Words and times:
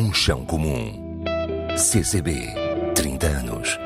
Um 0.00 0.14
chão 0.14 0.46
comum. 0.46 1.22
CCB, 1.76 2.34
30 2.94 3.26
anos. 3.26 3.78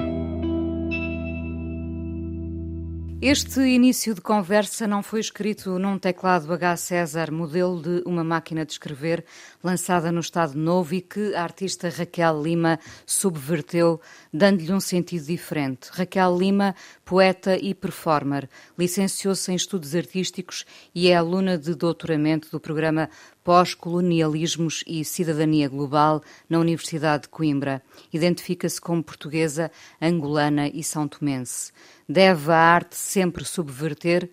Este 3.21 3.61
início 3.63 4.15
de 4.15 4.21
conversa 4.21 4.87
não 4.87 5.03
foi 5.03 5.19
escrito 5.19 5.77
num 5.79 5.99
teclado 5.99 6.53
H. 6.53 6.77
César, 6.77 7.33
modelo 7.33 7.83
de 7.83 8.03
uma 8.07 8.23
máquina 8.23 8.65
de 8.65 8.73
escrever 8.73 9.25
lançada 9.63 10.13
no 10.13 10.21
Estado 10.21 10.57
Novo 10.57 10.95
e 10.95 11.01
que 11.01 11.35
a 11.35 11.43
artista 11.43 11.89
Raquel 11.89 12.43
Lima 12.43 12.79
subverteu, 13.07 13.99
dando-lhe 14.31 14.73
um 14.73 14.79
sentido 14.79 15.25
diferente. 15.25 15.89
Raquel 15.91 16.37
Lima, 16.37 16.77
poeta 17.03 17.57
e 17.57 17.75
performer, 17.75 18.47
licenciou-se 18.79 19.51
em 19.51 19.55
estudos 19.57 19.95
artísticos 19.97 20.67
e 20.95 21.09
é 21.09 21.17
aluna 21.17 21.57
de 21.57 21.75
doutoramento 21.75 22.51
do 22.51 22.61
programa 22.61 23.09
Pós-Colonialismos 23.45 24.83
e 24.87 25.05
Cidadania 25.05 25.69
Global 25.69 26.23
na 26.49 26.59
Universidade 26.59 27.25
de 27.25 27.29
Coimbra. 27.29 27.83
Identifica-se 28.11 28.81
como 28.81 29.05
portuguesa, 29.05 29.71
angolana 30.01 30.67
e 30.67 30.83
são 30.83 31.07
tomense. 31.07 31.71
Deve 32.09 32.51
a 32.51 32.57
arte 32.57 32.97
sempre 32.97 33.45
subverter? 33.45 34.31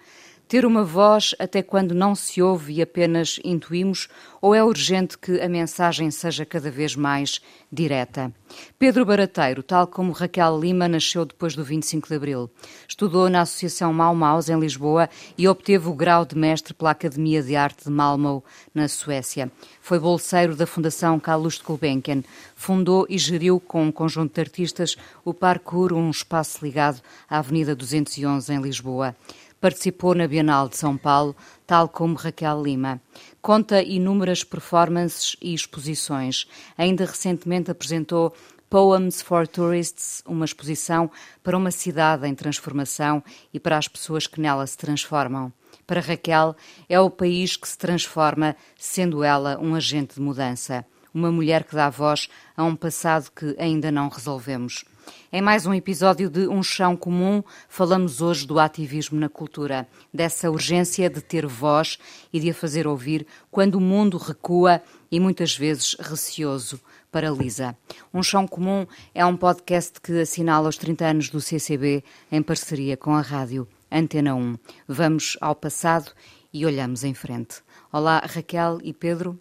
Ter 0.52 0.66
uma 0.66 0.84
voz 0.84 1.34
até 1.40 1.64
quando 1.64 1.96
não 1.96 2.14
se 2.14 2.42
ouve 2.42 2.74
e 2.74 2.82
apenas 2.82 3.40
intuímos, 3.42 4.10
ou 4.42 4.54
é 4.54 4.62
urgente 4.62 5.18
que 5.18 5.40
a 5.40 5.48
mensagem 5.48 6.12
seja 6.12 6.46
cada 6.46 6.70
vez 6.70 6.94
mais 6.94 7.40
direta? 7.72 8.34
Pedro 8.78 9.06
Barateiro, 9.06 9.64
tal 9.64 9.88
como 9.88 10.12
Raquel 10.12 10.60
Lima, 10.60 10.90
nasceu 10.90 11.24
depois 11.24 11.56
do 11.56 11.64
25 11.64 12.10
de 12.10 12.16
Abril. 12.16 12.52
Estudou 12.86 13.30
na 13.30 13.44
Associação 13.44 13.94
Mau 13.94 14.14
Maus, 14.14 14.50
em 14.50 14.60
Lisboa, 14.60 15.10
e 15.38 15.48
obteve 15.48 15.88
o 15.88 15.94
grau 15.94 16.26
de 16.26 16.38
mestre 16.38 16.74
pela 16.74 16.92
Academia 16.92 17.42
de 17.42 17.56
Arte 17.56 17.86
de 17.86 17.90
Malmö, 17.90 18.42
na 18.76 18.90
Suécia. 18.90 19.50
Foi 19.80 20.00
bolseiro 20.00 20.54
da 20.54 20.68
Fundação 20.68 21.18
Calouste 21.18 21.64
Gulbenkian. 21.64 22.26
Fundou 22.58 23.06
e 23.10 23.18
geriu 23.18 23.58
com 23.58 23.86
um 23.86 23.92
conjunto 23.92 24.34
de 24.34 24.42
artistas 24.42 24.98
o 25.24 25.34
Parkour, 25.34 25.94
um 25.94 26.10
espaço 26.10 26.62
ligado 26.62 27.00
à 27.30 27.38
Avenida 27.38 27.74
211, 27.74 28.54
em 28.54 28.62
Lisboa. 28.62 29.16
Participou 29.62 30.16
na 30.16 30.28
Bienal 30.28 30.68
de 30.68 30.76
São 30.76 30.98
Paulo, 30.98 31.36
tal 31.68 31.88
como 31.88 32.16
Raquel 32.16 32.64
Lima. 32.64 33.00
Conta 33.44 33.84
inúmeras 33.84 34.44
performances 34.44 35.36
e 35.40 35.54
exposições. 35.54 36.48
Ainda 36.76 37.06
recentemente 37.06 37.70
apresentou 37.70 38.34
Poems 38.68 39.22
for 39.22 39.48
Tourists, 39.48 40.24
uma 40.26 40.46
exposição 40.46 41.12
para 41.44 41.56
uma 41.56 41.70
cidade 41.70 42.28
em 42.28 42.34
transformação 42.34 43.24
e 43.54 43.60
para 43.60 43.78
as 43.78 43.88
pessoas 43.88 44.26
que 44.26 44.42
nela 44.42 44.66
se 44.66 44.76
transformam. 44.76 45.54
Para 45.86 46.02
Raquel, 46.02 46.56
é 46.90 47.00
o 47.00 47.12
país 47.12 47.56
que 47.56 47.68
se 47.68 47.78
transforma, 47.78 48.56
sendo 48.76 49.24
ela 49.24 49.60
um 49.62 49.76
agente 49.76 50.16
de 50.16 50.22
mudança. 50.22 50.84
Uma 51.14 51.32
mulher 51.32 51.66
que 51.66 51.76
dá 51.76 51.88
voz 51.88 52.28
a 52.58 52.64
um 52.64 52.76
passado 52.76 53.30
que 53.30 53.56
ainda 53.60 53.92
não 53.92 54.10
resolvemos. 54.10 54.86
Em 55.32 55.42
mais 55.42 55.66
um 55.66 55.74
episódio 55.74 56.30
de 56.30 56.48
Um 56.48 56.62
Chão 56.62 56.98
Comum, 56.98 57.44
falamos 57.70 58.22
hoje 58.22 58.46
do 58.46 58.60
ativismo 58.60 59.20
na 59.20 59.30
cultura, 59.30 59.88
dessa 60.14 60.50
urgência 60.52 61.10
de 61.10 61.22
ter 61.22 61.46
voz 61.46 61.98
e 62.34 62.40
de 62.40 62.50
a 62.50 62.54
fazer 62.54 62.86
ouvir 62.86 63.26
quando 63.50 63.76
o 63.76 63.82
mundo 63.82 64.18
recua 64.18 64.82
e 65.12 65.20
muitas 65.20 65.56
vezes 65.56 65.96
receoso 66.00 66.80
paralisa. 67.12 67.76
Um 68.14 68.24
Chão 68.24 68.48
Comum 68.48 68.86
é 69.14 69.26
um 69.26 69.36
podcast 69.36 70.00
que 70.02 70.22
assinala 70.22 70.70
os 70.70 70.78
30 70.78 71.06
anos 71.06 71.30
do 71.30 71.42
CCB 71.42 72.04
em 72.32 72.42
parceria 72.42 72.96
com 72.96 73.14
a 73.16 73.22
rádio 73.22 73.68
Antena 73.92 74.34
1. 74.34 74.58
Vamos 74.88 75.38
ao 75.42 75.54
passado 75.54 76.12
e 76.54 76.66
olhamos 76.66 77.04
em 77.04 77.14
frente. 77.14 77.62
Olá, 77.92 78.20
Raquel 78.26 78.80
e 78.84 78.94
Pedro. 78.94 79.38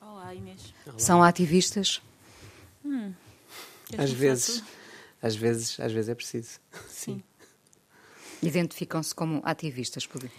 Olá, 0.00 0.34
Inês. 0.34 0.72
Olá. 0.86 0.98
São 0.98 1.22
ativistas? 1.22 2.00
Hum, 2.84 3.12
às 3.98 4.12
vezes, 4.12 4.62
às 5.22 5.36
vezes, 5.36 5.78
às 5.78 5.92
vezes 5.92 6.08
é 6.08 6.14
preciso. 6.14 6.58
Sim. 6.88 7.22
Identificam-se 8.42 9.14
como 9.14 9.40
ativistas, 9.44 10.04
por 10.04 10.24
uh, 10.24 10.30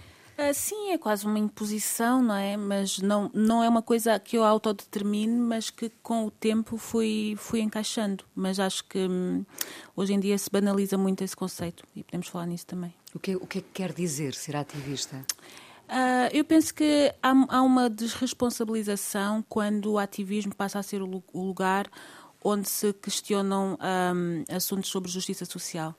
Sim, 0.53 0.91
é 0.91 0.97
quase 0.97 1.25
uma 1.25 1.40
imposição, 1.40 2.22
não 2.22 2.35
é? 2.35 2.57
Mas 2.57 3.00
não, 3.00 3.31
não 3.34 3.63
é 3.63 3.69
uma 3.69 3.81
coisa 3.81 4.19
que 4.19 4.38
eu 4.38 4.44
autodetermine, 4.44 5.40
mas 5.40 5.69
que 5.69 5.90
com 6.02 6.25
o 6.25 6.31
tempo 6.31 6.78
fui, 6.78 7.35
fui 7.38 7.62
encaixando. 7.62 8.25
Mas 8.35 8.59
acho 8.59 8.84
que 8.84 9.00
hum, 9.00 9.46
hoje 9.96 10.13
em 10.13 10.19
dia 10.19 10.38
se 10.38 10.50
banaliza 10.50 10.97
muito 10.97 11.24
esse 11.24 11.36
conceito 11.36 11.86
e 11.96 12.03
podemos 12.03 12.28
falar 12.28 12.46
nisso 12.46 12.66
também. 12.66 12.94
O 13.16 13.19
que, 13.19 13.36
o 13.38 13.47
que 13.47 13.59
é 13.59 13.62
que 13.62 13.69
quer 13.74 13.94
dizer 13.94 14.34
ser 14.34 14.57
ativista? 14.57 15.25
Uh, 15.84 16.28
eu 16.34 16.44
penso 16.44 16.74
que 16.74 17.13
há, 17.22 17.34
há, 17.50 17.62
uma 17.62 17.90
desresponsabilização 17.90 19.44
quando 19.47 19.91
o 19.91 20.00
ativismo 20.00 20.56
passa 20.56 20.80
a 20.80 20.84
ser 20.84 21.02
o, 21.02 21.24
o 21.31 21.44
lugar 21.44 21.90
onde 22.44 22.70
se 22.70 22.94
questionam 22.94 23.78
um, 23.80 24.56
assuntos 24.56 24.90
sobre 24.90 25.09
justiça 25.09 25.46
social. 25.46 25.96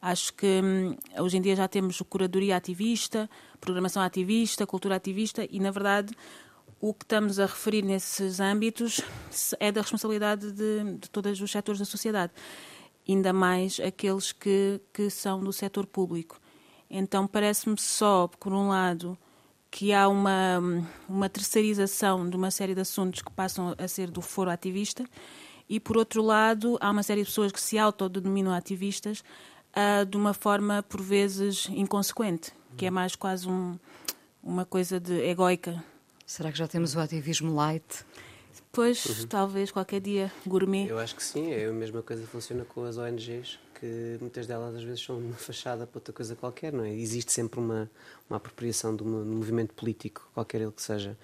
Acho 0.00 0.32
que 0.34 0.60
um, 0.62 0.96
hoje 1.22 1.38
em 1.38 1.40
dia 1.40 1.56
já 1.56 1.66
temos 1.66 2.00
curadoria 2.02 2.56
ativista, 2.56 3.28
programação 3.60 4.02
ativista, 4.02 4.66
cultura 4.66 4.96
ativista 4.96 5.46
e, 5.50 5.58
na 5.58 5.70
verdade, 5.70 6.14
o 6.80 6.94
que 6.94 7.04
estamos 7.04 7.40
a 7.40 7.46
referir 7.46 7.82
nesses 7.82 8.38
âmbitos 8.38 9.00
é 9.58 9.72
da 9.72 9.80
responsabilidade 9.80 10.52
de, 10.52 10.96
de 10.98 11.10
todos 11.10 11.40
os 11.40 11.50
setores 11.50 11.80
da 11.80 11.84
sociedade, 11.84 12.32
ainda 13.08 13.32
mais 13.32 13.80
aqueles 13.80 14.30
que, 14.30 14.80
que 14.92 15.10
são 15.10 15.40
do 15.40 15.52
setor 15.52 15.86
público. 15.86 16.40
Então, 16.88 17.26
parece-me 17.26 17.78
só, 17.78 18.28
por 18.28 18.52
um 18.52 18.68
lado, 18.68 19.18
que 19.70 19.92
há 19.92 20.08
uma, 20.08 20.60
uma 21.08 21.28
terceirização 21.28 22.28
de 22.28 22.36
uma 22.36 22.50
série 22.50 22.74
de 22.74 22.80
assuntos 22.80 23.20
que 23.20 23.32
passam 23.32 23.74
a 23.76 23.88
ser 23.88 24.10
do 24.10 24.22
foro 24.22 24.50
ativista 24.50 25.04
e, 25.68 25.78
por 25.78 25.96
outro 25.96 26.22
lado, 26.22 26.78
há 26.80 26.90
uma 26.90 27.02
série 27.02 27.20
de 27.20 27.26
pessoas 27.26 27.52
que 27.52 27.60
se 27.60 27.78
autodenominam 27.78 28.52
ativistas 28.52 29.22
uh, 29.74 30.06
de 30.06 30.16
uma 30.16 30.32
forma, 30.32 30.82
por 30.82 31.02
vezes, 31.02 31.68
inconsequente, 31.70 32.52
que 32.76 32.86
é 32.86 32.90
mais 32.90 33.14
quase 33.14 33.48
um, 33.48 33.78
uma 34.42 34.64
coisa 34.64 34.98
de 34.98 35.20
egoica. 35.22 35.82
Será 36.26 36.50
que 36.50 36.58
já 36.58 36.68
temos 36.68 36.94
o 36.94 37.00
ativismo 37.00 37.54
light? 37.54 38.04
Pois, 38.72 39.04
uhum. 39.04 39.26
talvez 39.26 39.70
qualquer 39.70 40.00
dia, 40.00 40.32
gourmet. 40.46 40.86
Eu 40.88 40.98
acho 40.98 41.16
que 41.16 41.22
sim, 41.22 41.52
é 41.52 41.66
a 41.66 41.72
mesma 41.72 42.02
coisa 42.02 42.22
que 42.22 42.28
funciona 42.28 42.64
com 42.64 42.84
as 42.84 42.98
ONGs, 42.98 43.58
que 43.78 44.18
muitas 44.20 44.46
delas 44.46 44.74
às 44.74 44.82
vezes 44.82 45.02
são 45.02 45.18
uma 45.18 45.34
fachada 45.34 45.86
para 45.86 45.98
outra 45.98 46.12
coisa 46.12 46.36
qualquer, 46.36 46.72
não 46.72 46.84
é? 46.84 46.92
Existe 46.92 47.32
sempre 47.32 47.58
uma, 47.60 47.90
uma 48.28 48.36
apropriação 48.36 48.94
de, 48.94 49.02
um 49.02 49.24
movimento 49.24 49.74
político, 49.74 50.28
qualquer 50.34 50.60
ele 50.60 50.72
que 50.72 50.82
seja, 50.82 51.16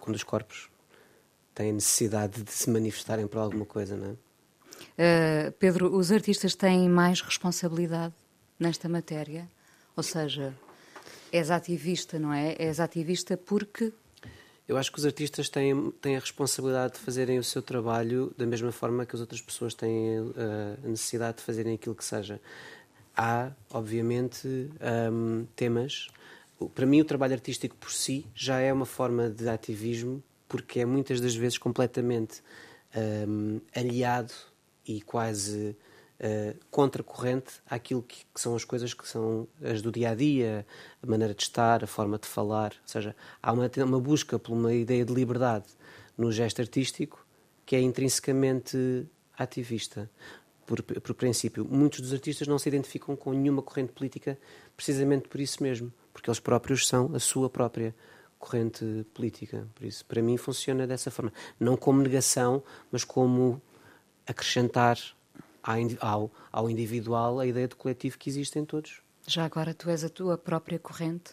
quando 0.00 0.16
os 0.16 0.22
corpos 0.22 0.71
têm 1.54 1.72
necessidade 1.72 2.42
de 2.42 2.52
se 2.52 2.70
manifestarem 2.70 3.26
por 3.26 3.38
alguma 3.38 3.64
coisa, 3.64 3.96
não 3.96 4.08
é? 4.10 5.48
Uh, 5.48 5.52
Pedro, 5.52 5.94
os 5.94 6.12
artistas 6.12 6.54
têm 6.54 6.88
mais 6.88 7.20
responsabilidade 7.20 8.14
nesta 8.58 8.88
matéria? 8.88 9.48
Ou 9.96 10.02
seja, 10.02 10.54
és 11.32 11.50
ativista, 11.50 12.18
não 12.18 12.32
é? 12.32 12.54
És 12.58 12.80
ativista 12.80 13.36
porque. 13.36 13.92
Eu 14.68 14.76
acho 14.76 14.92
que 14.92 14.98
os 14.98 15.04
artistas 15.04 15.48
têm, 15.48 15.90
têm 16.00 16.16
a 16.16 16.20
responsabilidade 16.20 16.94
de 16.94 17.00
fazerem 17.00 17.38
o 17.38 17.44
seu 17.44 17.60
trabalho 17.60 18.32
da 18.38 18.46
mesma 18.46 18.70
forma 18.70 19.04
que 19.04 19.14
as 19.14 19.20
outras 19.20 19.40
pessoas 19.40 19.74
têm 19.74 20.20
uh, 20.20 20.34
a 20.84 20.88
necessidade 20.88 21.38
de 21.38 21.42
fazerem 21.42 21.74
aquilo 21.74 21.94
que 21.94 22.04
seja. 22.04 22.40
Há, 23.16 23.50
obviamente, 23.70 24.46
um, 25.10 25.46
temas. 25.54 26.08
Para 26.74 26.86
mim, 26.86 27.00
o 27.00 27.04
trabalho 27.04 27.34
artístico 27.34 27.76
por 27.76 27.90
si 27.90 28.24
já 28.34 28.60
é 28.60 28.72
uma 28.72 28.86
forma 28.86 29.28
de 29.28 29.48
ativismo 29.48 30.22
porque 30.52 30.80
é 30.80 30.84
muitas 30.84 31.18
das 31.18 31.34
vezes 31.34 31.56
completamente 31.56 32.42
um, 33.26 33.58
aliado 33.74 34.34
e 34.86 35.00
quase 35.00 35.74
uh, 36.20 36.58
contracorrente 36.70 37.54
àquilo 37.66 38.02
que, 38.02 38.26
que, 38.34 38.38
são 38.38 38.54
as 38.54 38.62
coisas 38.62 38.92
que 38.92 39.08
são 39.08 39.48
as 39.64 39.80
do 39.80 39.90
dia 39.90 40.10
a 40.10 40.14
dia, 40.14 40.66
a 41.02 41.06
maneira 41.06 41.32
de 41.32 41.42
estar, 41.42 41.82
a 41.82 41.86
forma 41.86 42.18
de 42.18 42.28
falar. 42.28 42.74
Ou 42.82 42.86
seja, 42.86 43.16
há 43.42 43.50
uma, 43.50 43.70
uma 43.78 43.98
busca 43.98 44.38
por 44.38 44.52
uma 44.52 44.74
ideia 44.74 45.06
de 45.06 45.14
liberdade 45.14 45.64
no 46.18 46.30
gesto 46.30 46.60
artístico 46.60 47.26
que 47.64 47.74
é 47.74 47.80
intrinsecamente 47.80 49.06
ativista. 49.38 50.10
Por, 50.66 50.82
por 50.82 51.14
princípio, 51.14 51.64
muitos 51.64 52.02
dos 52.02 52.12
artistas 52.12 52.46
não 52.46 52.58
se 52.58 52.68
identificam 52.68 53.16
com 53.16 53.32
nenhuma 53.32 53.62
corrente 53.62 53.92
política 53.92 54.38
precisamente 54.76 55.28
por 55.28 55.40
isso 55.40 55.62
mesmo, 55.62 55.90
porque 56.12 56.28
eles 56.28 56.40
próprios 56.40 56.86
são 56.86 57.14
a 57.14 57.18
sua 57.18 57.48
própria 57.48 57.94
corrente 58.42 59.06
política. 59.14 59.68
Por 59.72 59.86
isso, 59.86 60.04
para 60.04 60.20
mim, 60.20 60.36
funciona 60.36 60.84
dessa 60.84 61.12
forma. 61.12 61.32
Não 61.60 61.76
como 61.76 62.02
negação, 62.02 62.60
mas 62.90 63.04
como 63.04 63.62
acrescentar 64.26 64.98
ao, 66.00 66.28
ao 66.50 66.68
individual 66.68 67.38
a 67.38 67.46
ideia 67.46 67.68
de 67.68 67.76
coletivo 67.76 68.18
que 68.18 68.28
existe 68.28 68.58
em 68.58 68.64
todos. 68.64 69.00
Já 69.28 69.44
agora 69.44 69.72
tu 69.72 69.88
és 69.88 70.02
a 70.02 70.08
tua 70.08 70.36
própria 70.36 70.80
corrente? 70.80 71.30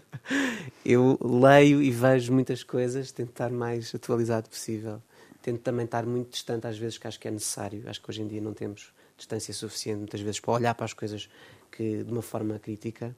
eu 0.82 1.18
leio 1.20 1.82
e 1.82 1.90
vejo 1.90 2.32
muitas 2.32 2.62
coisas, 2.62 3.12
tento 3.12 3.30
estar 3.30 3.50
mais 3.50 3.94
atualizado 3.94 4.48
possível. 4.48 5.02
Tento 5.42 5.60
também 5.60 5.84
estar 5.84 6.06
muito 6.06 6.30
distante 6.30 6.66
às 6.66 6.78
vezes 6.78 6.96
que 6.96 7.06
acho 7.06 7.20
que 7.20 7.28
é 7.28 7.30
necessário. 7.30 7.82
Acho 7.86 8.00
que 8.00 8.10
hoje 8.10 8.22
em 8.22 8.26
dia 8.26 8.40
não 8.40 8.54
temos 8.54 8.94
distância 9.18 9.52
suficiente 9.52 9.98
muitas 9.98 10.20
vezes 10.22 10.40
para 10.40 10.54
olhar 10.54 10.74
para 10.74 10.86
as 10.86 10.94
coisas 10.94 11.28
que 11.70 12.02
de 12.02 12.10
uma 12.10 12.22
forma 12.22 12.58
crítica 12.58 13.14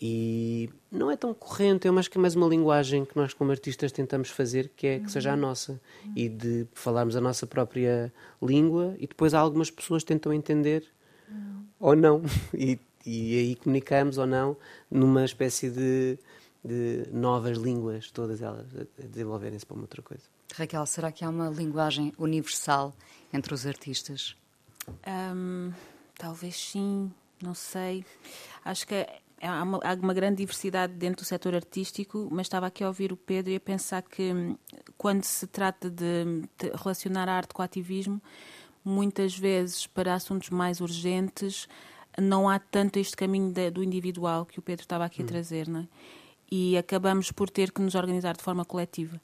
E 0.00 0.70
não 0.92 1.10
é 1.10 1.16
tão 1.16 1.34
corrente, 1.34 1.88
eu 1.88 1.98
acho 1.98 2.08
que 2.10 2.18
é 2.18 2.20
mais 2.20 2.36
uma 2.36 2.46
linguagem 2.46 3.04
que 3.04 3.16
nós, 3.16 3.34
como 3.34 3.50
artistas, 3.50 3.90
tentamos 3.90 4.30
fazer 4.30 4.70
que 4.76 4.86
é 4.86 4.98
que 5.00 5.10
seja 5.10 5.30
a 5.32 5.34
Uhum. 5.34 5.40
nossa 5.40 5.80
e 6.14 6.28
de 6.28 6.66
falarmos 6.72 7.16
a 7.16 7.20
nossa 7.20 7.46
própria 7.46 8.12
língua 8.40 8.94
e 8.98 9.06
depois 9.08 9.34
algumas 9.34 9.70
pessoas 9.70 10.04
tentam 10.04 10.32
entender 10.32 10.84
Uhum. 11.28 11.64
ou 11.80 11.96
não. 11.96 12.22
E, 12.54 12.78
e 13.04 13.38
aí 13.38 13.56
comunicamos 13.56 14.18
ou 14.18 14.26
não 14.26 14.56
numa 14.90 15.24
espécie 15.24 15.68
de, 15.70 16.18
de 16.64 17.06
novas 17.12 17.56
línguas, 17.58 18.10
todas 18.10 18.40
elas 18.42 18.66
a 18.76 18.82
a 19.02 19.06
desenvolverem-se 19.06 19.64
para 19.66 19.74
uma 19.74 19.82
outra 19.82 20.02
coisa. 20.02 20.22
Raquel, 20.54 20.84
será 20.86 21.10
que 21.10 21.24
há 21.24 21.28
uma 21.28 21.48
linguagem 21.48 22.12
universal 22.18 22.94
entre 23.32 23.52
os 23.54 23.66
artistas? 23.66 24.36
Hum, 25.06 25.72
talvez 26.16 26.56
sim, 26.56 27.10
não 27.42 27.54
sei. 27.54 28.04
Acho 28.64 28.86
que 28.86 29.06
há 29.40 29.62
uma, 29.62 29.80
há 29.82 29.94
uma 29.94 30.14
grande 30.14 30.36
diversidade 30.36 30.92
dentro 30.94 31.24
do 31.24 31.26
setor 31.26 31.54
artístico, 31.54 32.28
mas 32.30 32.46
estava 32.46 32.66
aqui 32.66 32.82
a 32.82 32.88
ouvir 32.88 33.12
o 33.12 33.16
Pedro 33.16 33.52
e 33.52 33.56
a 33.56 33.60
pensar 33.60 34.02
que 34.02 34.32
hum, 34.32 34.56
quando 34.96 35.24
se 35.24 35.46
trata 35.46 35.88
de, 35.90 36.42
de 36.58 36.70
relacionar 36.74 37.28
a 37.28 37.34
arte 37.34 37.54
com 37.54 37.62
o 37.62 37.64
ativismo, 37.64 38.20
muitas 38.84 39.36
vezes 39.36 39.86
para 39.86 40.14
assuntos 40.14 40.50
mais 40.50 40.80
urgentes 40.80 41.68
não 42.20 42.48
há 42.48 42.58
tanto 42.58 42.98
este 42.98 43.16
caminho 43.16 43.52
da- 43.52 43.70
do 43.70 43.82
individual 43.82 44.44
que 44.44 44.58
o 44.58 44.62
Pedro 44.62 44.82
estava 44.82 45.04
aqui 45.04 45.22
a 45.22 45.24
trazer, 45.26 45.68
não 45.68 45.80
é? 45.80 45.88
E 46.50 46.76
acabamos 46.78 47.30
por 47.30 47.50
ter 47.50 47.70
que 47.70 47.80
nos 47.80 47.94
organizar 47.94 48.36
de 48.36 48.42
forma 48.42 48.64
coletiva. 48.64 49.20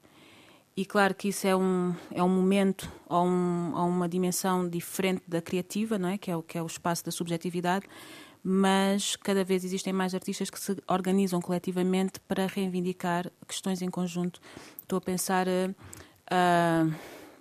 E 0.77 0.85
claro 0.85 1.15
que 1.15 1.29
isso 1.29 1.47
é 1.47 1.55
um, 1.55 1.95
é 2.11 2.21
um 2.21 2.29
momento 2.29 2.91
ou, 3.07 3.25
um, 3.25 3.73
ou 3.73 3.87
uma 3.87 4.07
dimensão 4.09 4.67
diferente 4.67 5.23
da 5.27 5.41
criativa, 5.41 5.97
não 5.97 6.09
é? 6.09 6.17
Que, 6.17 6.29
é 6.29 6.35
o, 6.35 6.43
que 6.43 6.57
é 6.57 6.61
o 6.61 6.65
espaço 6.65 7.03
da 7.05 7.11
subjetividade, 7.11 7.85
mas 8.47 9.15
cada 9.15 9.43
vez 9.43 9.63
existem 9.65 9.91
mais 9.91 10.13
artistas 10.13 10.51
que 10.51 10.59
se 10.59 10.77
organizam 10.87 11.41
coletivamente 11.41 12.19
para 12.27 12.45
reivindicar 12.45 13.31
questões 13.47 13.81
em 13.81 13.89
conjunto. 13.89 14.39
Estou 14.83 14.97
a 14.97 15.01
pensar, 15.01 15.47
ah, 16.29 16.85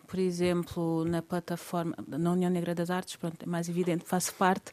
por 0.07 0.19
exemplo, 0.19 1.05
na 1.05 1.21
plataforma, 1.21 1.95
na 2.09 2.33
União 2.33 2.51
Negra 2.51 2.75
das 2.75 2.89
Artes, 2.89 3.17
pronto, 3.17 3.37
é 3.43 3.47
mais 3.47 3.69
evidente, 3.69 4.03
faço 4.07 4.35
parte, 4.37 4.73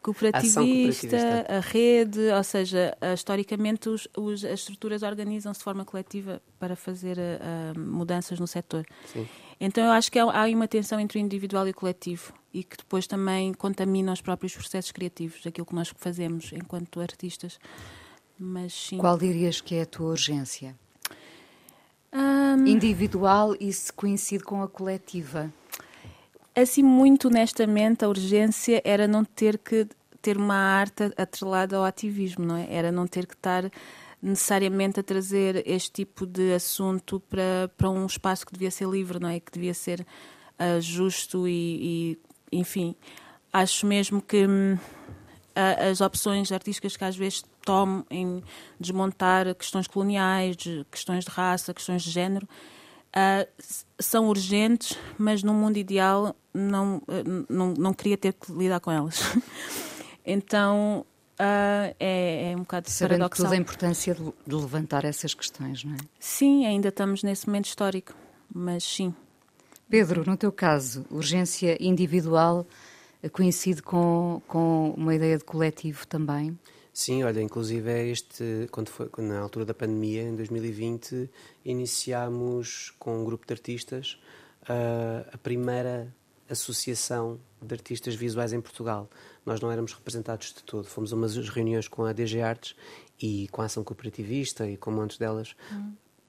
cooperativista, 0.00 0.60
cooperativista. 0.60 1.56
a 1.56 1.60
rede, 1.60 2.20
ou 2.20 2.44
seja, 2.44 2.96
ah, 3.00 3.12
historicamente 3.14 3.88
os, 3.88 4.06
os- 4.16 4.44
as 4.44 4.60
estruturas 4.60 5.02
organizam-se 5.02 5.58
de 5.58 5.64
forma 5.64 5.84
coletiva 5.84 6.40
para 6.56 6.76
fazer 6.76 7.18
ah, 7.18 7.72
mudanças 7.76 8.38
no 8.38 8.46
setor. 8.46 8.86
Sim. 9.12 9.26
Então 9.60 9.84
eu 9.84 9.90
acho 9.90 10.12
que 10.12 10.20
há 10.20 10.24
há 10.24 10.46
uma 10.50 10.68
tensão 10.68 11.00
entre 11.00 11.18
o 11.18 11.20
individual 11.20 11.66
e 11.66 11.70
o 11.70 11.74
coletivo 11.74 12.32
e 12.54 12.64
que 12.64 12.76
depois 12.76 13.06
também 13.06 13.52
contamina 13.52 14.12
os 14.12 14.20
próprios 14.20 14.54
processos 14.54 14.92
criativos, 14.92 15.46
aquilo 15.46 15.66
que 15.66 15.74
nós 15.74 15.92
fazemos 15.96 16.52
enquanto 16.52 17.00
artistas. 17.00 17.58
Mas 18.38 18.72
sim. 18.72 18.98
Qual 18.98 19.18
dirias 19.18 19.60
que 19.60 19.74
é 19.74 19.82
a 19.82 19.86
tua 19.86 20.10
urgência? 20.10 20.74
Ahm, 22.12 22.66
Individual 22.66 23.56
e 23.58 23.72
se 23.72 23.92
coincide 23.92 24.44
com 24.44 24.62
a 24.62 24.68
coletiva? 24.68 25.52
assim, 26.54 26.82
muito 26.82 27.28
honestamente, 27.28 28.04
a 28.04 28.08
urgência 28.08 28.80
era 28.84 29.08
não 29.08 29.24
ter 29.24 29.58
que 29.58 29.88
ter 30.22 30.36
uma 30.38 30.54
arte 30.54 31.12
atrelada 31.16 31.76
ao 31.76 31.84
ativismo, 31.84 32.46
não 32.46 32.56
é? 32.56 32.72
Era 32.72 32.92
não 32.92 33.06
ter 33.06 33.26
que 33.26 33.34
estar 33.34 33.70
necessariamente 34.22 35.00
a 35.00 35.02
trazer 35.02 35.62
este 35.66 35.90
tipo 35.90 36.24
de 36.24 36.54
assunto 36.54 37.20
para, 37.28 37.70
para 37.76 37.90
um 37.90 38.06
espaço 38.06 38.46
que 38.46 38.52
devia 38.52 38.70
ser 38.70 38.88
livre, 38.88 39.18
não 39.18 39.28
é? 39.28 39.38
Que 39.38 39.52
devia 39.52 39.74
ser 39.74 40.06
ah, 40.58 40.80
justo 40.80 41.46
e, 41.46 41.52
e, 41.52 42.18
enfim, 42.56 42.94
acho 43.52 43.86
mesmo 43.86 44.20
que 44.22 44.46
hum, 44.46 44.78
as 45.90 46.00
opções 46.00 46.50
artísticas 46.50 46.96
que 46.96 47.04
às 47.04 47.16
vezes 47.16 47.44
tomo 47.64 48.04
em 48.10 48.42
desmontar 48.80 49.54
questões 49.54 49.86
coloniais, 49.86 50.56
de- 50.56 50.84
questões 50.90 51.24
de 51.24 51.30
raça, 51.30 51.72
questões 51.72 52.02
de 52.02 52.10
género, 52.10 52.48
s- 53.58 53.84
são 53.98 54.28
urgentes, 54.28 54.98
mas 55.16 55.42
num 55.42 55.54
mundo 55.54 55.76
ideal 55.76 56.34
não, 56.52 57.00
ah, 57.08 57.44
não, 57.48 57.72
não 57.74 57.94
queria 57.94 58.16
ter 58.18 58.32
que 58.32 58.52
lidar 58.52 58.80
com 58.80 58.90
elas. 58.90 59.20
então 60.26 61.04
ah, 61.38 61.94
é, 61.98 62.52
é 62.52 62.56
um 62.56 62.60
bocado 62.60 62.90
Sabendo 62.90 63.18
paradoxal. 63.18 63.46
toda 63.46 63.56
a 63.56 63.58
importância 63.58 64.14
de, 64.14 64.22
de 64.46 64.54
levantar 64.54 65.04
essas 65.04 65.34
questões, 65.34 65.84
não 65.84 65.94
é? 65.94 65.98
Sim, 66.18 66.66
ainda 66.66 66.88
estamos 66.88 67.22
nesse 67.22 67.46
momento 67.46 67.66
histórico, 67.66 68.12
mas 68.52 68.84
sim. 68.84 69.14
Pedro, 69.88 70.24
no 70.28 70.36
teu 70.36 70.50
caso, 70.50 71.04
urgência 71.10 71.76
individual 71.80 72.66
eh, 73.22 73.28
coincide 73.28 73.82
com, 73.82 74.40
com 74.46 74.94
uma 74.96 75.14
ideia 75.14 75.38
de 75.38 75.44
coletivo 75.44 76.06
também? 76.06 76.58
Sim, 76.92 77.24
olha, 77.24 77.40
inclusive 77.40 77.90
é 77.90 78.06
este, 78.06 78.68
quando 78.70 78.88
foi 78.88 79.10
na 79.18 79.40
altura 79.40 79.64
da 79.64 79.74
pandemia, 79.74 80.22
em 80.22 80.36
2020, 80.36 81.28
iniciámos 81.64 82.94
com 83.00 83.20
um 83.20 83.24
grupo 83.24 83.44
de 83.44 83.52
artistas 83.52 84.16
ah, 84.68 85.28
a 85.32 85.38
primeira 85.38 86.14
associação 86.48 87.40
de 87.60 87.74
artistas 87.74 88.14
visuais 88.14 88.52
em 88.52 88.60
Portugal. 88.60 89.10
Nós 89.44 89.60
não 89.60 89.70
éramos 89.70 89.92
representados 89.92 90.52
de 90.54 90.62
todo, 90.62 90.86
fomos 90.86 91.12
a 91.12 91.16
umas 91.16 91.36
reuniões 91.48 91.88
com 91.88 92.04
a 92.04 92.12
DG 92.12 92.40
Artes 92.40 92.76
e 93.20 93.48
com 93.50 93.62
a 93.62 93.64
Ação 93.64 93.82
Cooperativista 93.82 94.68
e 94.68 94.76
com 94.76 94.90
montes 94.90 95.18
delas 95.18 95.56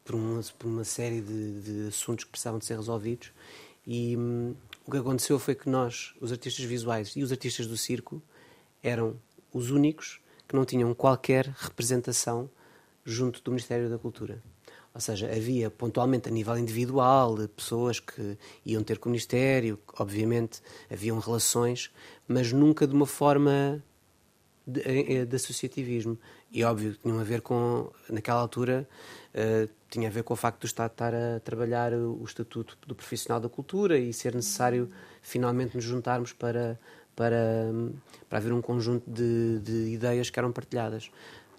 por, 0.06 0.16
uma, 0.16 0.42
por 0.58 0.68
uma 0.68 0.84
série 0.86 1.20
de, 1.20 1.62
de 1.62 1.88
assuntos 1.90 2.24
que 2.24 2.32
precisavam 2.32 2.60
de 2.60 2.66
ser 2.66 2.78
resolvidos 2.78 3.32
e 3.86 4.16
hum, 4.18 4.56
o 4.86 4.92
que 4.92 4.98
aconteceu 4.98 5.38
foi 5.38 5.56
que 5.56 5.70
nós, 5.70 6.14
os 6.22 6.32
artistas 6.32 6.64
visuais 6.66 7.14
e 7.16 7.24
os 7.24 7.32
artistas 7.32 7.68
do 7.68 7.76
circo, 7.76 8.22
eram 8.82 9.16
os 9.52 9.72
únicos 9.72 10.20
que 10.48 10.56
não 10.56 10.66
tinham 10.66 10.94
qualquer 10.94 11.48
representação 11.58 12.50
junto 13.04 13.42
do 13.42 13.52
Ministério 13.52 13.90
da 13.90 13.98
Cultura. 13.98 14.42
Ou 14.94 15.02
seja, 15.02 15.28
havia 15.28 15.70
pontualmente 15.70 16.30
a 16.30 16.32
nível 16.32 16.58
individual 16.58 17.36
pessoas 17.50 18.00
que 18.00 18.38
iam 18.66 18.84
ter 18.84 18.98
com 18.98 19.10
o 19.10 19.12
Ministério, 19.12 19.78
obviamente 20.00 20.62
haviam 20.90 21.20
relações, 21.20 21.92
mas 22.28 22.52
nunca 22.52 22.88
de 22.88 22.94
uma 22.94 23.06
forma 23.06 23.84
de, 24.66 24.82
eh, 24.82 25.26
de 25.26 25.36
associativismo. 25.36 26.18
E 26.52 26.64
óbvio 26.64 26.94
que 26.94 27.00
tinham 27.00 27.20
a 27.20 27.24
ver 27.24 27.42
com, 27.42 27.92
naquela 28.10 28.40
altura, 28.40 28.88
eh, 29.34 29.68
tinha 29.90 30.08
a 30.08 30.12
ver 30.12 30.24
com 30.24 30.34
o 30.34 30.38
facto 30.38 30.62
do 30.62 30.66
Estado 30.66 30.92
estar 30.92 31.14
a 31.14 31.40
trabalhar 31.42 31.94
o, 31.94 32.24
estatuto 32.24 32.78
do 32.88 32.96
profissional 32.96 33.40
da 33.40 33.50
cultura 33.50 33.98
e 33.98 34.14
ser 34.14 34.34
necessário 34.34 34.90
finalmente 35.22 35.76
nos 35.76 35.84
juntarmos 35.84 36.32
para, 36.32 36.80
para, 37.16 37.72
para 38.30 38.38
haver 38.38 38.54
um 38.54 38.62
conjunto 38.62 39.10
de, 39.10 39.60
de 39.60 39.94
ideias 39.94 40.30
que 40.30 40.40
eram 40.40 40.52
partilhadas. 40.52 41.12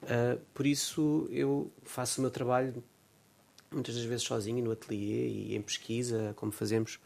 Uh, 0.02 0.40
por 0.54 0.66
isso 0.66 1.26
eu 1.30 1.70
faço 1.82 2.20
o 2.20 2.22
meu 2.22 2.30
trabalho 2.30 2.82
muitas 3.70 3.94
das 3.94 4.04
vezes 4.04 4.24
sozinho 4.24 4.64
no 4.64 4.70
ateliê 4.70 5.28
e 5.28 5.56
em 5.56 5.62
pesquisa, 5.62 6.32
como 6.36 6.52
fazemos, 6.52 6.98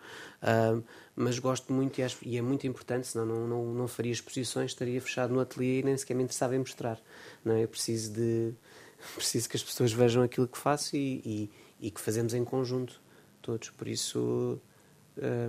uh, 0.42 0.82
mas 1.16 1.38
gosto 1.38 1.72
muito 1.72 1.98
e, 1.98 2.02
acho, 2.02 2.18
e 2.22 2.36
é 2.36 2.42
muito 2.42 2.66
importante, 2.66 3.06
senão 3.06 3.26
não, 3.26 3.46
não, 3.46 3.64
não 3.74 3.88
faria 3.88 4.12
exposições, 4.12 4.70
estaria 4.72 5.00
fechado 5.00 5.32
no 5.32 5.40
ateliê 5.40 5.80
e 5.80 5.82
nem 5.82 5.96
sequer 5.96 6.14
me 6.14 6.22
interessava 6.22 6.54
em 6.54 6.58
mostrar. 6.58 7.00
Não 7.44 7.54
é? 7.54 7.64
Eu 7.64 7.68
preciso, 7.68 8.12
de, 8.12 8.52
preciso 9.16 9.48
que 9.48 9.56
as 9.56 9.62
pessoas 9.62 9.92
vejam 9.92 10.22
aquilo 10.22 10.46
que 10.46 10.58
faço 10.58 10.96
e, 10.96 11.22
e, 11.24 11.50
e 11.80 11.90
que 11.90 12.00
fazemos 12.00 12.34
em 12.34 12.44
conjunto, 12.44 13.00
todos. 13.42 13.70
Por 13.70 13.88
isso, 13.88 14.60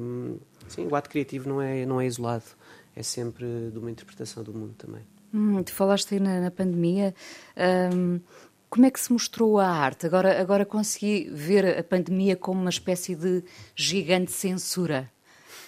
um, 0.02 0.38
sim, 0.68 0.88
o 0.88 0.96
ato 0.96 1.10
criativo 1.10 1.48
não 1.48 1.62
é, 1.62 1.86
não 1.86 2.02
é 2.02 2.06
isolado, 2.06 2.46
é 2.96 3.04
sempre 3.04 3.46
de 3.72 3.78
uma 3.78 3.92
interpretação 3.92 4.44
do 4.44 4.54
mundo 4.54 4.74
também. 4.78 5.04
Hum, 5.34 5.64
tu 5.64 5.72
falaste 5.72 6.14
aí 6.14 6.20
na, 6.20 6.42
na 6.42 6.52
pandemia. 6.52 7.16
hum, 7.94 8.20
como 8.72 8.86
é 8.88 8.90
que 8.92 9.00
se 9.00 9.12
mostrou 9.14 9.60
a 9.60 9.68
arte? 9.68 10.06
Agora, 10.08 10.42
agora 10.42 10.66
consegui 10.66 11.30
ver 11.30 11.78
a 11.78 11.84
pandemia 11.84 12.36
como 12.36 12.60
uma 12.60 12.70
espécie 12.72 13.14
de 13.14 13.44
gigante 13.76 14.32
censura. 14.32 15.12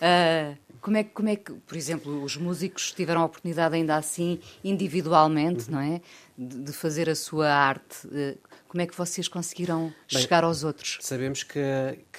Ah, 0.01 0.55
como, 0.81 0.97
é, 0.97 1.03
que- 1.03 1.11
como 1.11 1.29
é 1.29 1.35
que, 1.35 1.53
por 1.53 1.77
exemplo, 1.77 2.23
os 2.23 2.35
músicos 2.35 2.91
tiveram 2.91 3.21
a 3.21 3.25
oportunidade 3.25 3.75
ainda 3.75 3.95
assim, 3.95 4.39
individualmente, 4.63 5.69
não 5.69 5.79
é? 5.79 6.01
De, 6.37 6.57
de 6.63 6.73
fazer 6.73 7.09
a 7.09 7.15
sua 7.15 7.47
arte. 7.53 8.07
Eh, 8.11 8.37
como 8.67 8.81
é 8.81 8.87
que 8.87 8.97
vocês 8.97 9.27
conseguiram 9.27 9.93
Bem, 10.11 10.21
chegar 10.21 10.43
aos 10.43 10.63
outros? 10.63 10.97
Sabemos 11.01 11.43
que, 11.43 11.59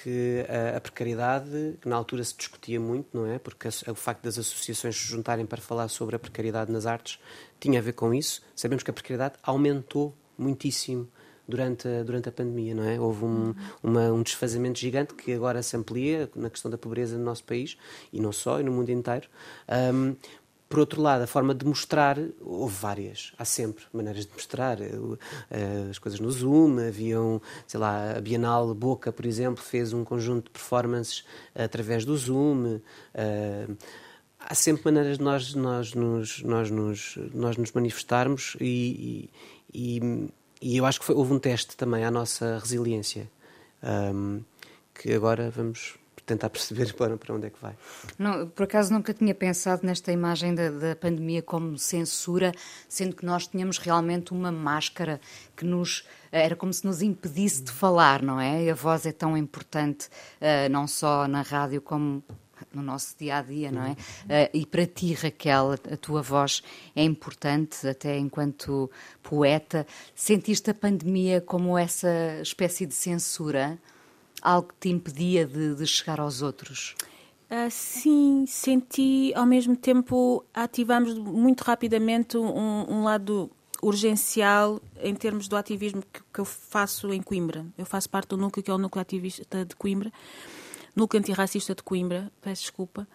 que 0.03 0.45
a, 0.47 0.77
a 0.77 0.81
precariedade, 0.81 1.77
que 1.81 1.87
na 1.89 1.95
altura 1.97 2.23
se 2.23 2.35
discutia 2.37 2.79
muito, 2.79 3.07
não 3.13 3.25
é? 3.27 3.37
Porque 3.39 3.67
a- 3.67 3.91
o 3.91 3.95
facto 3.95 4.23
das 4.23 4.37
associações 4.39 4.95
se 4.95 5.05
juntarem 5.05 5.45
para 5.45 5.61
falar 5.61 5.87
sobre 5.89 6.15
a 6.15 6.19
precariedade 6.19 6.71
nas 6.71 6.85
artes 6.85 7.19
tinha 7.59 7.79
a 7.79 7.83
ver 7.83 7.93
com 7.93 8.13
isso. 8.13 8.41
Sabemos 8.55 8.83
que 8.83 8.89
a 8.89 8.93
precariedade 8.93 9.35
aumentou 9.43 10.15
muitíssimo 10.37 11.07
durante 11.47 11.87
a, 11.87 12.03
durante 12.03 12.27
a 12.29 12.31
pandemia, 12.31 12.73
não 12.73 12.83
é? 12.83 12.99
Houve 12.99 13.23
um, 13.25 13.53
uma- 13.83 14.11
um 14.11 14.23
desfazamento 14.23 14.79
gigante 14.79 15.13
que 15.13 15.31
agora 15.33 15.61
se 15.61 15.77
amplia 15.77 16.29
na 16.35 16.49
questão 16.49 16.71
da 16.71 16.77
pobreza 16.77 17.17
no 17.17 17.23
nosso 17.23 17.43
país, 17.43 17.77
e 18.11 18.19
não 18.19 18.31
só, 18.31 18.59
e 18.59 18.63
no 18.63 18.71
mundo 18.71 18.89
inteiro. 18.89 19.27
Ahm, 19.67 20.13
por 20.67 20.79
outro 20.79 20.99
lado, 20.99 21.21
a 21.21 21.27
forma 21.27 21.53
de 21.53 21.63
mostrar, 21.63 22.17
houve 22.41 22.75
várias, 22.75 23.31
há 23.37 23.45
sempre 23.45 23.85
maneiras 23.93 24.25
de 24.25 24.33
mostrar. 24.33 24.81
eh, 24.81 24.89
As 25.91 25.99
coisas 25.99 26.19
no 26.19 26.29
Zoom, 26.31 26.79
haviam, 26.79 27.39
sei 27.67 27.79
lá, 27.79 28.17
a 28.17 28.19
Bienal 28.19 28.73
Boca, 28.73 29.11
por 29.11 29.27
exemplo, 29.27 29.63
fez 29.63 29.93
um 29.93 30.03
conjunto 30.03 30.45
de 30.45 30.49
performances 30.49 31.23
através 31.53 32.03
do 32.03 32.17
Zoom. 32.17 32.79
Há 34.39 34.53
sempre 34.53 34.85
maneiras 34.85 35.17
de 35.17 35.23
nós, 35.23 35.53
nós, 35.55 35.93
nos, 35.93 36.41
nós, 36.43 36.69
nos, 36.69 37.17
nós 37.33 37.57
nos 37.57 37.71
manifestarmos 37.71 38.55
e- 38.59 39.29
e, 39.75 40.29
e 40.61 40.77
eu 40.77 40.85
acho 40.85 40.99
que 40.99 41.05
foi, 41.05 41.15
houve 41.15 41.33
um 41.33 41.39
teste 41.39 41.75
também 41.75 42.05
à 42.05 42.09
nossa 42.09 42.57
resiliência, 42.59 43.29
um, 43.83 44.41
que 44.93 45.11
agora 45.11 45.49
vamos 45.49 45.95
tentar 46.25 46.49
perceber 46.49 46.93
para, 46.95 47.17
para 47.17 47.35
onde 47.35 47.47
é 47.47 47.49
que 47.49 47.61
vai. 47.61 47.75
Não, 48.17 48.47
por 48.47 48.63
acaso 48.63 48.93
nunca 48.93 49.13
tinha 49.13 49.35
pensado 49.35 49.85
nesta 49.85 50.11
imagem 50.11 50.55
da, 50.55 50.69
da, 50.69 50.95
pandemia 50.95 51.41
como 51.41 51.77
censura, 51.77 52.53
sendo 52.87 53.15
que 53.15 53.25
nós 53.25 53.47
tínhamos 53.47 53.77
realmente 53.77 54.31
uma 54.31 54.51
máscara 54.51 55.19
que 55.55 55.65
nos 55.65 56.07
era 56.31 56.55
como 56.55 56.73
se 56.73 56.85
nos 56.85 57.01
impedisse 57.01 57.61
de 57.63 57.71
falar, 57.71 58.21
não 58.21 58.39
é? 58.39 58.63
E 58.63 58.69
a 58.69 58.73
voz 58.73 59.05
é 59.05 59.11
tão 59.11 59.37
importante, 59.37 60.07
uh, 60.41 60.69
não 60.69 60.87
só 60.87 61.27
na 61.27 61.41
rádio 61.41 61.81
como 61.81 62.23
no 62.75 62.83
nosso 62.83 63.15
dia 63.17 63.37
a 63.37 63.41
dia, 63.41 63.71
não 63.71 63.83
é? 63.83 63.91
Uh, 63.91 64.49
e 64.53 64.65
para 64.65 64.85
ti, 64.85 65.13
Raquel, 65.13 65.71
a 65.91 65.97
tua 65.97 66.21
voz 66.21 66.61
é 66.95 67.03
importante, 67.03 67.87
até 67.87 68.17
enquanto 68.17 68.91
poeta. 69.23 69.87
Sentiste 70.13 70.69
a 70.69 70.73
pandemia 70.73 71.41
como 71.41 71.77
essa 71.77 72.41
espécie 72.41 72.85
de 72.85 72.93
censura? 72.93 73.79
Algo 74.41 74.67
que 74.67 74.75
te 74.79 74.89
impedia 74.89 75.45
de, 75.45 75.75
de 75.75 75.87
chegar 75.87 76.19
aos 76.19 76.41
outros? 76.41 76.95
Uh, 77.49 77.69
sim, 77.69 78.45
senti 78.47 79.31
ao 79.35 79.45
mesmo 79.45 79.75
tempo 79.75 80.43
ativamos 80.53 81.17
muito 81.17 81.61
rapidamente 81.61 82.37
um, 82.37 82.91
um 82.91 83.03
lado 83.03 83.51
urgencial 83.83 84.81
em 84.99 85.13
termos 85.13 85.47
do 85.47 85.55
ativismo 85.55 86.01
que, 86.11 86.21
que, 86.33 86.39
eu 86.39 86.45
faço 86.45 87.13
em 87.13 87.21
Coimbra. 87.21 87.65
Eu 87.77 87.85
faço 87.85 88.09
parte 88.09 88.29
do 88.29 88.37
núcleo 88.37 88.63
que 88.63 88.71
é 88.71 88.73
o 88.73 88.79
núcleo 88.79 89.01
ativista 89.01 89.63
de 89.63 89.75
Coimbra 89.75 90.11
núcleo 90.95 91.19
antirracista 91.19 91.75
de 91.75 91.83
Coimbra, 91.83 92.31
peço 92.41 92.61
desculpa, 92.61 93.07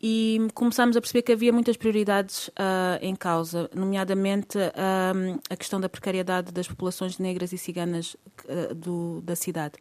e 0.00 0.46
começámos 0.54 0.96
a 0.96 1.00
perceber 1.00 1.22
que 1.22 1.32
havia 1.32 1.52
muitas 1.52 1.76
prioridades 1.76 2.48
uh, 2.48 2.98
em 3.00 3.14
causa, 3.16 3.70
nomeadamente 3.74 4.58
uh, 4.58 5.40
a 5.48 5.56
questão 5.56 5.80
da 5.80 5.88
precariedade 5.88 6.52
das 6.52 6.68
populações 6.68 7.18
negras 7.18 7.52
e 7.52 7.58
ciganas 7.58 8.14
uh, 8.44 8.74
do, 8.74 9.22
da 9.22 9.34
cidade. 9.34 9.74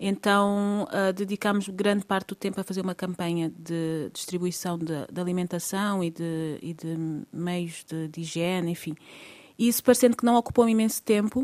Então, 0.00 0.86
dedicámos 1.16 1.68
grande 1.68 2.04
parte 2.04 2.28
do 2.28 2.36
tempo 2.36 2.60
a 2.60 2.62
fazer 2.62 2.82
uma 2.82 2.94
campanha 2.94 3.50
de 3.50 4.08
distribuição 4.12 4.78
de, 4.78 4.92
de 5.12 5.20
alimentação 5.20 6.04
e 6.04 6.10
de, 6.12 6.56
e 6.62 6.72
de 6.72 6.96
meios 7.32 7.84
de, 7.84 8.06
de, 8.06 8.20
higiene, 8.20 8.70
enfim. 8.70 8.94
Isso 9.58 9.82
parecendo 9.82 10.16
que 10.16 10.24
não 10.24 10.36
ocupou 10.36 10.66
um 10.66 10.68
imenso 10.68 11.02
tempo 11.02 11.42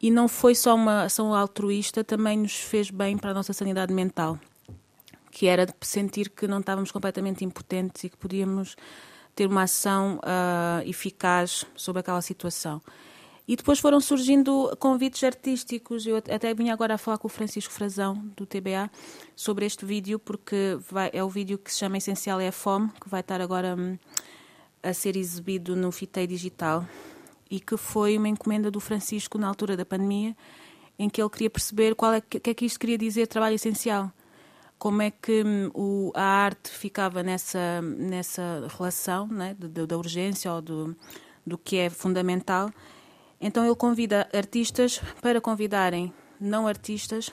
e 0.00 0.12
não 0.12 0.28
foi 0.28 0.54
só 0.54 0.76
uma 0.76 1.06
ação 1.06 1.34
altruísta, 1.34 2.04
também 2.04 2.38
nos 2.38 2.54
fez 2.54 2.88
bem 2.88 3.18
para 3.18 3.32
a 3.32 3.34
nossa 3.34 3.52
sanidade 3.52 3.92
mental 3.92 4.38
que 5.38 5.46
era 5.46 5.64
de 5.64 5.72
sentir 5.82 6.30
que 6.30 6.48
não 6.48 6.58
estávamos 6.58 6.90
completamente 6.90 7.44
impotentes 7.44 8.02
e 8.02 8.08
que 8.08 8.16
podíamos 8.16 8.74
ter 9.36 9.46
uma 9.46 9.62
ação 9.62 10.16
uh, 10.16 10.82
eficaz 10.84 11.64
sobre 11.76 12.00
aquela 12.00 12.20
situação. 12.20 12.82
E 13.46 13.54
depois 13.54 13.78
foram 13.78 14.00
surgindo 14.00 14.76
convites 14.80 15.22
artísticos. 15.22 16.04
Eu 16.08 16.16
até 16.16 16.52
vinha 16.52 16.72
agora 16.72 16.94
a 16.94 16.98
falar 16.98 17.18
com 17.18 17.28
o 17.28 17.30
Francisco 17.30 17.72
Frazão, 17.72 18.16
do 18.36 18.44
TBA, 18.44 18.90
sobre 19.36 19.64
este 19.64 19.84
vídeo, 19.86 20.18
porque 20.18 20.76
vai, 20.90 21.08
é 21.12 21.22
o 21.22 21.28
vídeo 21.28 21.56
que 21.56 21.72
se 21.72 21.78
chama 21.78 21.98
Essencial 21.98 22.40
é 22.40 22.48
a 22.48 22.52
Fome, 22.52 22.90
que 23.00 23.08
vai 23.08 23.20
estar 23.20 23.40
agora 23.40 23.76
hum, 23.78 23.96
a 24.82 24.92
ser 24.92 25.16
exibido 25.16 25.76
no 25.76 25.92
Fitei 25.92 26.26
Digital. 26.26 26.84
E 27.48 27.60
que 27.60 27.76
foi 27.76 28.18
uma 28.18 28.28
encomenda 28.28 28.72
do 28.72 28.80
Francisco 28.80 29.38
na 29.38 29.46
altura 29.46 29.76
da 29.76 29.84
pandemia, 29.84 30.36
em 30.98 31.08
que 31.08 31.22
ele 31.22 31.30
queria 31.30 31.48
perceber 31.48 31.94
qual 31.94 32.14
é 32.14 32.20
que, 32.20 32.40
que 32.40 32.50
é 32.50 32.54
que 32.54 32.64
isto 32.64 32.80
queria 32.80 32.98
dizer 32.98 33.28
trabalho 33.28 33.54
essencial 33.54 34.12
como 34.78 35.02
é 35.02 35.10
que 35.10 35.42
hum, 35.44 35.70
o, 35.74 36.12
a 36.14 36.22
arte 36.22 36.70
ficava 36.70 37.22
nessa, 37.22 37.82
nessa 37.82 38.68
relação 38.76 39.26
né, 39.26 39.54
da 39.58 39.96
urgência 39.96 40.52
ou 40.52 40.62
do, 40.62 40.96
do 41.46 41.58
que 41.58 41.76
é 41.76 41.90
fundamental. 41.90 42.70
Então 43.40 43.64
ele 43.64 43.74
convida 43.74 44.28
artistas 44.32 45.00
para 45.20 45.40
convidarem 45.40 46.12
não 46.40 46.66
artistas 46.66 47.30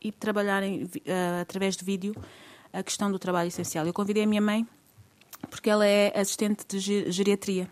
e 0.00 0.12
trabalharem 0.12 0.84
uh, 0.84 1.40
através 1.40 1.76
de 1.76 1.84
vídeo 1.84 2.14
a 2.72 2.82
questão 2.82 3.10
do 3.10 3.18
trabalho 3.18 3.48
essencial. 3.48 3.86
Eu 3.86 3.92
convidei 3.92 4.24
a 4.24 4.26
minha 4.26 4.40
mãe 4.40 4.66
porque 5.50 5.70
ela 5.70 5.86
é 5.86 6.12
assistente 6.18 6.64
de 6.66 7.10
geriatria 7.10 7.68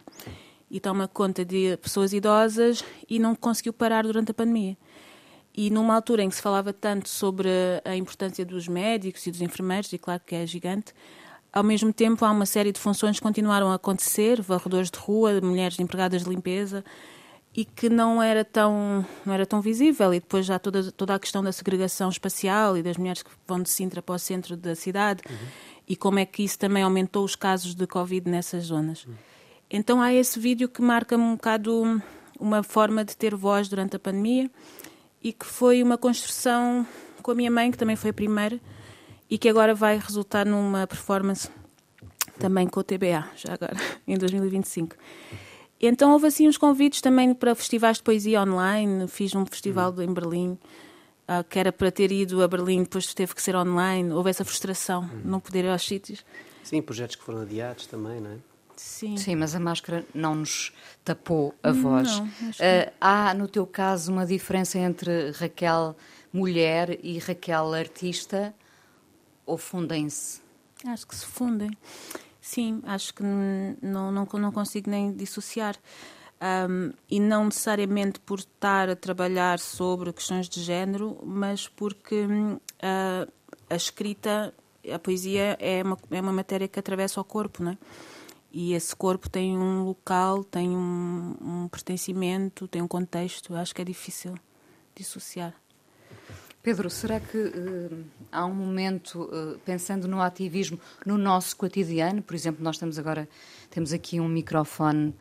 e 0.70 0.80
toma 0.80 1.06
conta 1.06 1.44
de 1.44 1.76
pessoas 1.76 2.12
idosas 2.12 2.84
e 3.08 3.18
não 3.18 3.34
conseguiu 3.34 3.72
parar 3.72 4.04
durante 4.04 4.30
a 4.30 4.34
pandemia. 4.34 4.76
E 5.54 5.70
numa 5.70 5.94
altura 5.94 6.22
em 6.22 6.28
que 6.28 6.34
se 6.34 6.42
falava 6.42 6.72
tanto 6.72 7.08
sobre 7.08 7.48
a 7.84 7.94
importância 7.94 8.44
dos 8.44 8.68
médicos 8.68 9.26
e 9.26 9.30
dos 9.30 9.42
enfermeiros, 9.42 9.92
e 9.92 9.98
claro 9.98 10.22
que 10.24 10.34
é 10.34 10.46
gigante, 10.46 10.94
ao 11.52 11.62
mesmo 11.62 11.92
tempo 11.92 12.24
há 12.24 12.30
uma 12.30 12.46
série 12.46 12.72
de 12.72 12.80
funções 12.80 13.16
que 13.16 13.22
continuaram 13.22 13.70
a 13.70 13.74
acontecer, 13.74 14.40
varredores 14.40 14.90
de 14.90 14.98
rua, 14.98 15.38
mulheres 15.42 15.78
empregadas 15.78 16.24
de 16.24 16.30
limpeza, 16.30 16.82
e 17.54 17.64
que 17.64 17.90
não 17.90 18.22
era 18.22 18.44
tão 18.44 19.06
não 19.26 19.34
era 19.34 19.44
tão 19.44 19.60
visível 19.60 20.14
e 20.14 20.20
depois 20.20 20.46
já 20.46 20.58
toda 20.58 20.90
toda 20.90 21.14
a 21.14 21.18
questão 21.18 21.42
da 21.42 21.52
segregação 21.52 22.08
espacial 22.08 22.76
e 22.76 22.82
das 22.82 22.96
mulheres 22.96 23.22
que 23.22 23.30
vão 23.46 23.60
de 23.62 23.68
Sintra 23.68 24.00
para 24.00 24.14
o 24.14 24.18
centro 24.18 24.56
da 24.56 24.74
cidade 24.74 25.22
uhum. 25.28 25.36
e 25.86 25.94
como 25.94 26.18
é 26.18 26.24
que 26.24 26.42
isso 26.42 26.58
também 26.58 26.82
aumentou 26.82 27.24
os 27.24 27.36
casos 27.36 27.74
de 27.74 27.86
covid 27.86 28.28
nessas 28.30 28.64
zonas 28.64 29.04
uhum. 29.04 29.14
então 29.70 30.00
há 30.00 30.14
esse 30.14 30.38
vídeo 30.38 30.68
que 30.68 30.80
marca 30.80 31.16
um 31.16 31.34
bocado 31.34 32.02
uma 32.40 32.62
forma 32.62 33.04
de 33.04 33.14
ter 33.14 33.34
voz 33.34 33.68
durante 33.68 33.96
a 33.96 33.98
pandemia 33.98 34.50
e 35.22 35.32
que 35.32 35.46
foi 35.46 35.82
uma 35.82 35.96
construção 35.96 36.86
com 37.22 37.30
a 37.30 37.34
minha 37.34 37.50
mãe, 37.50 37.70
que 37.70 37.78
também 37.78 37.96
foi 37.96 38.10
a 38.10 38.14
primeira, 38.14 38.60
e 39.30 39.38
que 39.38 39.48
agora 39.48 39.74
vai 39.74 39.98
resultar 39.98 40.44
numa 40.44 40.86
performance 40.86 41.48
também 42.38 42.66
com 42.66 42.80
o 42.80 42.84
TBA, 42.84 43.28
já 43.36 43.54
agora, 43.54 43.76
em 44.06 44.18
2025. 44.18 44.96
Então 45.80 46.12
houve 46.12 46.26
assim 46.26 46.48
uns 46.48 46.56
convites 46.56 47.00
também 47.00 47.34
para 47.34 47.54
festivais 47.54 47.96
de 47.96 48.02
poesia 48.02 48.42
online, 48.42 49.08
fiz 49.08 49.34
um 49.34 49.44
festival 49.46 49.92
uhum. 49.92 50.02
em 50.02 50.12
Berlim, 50.12 50.50
uh, 50.52 51.44
que 51.48 51.58
era 51.58 51.72
para 51.72 51.90
ter 51.90 52.12
ido 52.12 52.42
a 52.42 52.48
Berlim, 52.48 52.82
depois 52.82 53.12
teve 53.14 53.34
que 53.34 53.42
ser 53.42 53.56
online, 53.56 54.12
houve 54.12 54.30
essa 54.30 54.44
frustração, 54.44 55.02
uhum. 55.02 55.20
não 55.24 55.40
poder 55.40 55.64
ir 55.64 55.68
aos 55.68 55.82
sítios. 55.82 56.24
Sim, 56.62 56.80
projetos 56.82 57.16
que 57.16 57.24
foram 57.24 57.42
adiados 57.42 57.86
também, 57.86 58.20
não 58.20 58.30
é? 58.30 58.51
Sim. 58.82 59.16
Sim, 59.16 59.36
mas 59.36 59.54
a 59.54 59.60
máscara 59.60 60.04
não 60.12 60.34
nos 60.34 60.72
tapou 61.04 61.54
a 61.62 61.70
voz. 61.70 62.18
Não, 62.18 62.26
uh, 62.26 62.92
há, 63.00 63.32
no 63.32 63.46
teu 63.46 63.64
caso, 63.64 64.10
uma 64.10 64.26
diferença 64.26 64.76
entre 64.76 65.30
Raquel 65.30 65.96
mulher 66.32 66.98
e 67.00 67.16
Raquel 67.20 67.72
artista? 67.74 68.52
Ou 69.46 69.56
fundem-se? 69.56 70.40
Acho 70.84 71.06
que 71.06 71.14
se 71.14 71.24
fundem. 71.24 71.70
Sim, 72.40 72.82
acho 72.84 73.14
que 73.14 73.22
não, 73.22 74.10
não, 74.10 74.26
não 74.26 74.52
consigo 74.52 74.90
nem 74.90 75.12
dissociar. 75.12 75.76
Um, 76.68 76.92
e 77.08 77.20
não 77.20 77.44
necessariamente 77.44 78.18
por 78.18 78.40
estar 78.40 78.90
a 78.90 78.96
trabalhar 78.96 79.60
sobre 79.60 80.12
questões 80.12 80.48
de 80.48 80.60
género, 80.60 81.20
mas 81.24 81.68
porque 81.68 82.24
uh, 82.24 83.32
a 83.70 83.76
escrita, 83.76 84.52
a 84.92 84.98
poesia 84.98 85.56
é 85.60 85.84
uma, 85.84 85.96
é 86.10 86.20
uma 86.20 86.32
matéria 86.32 86.66
que 86.66 86.80
atravessa 86.80 87.20
o 87.20 87.24
corpo, 87.24 87.62
não 87.62 87.70
é? 87.72 87.78
E 88.52 88.74
esse 88.74 88.94
corpo 88.94 89.30
tem 89.30 89.56
um 89.56 89.84
local, 89.84 90.44
tem 90.44 90.68
um, 90.70 91.36
um 91.40 91.68
pertencimento, 91.68 92.68
tem 92.68 92.82
um 92.82 92.88
contexto. 92.88 93.54
Eu 93.54 93.56
acho 93.56 93.74
que 93.74 93.80
é 93.80 93.84
difícil 93.84 94.34
dissociar. 94.94 95.54
Pedro, 96.62 96.88
será 96.88 97.18
que 97.18 97.38
uh, 97.38 98.04
há 98.30 98.44
um 98.44 98.54
momento, 98.54 99.22
uh, 99.22 99.58
pensando 99.64 100.06
no 100.06 100.20
ativismo, 100.20 100.78
no 101.04 101.18
nosso 101.18 101.56
cotidiano, 101.56 102.22
por 102.22 102.34
exemplo, 102.36 102.62
nós 102.62 102.76
estamos 102.76 102.98
agora, 102.98 103.28
temos 103.68 103.92
aqui 103.92 104.20
um 104.20 104.28
microfone 104.28 105.12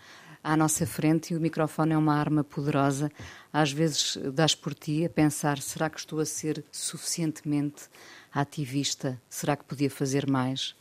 à 0.44 0.56
nossa 0.56 0.86
frente 0.86 1.34
e 1.34 1.38
o 1.38 1.42
microfone 1.42 1.94
é 1.94 1.98
uma 1.98 2.16
arma 2.16 2.44
poderosa. 2.44 3.12
Às 3.52 3.72
vezes 3.72 4.18
dás 4.34 4.54
por 4.54 4.74
ti 4.76 5.06
a 5.06 5.10
pensar, 5.10 5.60
será 5.60 5.90
que 5.90 6.00
estou 6.00 6.20
a 6.20 6.26
ser 6.26 6.64
suficientemente 6.72 7.84
ativista? 8.32 9.20
Será 9.30 9.56
que 9.56 9.64
podia 9.64 9.90
fazer 9.90 10.30
mais? 10.30 10.76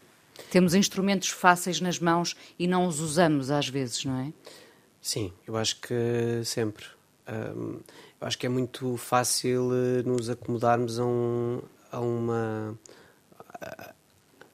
Temos 0.51 0.75
instrumentos 0.75 1.29
fáceis 1.29 1.81
nas 1.81 1.99
mãos 1.99 2.37
e 2.59 2.67
não 2.67 2.87
os 2.87 3.01
usamos 3.01 3.51
às 3.51 3.69
vezes, 3.69 4.05
não 4.05 4.19
é? 4.19 4.33
Sim, 5.01 5.33
eu 5.47 5.57
acho 5.57 5.81
que 5.81 6.43
sempre. 6.45 6.85
Um, 7.29 7.81
eu 8.21 8.27
acho 8.27 8.39
que 8.39 8.47
é 8.47 8.49
muito 8.49 8.97
fácil 8.97 9.71
eh, 9.73 10.03
nos 10.03 10.29
acomodarmos 10.29 10.99
a, 10.99 11.05
um, 11.05 11.63
a 11.91 12.01
uma 12.01 12.79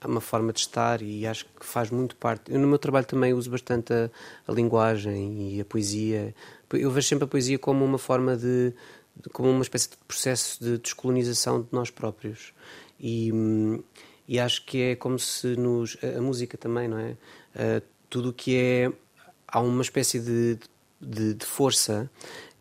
a 0.00 0.06
uma 0.06 0.20
forma 0.20 0.52
de 0.52 0.60
estar 0.60 1.02
e 1.02 1.26
acho 1.26 1.44
que 1.44 1.66
faz 1.66 1.90
muito 1.90 2.16
parte. 2.16 2.52
Eu 2.52 2.60
no 2.60 2.68
meu 2.68 2.78
trabalho 2.78 3.06
também 3.06 3.32
uso 3.34 3.50
bastante 3.50 3.92
a, 3.92 4.10
a 4.46 4.52
linguagem 4.52 5.54
e 5.54 5.60
a 5.60 5.64
poesia. 5.64 6.34
Eu 6.72 6.90
vejo 6.90 7.08
sempre 7.08 7.24
a 7.24 7.28
poesia 7.28 7.58
como 7.58 7.84
uma 7.84 7.98
forma 7.98 8.36
de, 8.36 8.72
de 9.16 9.28
como 9.32 9.50
uma 9.50 9.62
espécie 9.62 9.90
de 9.90 9.96
processo 10.08 10.62
de 10.62 10.78
descolonização 10.78 11.62
de 11.62 11.68
nós 11.72 11.90
próprios. 11.90 12.52
E, 13.00 13.32
hum, 13.32 13.82
e 14.28 14.38
acho 14.40 14.64
que 14.64 14.82
é 14.82 14.96
como 14.96 15.18
se 15.18 15.56
nos. 15.56 15.96
A, 16.02 16.20
música 16.20 16.58
também, 16.58 16.88
não 16.88 16.98
é? 16.98 17.10
Uh, 17.54 17.82
tudo 18.08 18.30
o 18.30 18.32
que 18.32 18.56
é. 18.56 18.92
Há 19.46 19.60
uma 19.60 19.82
espécie 19.82 20.18
de, 20.18 20.58
de, 21.00 21.34
de, 21.34 21.46
força 21.46 22.10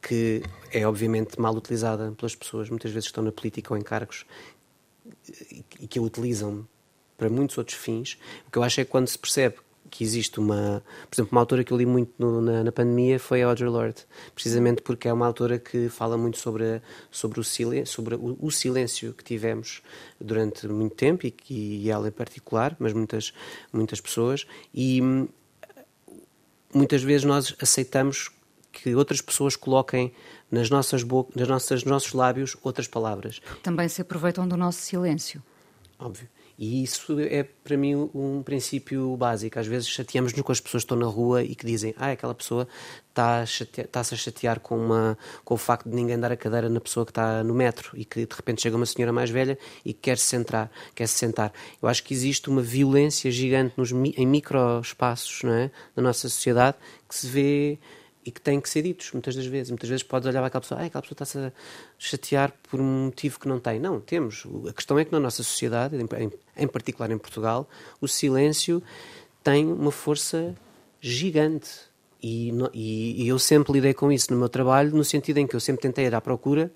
que 0.02 0.44
é 0.72 0.88
obviamente 0.88 1.40
mal 1.40 1.56
utilizada 1.56 2.12
pelas 2.12 2.36
pessoas, 2.36 2.70
muitas 2.70 2.92
vezes 2.92 3.08
estão 3.08 3.24
na 3.24 3.32
política 3.32 3.74
ou 3.74 3.78
em 3.78 3.82
cargos 3.82 4.24
e 5.80 5.88
que 5.88 5.98
a 5.98 6.02
utilizam 6.02 6.68
para 7.18 7.28
muitos 7.28 7.58
outros 7.58 7.76
fins. 7.78 8.18
O 8.48 8.52
que 8.52 8.58
eu 8.58 8.64
acho 8.64 8.82
é 8.82 8.86
que 8.86 8.92
quando 8.92 9.08
se 9.08 9.18
percebe 9.18 9.56
que 9.96 10.04
existe 10.04 10.42
uma. 10.42 10.84
Por 11.10 11.16
exemplo, 11.16 11.32
uma 11.32 11.40
autora 11.40 11.64
que 11.64 11.72
eu 11.72 11.78
li 11.78 11.86
muito 11.86 12.12
no, 12.20 12.42
na, 12.42 12.66
na, 12.66 12.72
pandemia 12.72 13.18
foi 13.18 13.42
a 13.42 13.48
Audre 13.48 13.64
Lorde, 13.64 14.06
precisamente 14.34 14.82
porque 14.82 15.08
é 15.08 15.14
uma 15.14 15.26
autora 15.26 15.58
que 15.58 15.88
fala 15.88 16.18
muito 16.18 16.38
sobre, 16.38 16.82
sobre, 17.10 17.40
o, 17.40 17.44
silêncio, 17.46 17.94
sobre 17.94 18.16
o, 18.16 18.38
o 18.42 18.52
silêncio 18.52 19.14
que 19.14 19.24
tivemos 19.24 19.82
durante 20.20 20.68
muito 20.68 20.96
tempo, 20.96 21.26
e, 21.26 21.34
e 21.50 21.90
ela 21.90 22.10
em 22.10 22.12
particular, 22.12 22.76
mas 22.78 22.92
muitas, 22.92 23.34
muitas 23.72 24.02
pessoas, 24.02 24.46
e 24.74 25.02
hum, 25.02 25.30
muitas 26.74 27.02
vezes 27.02 27.24
nós 27.24 27.56
aceitamos 27.62 28.30
que 28.74 28.94
outras 28.96 29.22
pessoas 29.22 29.56
coloquem 29.56 30.12
nas 30.52 30.70
nossas 30.70 31.04
bocas, 31.04 31.36
nas 31.38 31.48
nossas, 31.48 31.84
nos 31.84 31.92
nossos 31.92 32.12
lábios 32.12 32.58
outras 32.62 32.86
palavras. 32.86 33.42
Também 33.64 33.88
se 33.88 34.02
aproveitam 34.02 34.46
do 34.46 34.58
nosso 34.58 34.82
silêncio. 34.82 35.42
Óbvio. 35.98 36.28
E 36.58 36.84
isso 36.84 37.20
é 37.20 37.44
para 37.44 37.76
mim 37.76 38.10
um 38.14 38.42
princípio 38.42 39.16
básico. 39.18 39.60
Às 39.60 39.68
vezes 39.68 39.90
chateamos-nos 39.90 40.42
com 40.42 40.52
as 40.52 40.60
pessoas 40.60 40.84
que 40.84 40.86
estão 40.86 40.98
na 40.98 41.06
rua 41.06 41.44
e 41.44 41.54
que 41.54 41.66
dizem 41.66 41.94
ah, 41.98 42.12
aquela 42.12 42.34
pessoa 42.34 42.68
está-se 43.10 43.64
está 43.64 44.00
a 44.00 44.04
chatear 44.04 44.60
com, 44.60 44.78
uma, 44.78 45.18
com 45.44 45.54
o 45.54 45.58
facto 45.58 45.90
de 45.90 45.96
ninguém 45.96 46.18
dar 46.18 46.32
a 46.32 46.38
cadeira 46.38 46.70
na 46.70 46.80
pessoa 46.80 47.06
que 47.06 47.12
está 47.12 47.44
no 47.44 47.54
metro 47.54 47.92
e 47.94 48.06
que 48.06 48.26
de 48.26 48.36
repente 48.36 48.62
chega 48.62 48.76
uma 48.76 48.86
senhora 48.86 49.12
mais 49.12 49.30
velha 49.30 49.58
e 49.84 49.94
quer 49.94 50.18
se 50.18 50.26
sentar. 50.26 50.72
Quer 50.94 51.08
-se 51.08 51.18
sentar. 51.18 51.52
Eu 51.82 51.90
acho 51.90 52.04
que 52.04 52.14
existe 52.14 52.50
uma 52.50 52.62
violência 52.62 53.30
gigante 53.30 53.74
nos, 53.76 53.92
em 53.92 54.26
microespaços 54.26 55.44
é? 55.46 55.72
da 55.96 56.02
nossa 56.02 56.30
sociedade 56.30 56.78
que 57.08 57.16
se 57.16 57.28
vê 57.28 57.80
e 58.26 58.32
que 58.32 58.42
têm 58.42 58.60
que 58.60 58.68
ser 58.68 58.82
ditos 58.82 59.12
muitas 59.12 59.36
das 59.36 59.46
vezes. 59.46 59.70
Muitas 59.70 59.88
vezes 59.88 60.02
podes 60.02 60.28
olhar 60.28 60.40
para 60.40 60.48
aquela 60.48 60.62
pessoa, 60.62 60.82
ah, 60.82 60.86
aquela 60.86 61.02
pessoa 61.04 61.16
está-se 61.16 61.38
a 61.38 61.52
chatear 62.00 62.52
por 62.70 62.82
um 62.82 63.06
motivo 63.06 63.40
que 63.40 63.48
não 63.48 63.60
tem. 63.60 63.80
Não, 63.80 64.00
temos. 64.00 64.46
A 64.68 64.74
questão 64.74 64.98
é 64.98 65.06
que 65.06 65.12
na 65.12 65.20
nossa 65.20 65.44
sociedade, 65.44 65.96
em, 65.96 66.32
em 66.58 66.68
particular 66.68 67.12
em 67.12 67.18
Portugal, 67.20 67.70
o 68.02 68.08
silêncio 68.08 68.82
tem 69.44 69.68
uma 69.68 69.92
força 69.92 70.56
gigante. 71.00 71.70
E, 72.22 72.52
e, 72.74 73.24
e, 73.24 73.28
eu 73.28 73.38
sempre 73.38 73.74
lidei 73.74 73.94
com 73.94 74.12
isso 74.12 74.34
no 74.34 74.40
meu 74.40 74.50
trabalho, 74.50 74.96
no 74.96 75.04
sentido 75.04 75.38
em 75.38 75.46
que 75.46 75.56
eu 75.56 75.60
sempre 75.60 75.84
tentei 75.84 76.06
ir 76.06 76.16
à 76.16 76.20
procura 76.20 76.72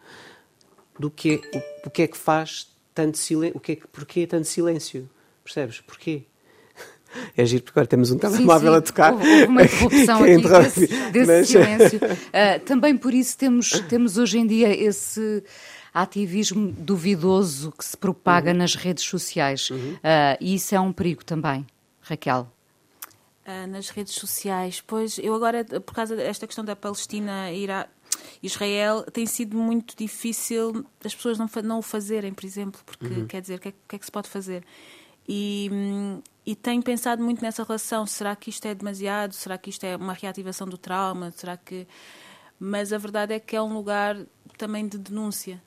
do 0.99 1.09
que, 1.09 1.41
o, 1.83 1.87
o 1.87 1.89
que 1.89 2.03
é 2.03 2.07
que 2.07 2.17
faz 2.17 2.69
tanto 2.93 3.17
silêncio, 3.17 3.57
o 3.57 3.59
que 3.59 3.71
é 3.71 3.75
porquê 3.91 4.27
tanto 4.27 4.45
silêncio, 4.45 5.09
percebes? 5.43 5.81
Porquê? 5.81 6.25
É 7.35 7.45
giro, 7.45 7.63
porque 7.63 7.79
agora 7.79 7.87
temos 7.87 8.11
um 8.11 8.17
telemóvel 8.17 8.75
a 8.75 8.81
tocar. 8.81 9.13
Houve, 9.13 9.29
houve 9.29 9.45
uma 9.45 9.63
interrupção 9.63 10.23
aqui 10.23 10.41
desse, 10.41 10.87
desse 11.11 11.27
Mas... 11.27 11.47
silêncio. 11.47 11.99
Uh, 11.99 12.59
também 12.65 12.97
por 12.97 13.13
isso 13.13 13.37
temos, 13.37 13.69
temos 13.87 14.17
hoje 14.17 14.39
em 14.39 14.45
dia 14.45 14.69
esse 14.75 15.43
ativismo 15.93 16.71
duvidoso 16.71 17.71
que 17.71 17.83
se 17.83 17.97
propaga 17.97 18.51
uhum. 18.51 18.57
nas 18.57 18.75
redes 18.75 19.03
sociais. 19.03 19.69
Uhum. 19.69 19.93
Uh, 19.95 20.37
e 20.39 20.55
isso 20.55 20.75
é 20.75 20.79
um 20.79 20.91
perigo 20.91 21.23
também, 21.25 21.65
Raquel. 22.01 22.51
Uh, 23.45 23.67
nas 23.67 23.89
redes 23.89 24.13
sociais, 24.13 24.81
pois 24.85 25.17
eu 25.17 25.33
agora, 25.33 25.65
por 25.65 25.93
causa 25.93 26.15
desta 26.15 26.45
questão 26.45 26.63
da 26.63 26.75
Palestina 26.75 27.45
a 27.45 27.87
Israel, 28.43 29.03
tem 29.11 29.25
sido 29.25 29.57
muito 29.57 29.95
difícil 29.97 30.85
as 31.03 31.15
pessoas 31.15 31.39
não, 31.39 31.49
não 31.63 31.79
o 31.79 31.81
fazerem, 31.81 32.31
por 32.31 32.45
exemplo, 32.45 32.79
porque 32.85 33.07
uhum. 33.07 33.27
quer 33.27 33.41
dizer, 33.41 33.55
o 33.55 33.59
que, 33.59 33.69
é, 33.69 33.73
que 33.87 33.95
é 33.95 33.99
que 33.99 34.05
se 34.05 34.11
pode 34.11 34.29
fazer? 34.29 34.63
E, 35.27 35.69
e 36.49 36.55
tenho 36.55 36.81
pensado 36.81 37.23
muito 37.23 37.43
nessa 37.43 37.63
relação. 37.63 38.07
Será 38.07 38.35
que 38.35 38.49
isto 38.49 38.65
é 38.65 38.73
demasiado? 38.73 39.33
Será 39.33 39.55
que 39.55 39.69
isto 39.69 39.83
é 39.83 39.95
uma 39.95 40.13
reativação 40.13 40.67
do 40.67 40.79
trauma? 40.79 41.29
Será 41.29 41.55
que. 41.55 41.87
Mas 42.59 42.91
a 42.91 42.97
verdade 42.97 43.35
é 43.35 43.39
que 43.39 43.55
é 43.55 43.61
um 43.61 43.71
lugar 43.71 44.17
também 44.57 44.87
de 44.87 44.97
denúncia. 44.97 45.61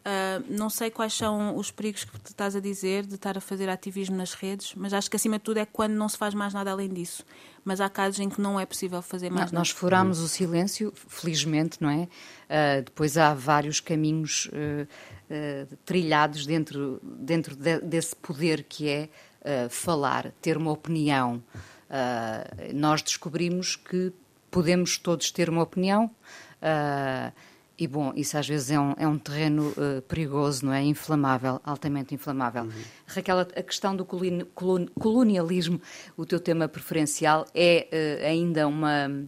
Uh, 0.00 0.44
não 0.50 0.68
sei 0.68 0.90
quais 0.90 1.14
são 1.14 1.56
os 1.56 1.70
perigos 1.70 2.02
que 2.02 2.16
estás 2.26 2.56
a 2.56 2.60
dizer 2.60 3.06
de 3.06 3.14
estar 3.14 3.38
a 3.38 3.40
fazer 3.40 3.68
ativismo 3.70 4.16
nas 4.16 4.34
redes, 4.34 4.74
mas 4.74 4.92
acho 4.92 5.08
que 5.08 5.16
acima 5.16 5.38
de 5.38 5.44
tudo 5.44 5.58
é 5.58 5.64
quando 5.64 5.92
não 5.92 6.08
se 6.08 6.18
faz 6.18 6.34
mais 6.34 6.52
nada 6.52 6.72
além 6.72 6.92
disso. 6.92 7.24
Mas 7.64 7.80
há 7.80 7.88
casos 7.88 8.18
em 8.18 8.28
que 8.28 8.40
não 8.40 8.58
é 8.58 8.66
possível 8.66 9.00
fazer 9.00 9.30
mais 9.30 9.52
não, 9.52 9.58
nada. 9.58 9.58
Nós 9.60 9.70
furamos 9.70 10.18
o 10.18 10.28
silêncio, 10.28 10.92
felizmente, 10.94 11.80
não 11.80 11.88
é? 11.88 12.02
Uh, 12.02 12.82
depois 12.84 13.16
há 13.16 13.32
vários 13.32 13.78
caminhos 13.78 14.46
uh, 14.46 15.76
trilhados 15.86 16.44
dentro, 16.44 17.00
dentro 17.02 17.54
de, 17.54 17.78
desse 17.78 18.16
poder 18.16 18.64
que 18.64 18.88
é 18.88 19.08
uh, 19.44 19.68
falar, 19.68 20.32
ter 20.40 20.56
uma 20.56 20.72
opinião. 20.72 21.42
Uh, 21.88 22.74
nós 22.74 23.02
descobrimos 23.02 23.76
que 23.76 24.12
podemos 24.50 24.98
todos 24.98 25.30
ter 25.30 25.48
uma 25.50 25.62
opinião. 25.62 26.10
Uh, 26.62 27.32
e 27.76 27.88
bom, 27.88 28.12
isso 28.14 28.38
às 28.38 28.46
vezes 28.46 28.70
é 28.70 28.78
um, 28.78 28.94
é 28.96 29.06
um 29.06 29.18
terreno 29.18 29.70
uh, 29.70 30.00
perigoso, 30.02 30.64
não 30.64 30.72
é? 30.72 30.82
Inflamável, 30.82 31.60
altamente 31.64 32.14
inflamável. 32.14 32.64
Uhum. 32.64 32.82
Raquel, 33.06 33.40
a 33.40 33.62
questão 33.62 33.96
do 33.96 34.04
colonialismo, 34.94 35.80
o 36.16 36.24
teu 36.24 36.38
tema 36.38 36.68
preferencial, 36.68 37.44
é 37.52 37.88
uh, 38.22 38.26
ainda 38.26 38.68
uma 38.68 39.26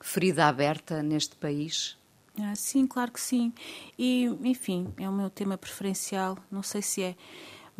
ferida 0.00 0.46
aberta 0.46 1.02
neste 1.02 1.34
país? 1.34 1.98
Ah, 2.40 2.54
sim, 2.54 2.86
claro 2.86 3.10
que 3.10 3.20
sim. 3.20 3.52
E, 3.98 4.26
enfim, 4.44 4.94
é 4.96 5.08
o 5.08 5.12
meu 5.12 5.28
tema 5.28 5.58
preferencial, 5.58 6.38
não 6.52 6.62
sei 6.62 6.82
se 6.82 7.02
é. 7.02 7.16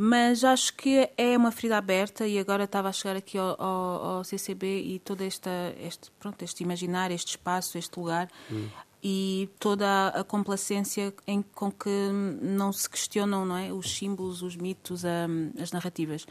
Mas 0.01 0.45
acho 0.45 0.75
que 0.75 1.11
é 1.17 1.37
uma 1.37 1.51
ferida 1.51 1.77
aberta 1.77 2.25
e 2.25 2.39
agora 2.39 2.63
estava 2.63 2.89
a 2.89 2.93
chegar 2.93 3.17
aqui 3.17 3.37
ao, 3.37 3.61
ao, 3.61 4.05
ao 4.19 4.25
CCB 4.25 4.81
e 4.83 5.01
todo 5.01 5.23
esta, 5.23 5.51
este, 5.77 6.09
pronto, 6.21 6.41
este 6.45 6.63
imaginário, 6.63 7.17
este 7.17 7.31
espaço, 7.31 7.77
este 7.77 7.99
lugar 7.99 8.31
hum. 8.49 8.69
e 9.03 9.51
toda 9.59 10.11
a 10.11 10.23
complacência 10.23 11.13
em, 11.27 11.43
com 11.43 11.73
que 11.73 11.91
não 12.41 12.73
se 12.73 12.89
questionam 12.89 13.45
não 13.45 13.57
é, 13.57 13.73
os 13.73 13.91
símbolos, 13.91 14.41
os 14.41 14.55
mitos, 14.55 15.03
as 15.61 15.73
narrativas. 15.73 16.25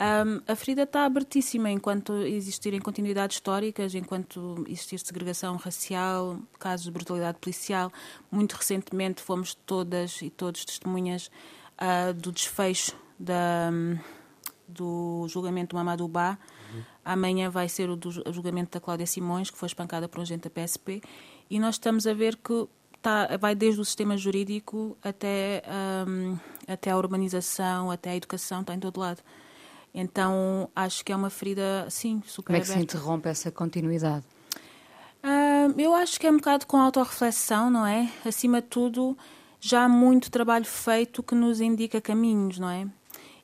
Um, 0.00 0.40
a 0.50 0.56
ferida 0.56 0.82
está 0.82 1.04
abertíssima 1.04 1.70
enquanto 1.70 2.12
existirem 2.22 2.80
continuidades 2.80 3.36
históricas, 3.36 3.94
enquanto 3.94 4.64
existir 4.68 4.98
segregação 4.98 5.54
racial, 5.54 6.38
casos 6.58 6.86
de 6.86 6.90
brutalidade 6.90 7.38
policial. 7.38 7.92
Muito 8.28 8.54
recentemente 8.54 9.22
fomos 9.22 9.54
todas 9.54 10.20
e 10.20 10.30
todos 10.30 10.64
testemunhas 10.64 11.30
uh, 11.80 12.12
do 12.14 12.32
desfecho 12.32 12.96
da, 13.18 13.70
do 14.66 15.26
julgamento 15.28 15.70
do 15.70 15.76
Mamadou 15.76 16.08
Ba. 16.08 16.38
Uhum. 16.72 16.82
Amanhã 17.04 17.50
vai 17.50 17.68
ser 17.68 17.88
o, 17.88 17.96
do, 17.96 18.08
o 18.28 18.32
julgamento 18.32 18.72
da 18.72 18.80
Cláudia 18.80 19.06
Simões, 19.06 19.50
que 19.50 19.58
foi 19.58 19.66
espancada 19.66 20.08
por 20.08 20.18
um 20.18 20.22
agente 20.22 20.48
da 20.48 20.50
PSP. 20.50 21.00
E 21.48 21.58
nós 21.58 21.76
estamos 21.76 22.06
a 22.06 22.12
ver 22.12 22.36
que 22.36 22.68
tá, 23.00 23.36
vai 23.38 23.54
desde 23.54 23.80
o 23.80 23.84
sistema 23.84 24.16
jurídico 24.16 24.96
até, 25.02 25.62
um, 26.06 26.38
até 26.66 26.90
a 26.90 26.96
urbanização, 26.96 27.90
até 27.90 28.10
a 28.10 28.16
educação, 28.16 28.60
está 28.60 28.74
em 28.74 28.80
todo 28.80 29.00
lado. 29.00 29.22
Então 29.94 30.68
acho 30.76 31.04
que 31.04 31.12
é 31.12 31.16
uma 31.16 31.30
ferida, 31.30 31.86
sim, 31.90 32.22
super 32.26 32.46
Como 32.46 32.56
é 32.56 32.60
que 32.60 32.70
aberta. 32.70 32.92
se 32.92 32.96
interrompe 32.96 33.28
essa 33.28 33.50
continuidade? 33.50 34.24
Uh, 35.24 35.80
eu 35.80 35.94
acho 35.94 36.20
que 36.20 36.26
é 36.26 36.30
um 36.30 36.36
bocado 36.36 36.66
com 36.66 36.76
autorreflexão, 36.76 37.70
não 37.70 37.84
é? 37.84 38.10
Acima 38.24 38.60
de 38.62 38.68
tudo, 38.68 39.16
já 39.60 39.84
há 39.84 39.88
muito 39.88 40.30
trabalho 40.30 40.64
feito 40.64 41.22
que 41.22 41.34
nos 41.34 41.60
indica 41.60 42.00
caminhos, 42.00 42.58
não 42.58 42.70
é? 42.70 42.86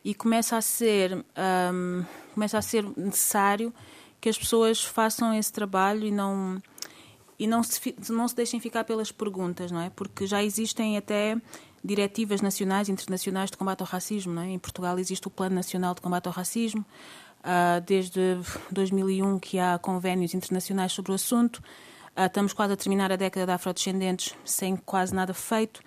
E 0.04 0.14
começa 0.14 0.56
a 0.56 0.60
ser, 0.60 1.24
um, 1.72 2.04
começa 2.34 2.58
a 2.58 2.62
ser 2.62 2.84
necessário 2.96 3.72
que 4.20 4.28
as 4.28 4.38
pessoas 4.38 4.82
façam 4.82 5.34
esse 5.34 5.52
trabalho 5.52 6.06
e 6.06 6.10
não 6.10 6.60
e 7.38 7.46
não 7.46 7.62
se, 7.62 7.94
não 8.08 8.28
se 8.28 8.36
deixem 8.36 8.60
ficar 8.60 8.84
pelas 8.84 9.10
perguntas, 9.10 9.70
não 9.70 9.80
é? 9.80 9.90
Porque 9.90 10.26
já 10.26 10.42
existem 10.42 10.96
até 10.96 11.36
diretivas 11.82 12.40
nacionais 12.40 12.88
e 12.88 12.92
internacionais 12.92 13.50
de 13.50 13.56
combate 13.56 13.80
ao 13.80 13.86
racismo, 13.86 14.32
não 14.32 14.42
é? 14.42 14.50
Em 14.50 14.58
Portugal 14.58 14.98
existe 14.98 15.26
o 15.26 15.30
Plano 15.30 15.54
Nacional 15.54 15.94
de 15.94 16.00
Combate 16.00 16.26
ao 16.26 16.32
Racismo, 16.32 16.84
uh, 17.40 17.80
desde 17.84 18.38
2001 18.70 19.38
que 19.38 19.58
há 19.58 19.78
convénios 19.78 20.32
internacionais 20.32 20.92
sobre 20.92 21.12
o 21.12 21.14
assunto. 21.14 21.56
Uh, 22.16 22.26
estamos 22.26 22.52
quase 22.52 22.72
a 22.72 22.76
terminar 22.76 23.12
a 23.12 23.16
década 23.16 23.46
de 23.46 23.52
afrodescendentes 23.52 24.34
sem 24.44 24.76
quase 24.76 25.14
nada 25.14 25.34
feito. 25.34 25.82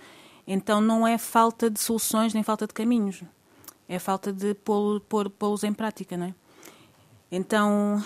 Então 0.48 0.80
não 0.80 1.06
é 1.06 1.18
falta 1.18 1.70
de 1.70 1.80
soluções 1.80 2.34
nem 2.34 2.42
falta 2.42 2.66
de 2.66 2.74
caminhos, 2.74 3.22
é 3.88 4.00
falta 4.00 4.32
de 4.32 4.56
pô-los 4.56 5.64
em 5.64 5.74
prática, 5.74 6.16
não 6.16 6.28
é? 6.28 6.34
Então, 7.30 8.02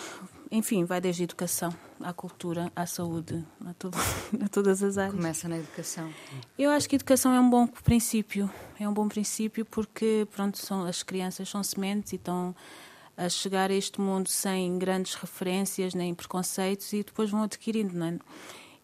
enfim, 0.49 0.83
vai 0.83 0.99
desde 0.99 1.21
a 1.21 1.25
educação 1.25 1.71
à 2.01 2.11
cultura, 2.11 2.71
à 2.75 2.85
saúde, 2.87 3.45
a, 3.65 3.73
tudo, 3.75 3.97
a 4.43 4.49
todas 4.49 4.81
as 4.81 4.97
áreas. 4.97 5.15
Começa 5.15 5.47
na 5.47 5.57
educação. 5.57 6.11
Eu 6.57 6.71
acho 6.71 6.89
que 6.89 6.95
a 6.95 6.97
educação 6.97 7.31
é 7.33 7.39
um 7.39 7.49
bom 7.49 7.67
princípio, 7.67 8.49
é 8.79 8.89
um 8.89 8.93
bom 8.93 9.07
princípio 9.07 9.63
porque, 9.63 10.27
pronto, 10.31 10.57
são, 10.57 10.85
as 10.85 11.03
crianças 11.03 11.47
são 11.47 11.63
sementes 11.63 12.13
e 12.13 12.15
estão 12.15 12.55
a 13.15 13.29
chegar 13.29 13.69
a 13.69 13.73
este 13.73 14.01
mundo 14.01 14.29
sem 14.29 14.79
grandes 14.79 15.13
referências 15.13 15.93
nem 15.93 16.13
preconceitos 16.15 16.91
e 16.93 17.03
depois 17.03 17.29
vão 17.29 17.43
adquirindo, 17.43 17.95
não 17.95 18.07
é? 18.07 18.19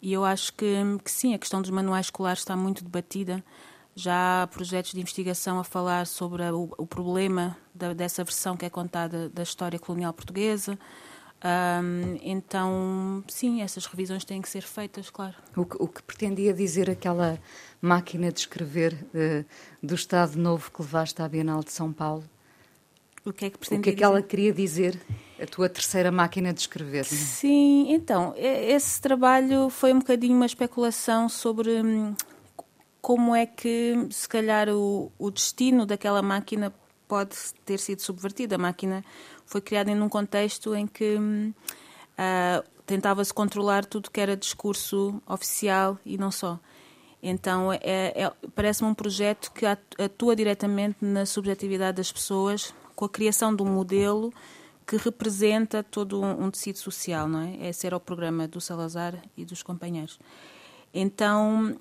E 0.00 0.12
eu 0.12 0.24
acho 0.24 0.52
que, 0.52 0.74
que 1.04 1.10
sim, 1.10 1.34
a 1.34 1.38
questão 1.38 1.60
dos 1.60 1.70
manuais 1.70 2.06
escolares 2.06 2.40
está 2.40 2.56
muito 2.56 2.84
debatida. 2.84 3.42
Já 3.94 4.42
há 4.42 4.46
projetos 4.46 4.92
de 4.92 5.00
investigação 5.00 5.58
a 5.58 5.64
falar 5.64 6.06
sobre 6.06 6.42
o, 6.50 6.72
o 6.78 6.86
problema 6.86 7.56
da, 7.74 7.92
dessa 7.92 8.22
versão 8.22 8.56
que 8.56 8.64
é 8.64 8.70
contada 8.70 9.28
da 9.28 9.42
história 9.42 9.78
colonial 9.78 10.12
portuguesa. 10.12 10.78
Um, 11.44 12.18
então, 12.22 13.22
sim, 13.28 13.60
essas 13.62 13.86
revisões 13.86 14.24
têm 14.24 14.42
que 14.42 14.48
ser 14.48 14.62
feitas, 14.62 15.08
claro. 15.08 15.34
O 15.56 15.64
que, 15.64 15.76
o 15.78 15.86
que 15.86 16.02
pretendia 16.02 16.52
dizer 16.52 16.90
aquela 16.90 17.38
máquina 17.80 18.32
de 18.32 18.40
escrever 18.40 18.94
uh, 19.14 19.44
do 19.82 19.94
Estado 19.94 20.36
Novo 20.36 20.70
que 20.70 20.82
levaste 20.82 21.20
à 21.22 21.28
Bienal 21.28 21.62
de 21.62 21.70
São 21.72 21.92
Paulo? 21.92 22.24
O 23.24 23.32
que 23.32 23.46
é 23.46 23.50
que 23.50 23.58
pretendia 23.58 23.80
O 23.80 23.82
que 23.82 23.90
é 23.90 23.92
que 23.92 23.96
dizer? 23.96 24.04
ela 24.04 24.22
queria 24.22 24.52
dizer? 24.52 25.00
A 25.40 25.46
tua 25.46 25.68
terceira 25.68 26.10
máquina 26.10 26.52
de 26.52 26.60
escrever. 26.60 27.04
Sim, 27.04 27.92
então, 27.92 28.34
esse 28.36 29.00
trabalho 29.00 29.70
foi 29.70 29.92
um 29.92 30.00
bocadinho 30.00 30.34
uma 30.34 30.46
especulação 30.46 31.28
sobre 31.28 31.80
hum, 31.80 32.14
como 33.00 33.34
é 33.34 33.46
que, 33.46 33.94
se 34.10 34.28
calhar, 34.28 34.68
o, 34.68 35.12
o 35.18 35.30
destino 35.30 35.86
daquela 35.86 36.22
máquina 36.22 36.74
pode 37.06 37.36
ter 37.64 37.78
sido 37.78 38.02
subvertido. 38.02 38.56
A 38.56 38.58
máquina 38.58 39.04
foi 39.46 39.60
criada 39.60 39.90
em 39.90 40.00
um 40.00 40.08
contexto 40.08 40.74
em 40.74 40.86
que 40.86 41.16
uh, 41.16 42.68
tentava-se 42.84 43.32
controlar 43.32 43.84
tudo 43.84 44.10
que 44.10 44.20
era 44.20 44.36
discurso 44.36 45.22
oficial 45.26 45.98
e 46.04 46.18
não 46.18 46.30
só. 46.30 46.58
Então, 47.22 47.72
é, 47.72 47.78
é, 47.82 48.32
parece-me 48.54 48.88
um 48.90 48.94
projeto 48.94 49.52
que 49.52 49.66
atua 49.66 50.36
diretamente 50.36 50.98
na 51.00 51.26
subjetividade 51.26 51.96
das 51.96 52.12
pessoas, 52.12 52.74
com 52.94 53.04
a 53.04 53.08
criação 53.08 53.54
de 53.54 53.62
um 53.62 53.66
modelo 53.66 54.32
que 54.88 54.96
representa 54.96 55.82
todo 55.82 56.18
um, 56.22 56.46
um 56.46 56.50
tecido 56.50 56.78
social, 56.78 57.28
não 57.28 57.40
é? 57.40 57.68
Esse 57.68 57.86
era 57.86 57.94
o 57.94 58.00
programa 58.00 58.48
do 58.48 58.58
Salazar 58.58 59.22
e 59.36 59.44
dos 59.44 59.62
companheiros. 59.62 60.18
Então, 60.94 61.78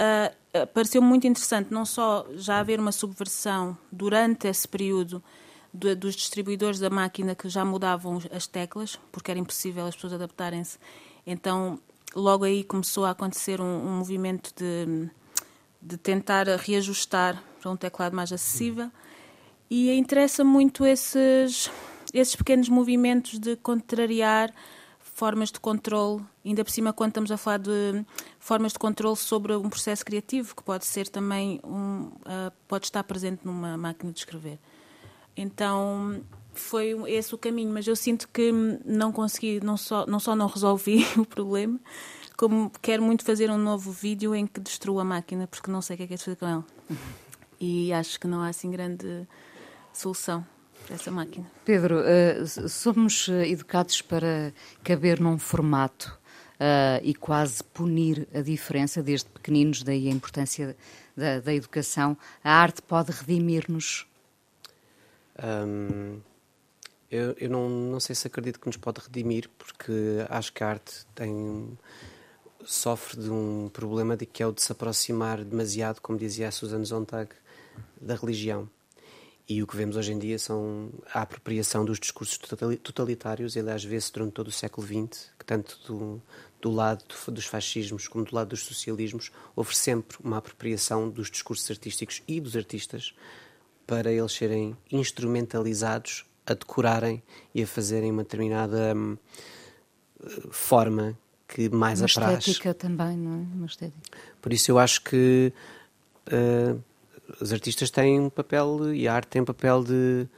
uh, 0.00 0.66
pareceu 0.72 1.02
muito 1.02 1.26
interessante 1.26 1.72
não 1.72 1.84
só 1.84 2.24
já 2.36 2.60
haver 2.60 2.78
uma 2.78 2.92
subversão 2.92 3.76
durante 3.90 4.46
esse 4.46 4.68
período 4.68 5.20
do, 5.74 5.96
dos 5.96 6.14
distribuidores 6.14 6.78
da 6.78 6.88
máquina 6.88 7.34
que 7.34 7.48
já 7.48 7.64
mudavam 7.64 8.22
as 8.30 8.46
teclas, 8.46 8.96
porque 9.10 9.32
era 9.32 9.40
impossível 9.40 9.84
as 9.84 9.96
pessoas 9.96 10.12
adaptarem-se. 10.12 10.78
Então, 11.26 11.80
logo 12.14 12.44
aí 12.44 12.62
começou 12.62 13.04
a 13.06 13.10
acontecer 13.10 13.60
um, 13.60 13.88
um 13.88 13.98
movimento 13.98 14.52
de, 14.54 15.10
de 15.82 15.96
tentar 15.96 16.46
reajustar 16.46 17.42
para 17.60 17.72
um 17.72 17.76
teclado 17.76 18.14
mais 18.14 18.32
acessível. 18.32 18.88
E 19.68 19.92
interessa 19.92 20.44
muito 20.44 20.86
esses, 20.86 21.68
esses 22.18 22.36
pequenos 22.36 22.68
movimentos 22.68 23.38
de 23.38 23.56
contrariar 23.56 24.52
formas 24.98 25.50
de 25.50 25.58
controle, 25.58 26.22
ainda 26.44 26.62
por 26.62 26.70
cima 26.70 26.92
quando 26.92 27.10
estamos 27.10 27.30
a 27.30 27.38
falar 27.38 27.58
de 27.58 28.04
formas 28.38 28.72
de 28.72 28.78
controle 28.78 29.16
sobre 29.16 29.54
um 29.54 29.70
processo 29.70 30.04
criativo, 30.04 30.54
que 30.54 30.62
pode 30.62 30.84
ser 30.84 31.08
também 31.08 31.58
um, 31.64 32.10
uh, 32.20 32.52
pode 32.68 32.84
estar 32.84 33.02
presente 33.02 33.40
numa 33.42 33.78
máquina 33.78 34.12
de 34.12 34.18
escrever. 34.18 34.58
Então 35.34 36.22
foi 36.52 36.94
esse 37.10 37.34
o 37.34 37.38
caminho, 37.38 37.72
mas 37.72 37.86
eu 37.86 37.96
sinto 37.96 38.28
que 38.28 38.52
não 38.84 39.10
consegui, 39.10 39.58
não 39.64 39.78
só 39.78 40.06
não, 40.06 40.20
só 40.20 40.36
não 40.36 40.46
resolvi 40.46 41.06
o 41.16 41.24
problema, 41.24 41.80
como 42.36 42.70
quero 42.82 43.02
muito 43.02 43.24
fazer 43.24 43.50
um 43.50 43.58
novo 43.58 43.90
vídeo 43.90 44.34
em 44.34 44.46
que 44.46 44.60
destruo 44.60 45.00
a 45.00 45.04
máquina, 45.04 45.46
porque 45.46 45.70
não 45.70 45.80
sei 45.80 45.94
o 45.94 45.96
que 45.96 46.02
é 46.02 46.06
que 46.08 46.14
é 46.14 46.16
de 46.18 46.24
fazer 46.24 46.36
com 46.36 46.46
ela. 46.46 46.64
E 47.58 47.90
acho 47.90 48.20
que 48.20 48.26
não 48.26 48.42
há 48.42 48.48
assim 48.48 48.70
grande 48.70 49.26
solução 49.94 50.44
essa 50.90 51.10
máquina. 51.10 51.50
Pedro, 51.64 52.00
uh, 52.00 52.68
somos 52.68 53.28
eh, 53.28 53.48
educados 53.48 54.02
para 54.02 54.52
caber 54.82 55.20
num 55.20 55.38
formato 55.38 56.18
uh, 56.54 57.00
e 57.02 57.14
quase 57.14 57.62
punir 57.62 58.28
a 58.34 58.40
diferença 58.40 59.02
desde 59.02 59.28
pequeninos, 59.28 59.82
daí 59.82 60.08
a 60.08 60.12
importância 60.12 60.76
da, 61.16 61.40
da 61.40 61.54
educação. 61.54 62.16
A 62.42 62.52
arte 62.52 62.82
pode 62.82 63.12
redimir-nos? 63.12 64.06
Um, 65.42 66.20
eu, 67.10 67.36
eu 67.38 67.50
não, 67.50 67.68
não 67.68 68.00
sei 68.00 68.14
se 68.14 68.26
acredito 68.26 68.58
que 68.58 68.66
nos 68.66 68.76
pode 68.76 69.00
redimir, 69.00 69.48
porque 69.58 69.92
acho 70.28 70.52
que 70.52 70.64
a 70.64 70.68
arte 70.68 71.06
tem 71.14 71.78
sofre 72.64 73.20
de 73.20 73.30
um 73.30 73.70
problema 73.72 74.16
de 74.16 74.26
que 74.26 74.42
é 74.42 74.46
o 74.46 74.52
de 74.52 74.60
se 74.60 74.72
aproximar 74.72 75.44
demasiado, 75.44 76.00
como 76.00 76.18
dizia 76.18 76.48
a 76.48 76.50
Susan 76.50 76.84
Sontag, 76.84 77.30
da 78.00 78.16
religião. 78.16 78.68
E 79.48 79.62
o 79.62 79.66
que 79.66 79.76
vemos 79.76 79.96
hoje 79.96 80.12
em 80.12 80.18
dia 80.18 80.38
são 80.38 80.90
a 81.14 81.22
apropriação 81.22 81.84
dos 81.84 82.00
discursos 82.00 82.36
totalitários, 82.82 83.56
aliás, 83.56 83.84
vê-se 83.84 84.12
durante 84.12 84.32
todo 84.32 84.48
o 84.48 84.52
século 84.52 84.84
XX, 84.84 85.30
que 85.38 85.44
tanto 85.44 85.78
do, 85.86 86.22
do 86.60 86.70
lado 86.70 87.04
dos 87.28 87.46
fascismos 87.46 88.08
como 88.08 88.24
do 88.24 88.34
lado 88.34 88.48
dos 88.48 88.64
socialismos, 88.64 89.30
houve 89.54 89.76
sempre 89.76 90.18
uma 90.22 90.38
apropriação 90.38 91.08
dos 91.08 91.30
discursos 91.30 91.70
artísticos 91.70 92.22
e 92.26 92.40
dos 92.40 92.56
artistas 92.56 93.14
para 93.86 94.10
eles 94.10 94.32
serem 94.32 94.76
instrumentalizados 94.90 96.24
a 96.44 96.54
decorarem 96.54 97.22
e 97.54 97.62
a 97.62 97.66
fazerem 97.68 98.10
uma 98.10 98.24
determinada 98.24 98.94
hum, 98.96 99.16
forma 100.50 101.16
que 101.46 101.68
mais 101.68 102.00
uma 102.00 102.06
apraz. 102.06 102.30
Uma 102.30 102.38
estética 102.38 102.74
também, 102.74 103.16
não 103.16 103.34
é? 103.34 103.54
Uma 103.54 103.66
estética. 103.66 104.18
Por 104.42 104.52
isso 104.52 104.72
eu 104.72 104.78
acho 104.78 105.02
que 105.02 105.52
uh, 106.28 106.82
os 107.40 107.52
artistas 107.52 107.90
têm 107.90 108.20
um 108.20 108.30
papel 108.30 108.94
e 108.94 109.08
a 109.08 109.14
arte 109.14 109.28
tem 109.28 109.42
um 109.42 109.44
papel 109.44 109.82
de, 109.82 110.28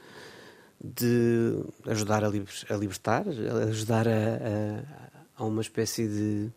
de 0.83 1.63
ajudar 1.85 2.23
a, 2.23 2.29
liber, 2.29 2.53
a 2.69 2.73
libertar, 2.75 3.25
ajudar 3.67 4.07
a, 4.07 4.11
a, 4.11 5.43
a 5.43 5.45
uma 5.45 5.61
espécie 5.61 6.07
de, 6.07 6.51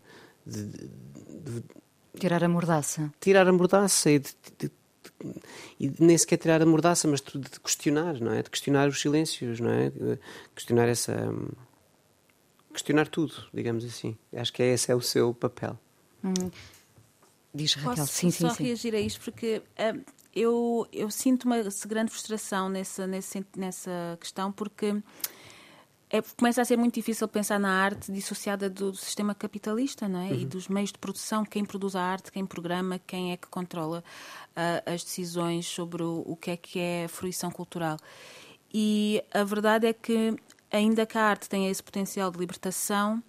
de, 0.45 0.65
de, 0.65 1.63
Tirar 2.19 2.43
a 2.43 2.49
mordaça. 2.49 3.11
Tirar 3.19 3.47
a 3.47 3.51
mordaça 3.51 4.11
e, 4.11 4.21
e 5.79 5.91
nem 5.99 6.17
sequer 6.17 6.37
tirar 6.37 6.61
a 6.61 6.65
mordaça, 6.65 7.07
mas 7.07 7.21
de, 7.21 7.59
questionar, 7.59 8.19
não 8.19 8.31
é? 8.31 8.43
De 8.43 8.49
questionar 8.49 8.87
os 8.87 9.01
silêncios, 9.01 9.59
não 9.59 9.71
é? 9.71 9.91
Questionar 10.55 10.87
essa. 10.87 11.13
Questionar 12.71 13.07
tudo, 13.07 13.33
digamos 13.53 13.83
assim. 13.83 14.15
Acho 14.35 14.53
que 14.53 14.63
esse 14.63 14.91
é 14.91 14.95
o 14.95 15.01
seu 15.01 15.33
papel. 15.33 15.77
Hum. 16.23 16.51
Diz 17.53 17.73
Raquel, 17.75 18.03
Posso 18.03 18.13
sim, 18.13 18.31
só 18.31 18.49
sim, 18.49 18.63
reagir 18.63 18.95
a 18.95 18.99
isto 18.99 19.21
porque 19.21 19.61
uh, 19.77 20.03
eu, 20.35 20.87
eu 20.91 21.09
sinto 21.09 21.45
uma 21.45 21.57
grande 21.87 22.11
frustração 22.11 22.69
nessa, 22.69 23.05
nessa, 23.05 23.45
nessa 23.55 24.17
questão 24.19 24.51
porque 24.51 24.95
é, 26.09 26.21
começa 26.37 26.61
a 26.61 26.65
ser 26.65 26.77
muito 26.77 26.95
difícil 26.95 27.27
pensar 27.27 27.59
na 27.59 27.71
arte 27.71 28.11
dissociada 28.11 28.69
do 28.69 28.93
sistema 28.95 29.33
capitalista 29.33 30.07
não 30.07 30.19
é? 30.19 30.29
Uhum. 30.29 30.41
e 30.41 30.45
dos 30.45 30.67
meios 30.67 30.91
de 30.91 30.99
produção, 30.99 31.43
quem 31.43 31.65
produz 31.65 31.95
a 31.95 32.01
arte, 32.01 32.31
quem 32.31 32.45
programa, 32.45 32.99
quem 32.99 33.31
é 33.31 33.37
que 33.37 33.47
controla 33.47 34.03
uh, 34.51 34.91
as 34.91 35.03
decisões 35.03 35.65
sobre 35.65 36.03
o, 36.03 36.23
o 36.25 36.35
que 36.35 36.51
é 36.51 36.57
que 36.57 36.79
é 36.79 37.07
fruição 37.07 37.49
cultural. 37.49 37.97
E 38.73 39.23
a 39.31 39.43
verdade 39.43 39.87
é 39.87 39.93
que, 39.93 40.35
ainda 40.71 41.05
que 41.05 41.17
a 41.17 41.23
arte 41.23 41.47
tenha 41.47 41.69
esse 41.69 41.81
potencial 41.81 42.31
de 42.31 42.39
libertação, 42.39 43.21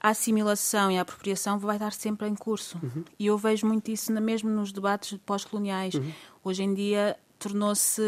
a 0.00 0.10
assimilação 0.10 0.90
e 0.90 0.98
a 0.98 1.02
apropriação 1.02 1.58
vai 1.58 1.76
estar 1.76 1.92
sempre 1.92 2.28
em 2.28 2.34
curso. 2.34 2.78
Uhum. 2.82 3.04
E 3.18 3.26
eu 3.26 3.38
vejo 3.38 3.66
muito 3.66 3.90
isso 3.90 4.12
na, 4.12 4.20
mesmo 4.20 4.50
nos 4.50 4.72
debates 4.72 5.18
pós-coloniais. 5.24 5.94
Uhum. 5.94 6.12
Hoje 6.44 6.62
em 6.62 6.74
dia 6.74 7.16
tornou-se 7.38 8.02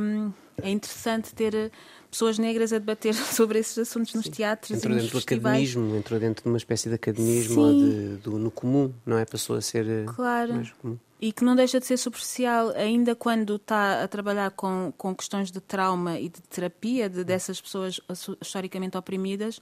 um, 0.00 0.32
é 0.62 0.70
interessante 0.70 1.34
ter 1.34 1.72
pessoas 2.10 2.38
negras 2.38 2.72
a 2.72 2.78
debater 2.78 3.14
sobre 3.34 3.58
esses 3.58 3.78
assuntos 3.78 4.14
nos 4.14 4.24
Sim. 4.24 4.30
teatros 4.30 4.70
entrou 4.70 4.92
e 4.92 4.94
nos 4.94 5.04
dentro 5.04 5.18
festivais. 5.18 5.42
do 5.42 5.48
academismo 5.48 5.96
entrou 5.96 6.20
dentro 6.20 6.42
de 6.42 6.48
uma 6.48 6.58
espécie 6.58 6.88
de 6.88 6.94
academismo 6.94 7.72
de, 7.72 8.16
do, 8.16 8.38
no 8.38 8.50
comum 8.50 8.92
não 9.06 9.18
é 9.18 9.24
passou 9.24 9.56
a 9.56 9.60
ser 9.60 9.86
eh, 9.88 10.04
claro 10.06 10.54
mais 10.54 10.70
comum 10.72 10.98
e 11.20 11.32
que 11.32 11.44
não 11.44 11.56
deixa 11.56 11.80
de 11.80 11.86
ser 11.86 11.96
superficial, 11.96 12.70
ainda 12.76 13.14
quando 13.14 13.56
está 13.56 14.04
a 14.04 14.08
trabalhar 14.08 14.52
com, 14.52 14.92
com 14.96 15.14
questões 15.14 15.50
de 15.50 15.60
trauma 15.60 16.18
e 16.18 16.28
de 16.28 16.40
terapia 16.42 17.08
de, 17.08 17.24
dessas 17.24 17.60
pessoas 17.60 18.00
historicamente 18.40 18.96
oprimidas, 18.96 19.60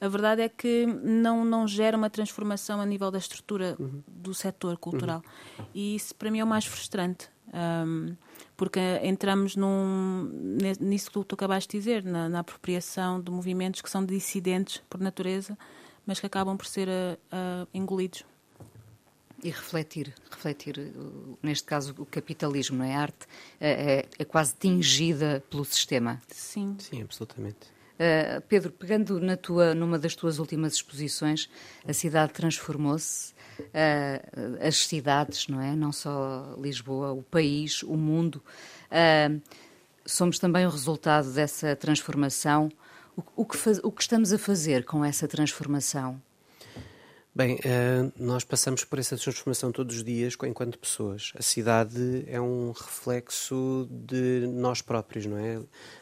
a 0.00 0.08
verdade 0.08 0.42
é 0.42 0.48
que 0.48 0.86
não, 0.86 1.44
não 1.44 1.66
gera 1.66 1.96
uma 1.96 2.08
transformação 2.08 2.80
a 2.80 2.86
nível 2.86 3.10
da 3.10 3.18
estrutura 3.18 3.76
uhum. 3.78 4.02
do 4.06 4.32
setor 4.32 4.76
cultural. 4.76 5.22
Uhum. 5.58 5.64
E 5.74 5.96
isso 5.96 6.14
para 6.14 6.30
mim 6.30 6.38
é 6.38 6.44
o 6.44 6.46
mais 6.46 6.64
frustrante. 6.64 7.28
Um, 7.48 8.14
porque 8.56 8.80
entramos 9.02 9.56
num, 9.56 10.30
nisso 10.80 11.10
que 11.10 11.24
tu 11.24 11.34
acabaste 11.34 11.70
de 11.70 11.78
dizer, 11.78 12.04
na, 12.04 12.28
na, 12.28 12.40
apropriação 12.40 13.20
de 13.20 13.30
movimentos 13.30 13.80
que 13.80 13.88
são 13.88 14.04
dissidentes 14.04 14.82
por 14.90 15.00
natureza, 15.00 15.56
mas 16.04 16.20
que 16.20 16.26
acabam 16.26 16.56
por 16.56 16.66
ser 16.66 16.88
uh, 16.88 17.18
uh, 17.32 17.68
engolidos. 17.72 18.24
E 19.42 19.50
refletir, 19.50 20.12
refletir, 20.30 20.92
neste 21.42 21.64
caso, 21.64 21.94
o 21.96 22.04
capitalismo, 22.04 22.78
não 22.78 22.84
é? 22.84 22.96
A 22.96 23.00
arte 23.00 23.26
é, 23.60 23.70
é, 23.70 24.08
é 24.18 24.24
quase 24.24 24.54
tingida 24.54 25.42
pelo 25.48 25.64
sistema. 25.64 26.20
Sim. 26.28 26.76
Sim, 26.78 27.02
absolutamente. 27.02 27.77
Uh, 27.98 28.40
Pedro, 28.42 28.70
pegando 28.70 29.18
na 29.18 29.36
tua, 29.36 29.74
numa 29.74 29.98
das 29.98 30.14
tuas 30.14 30.38
últimas 30.38 30.74
exposições, 30.74 31.50
a 31.86 31.92
cidade 31.92 32.32
transformou-se, 32.32 33.32
uh, 33.58 34.66
as 34.66 34.86
cidades, 34.86 35.48
não 35.48 35.60
é? 35.60 35.74
Não 35.74 35.90
só 35.90 36.54
Lisboa, 36.60 37.12
o 37.12 37.24
país, 37.24 37.82
o 37.82 37.96
mundo. 37.96 38.40
Uh, 38.86 39.42
somos 40.06 40.38
também 40.38 40.64
o 40.64 40.70
resultado 40.70 41.32
dessa 41.32 41.74
transformação. 41.74 42.70
O, 43.16 43.42
o, 43.42 43.44
que 43.44 43.56
faz, 43.56 43.80
o 43.82 43.90
que 43.90 44.02
estamos 44.02 44.32
a 44.32 44.38
fazer 44.38 44.84
com 44.84 45.04
essa 45.04 45.26
transformação? 45.26 46.22
Bem, 47.34 47.60
nós 48.18 48.42
passamos 48.42 48.82
por 48.82 48.98
essa 48.98 49.16
transformação 49.16 49.70
todos 49.70 49.96
os 49.96 50.04
dias 50.04 50.36
enquanto 50.44 50.76
pessoas. 50.76 51.32
A 51.38 51.42
cidade 51.42 52.24
é 52.26 52.40
um 52.40 52.72
reflexo 52.72 53.86
de 53.88 54.44
nós 54.48 54.82
próprios, 54.82 55.24
não 55.24 55.38
é? 55.38 55.60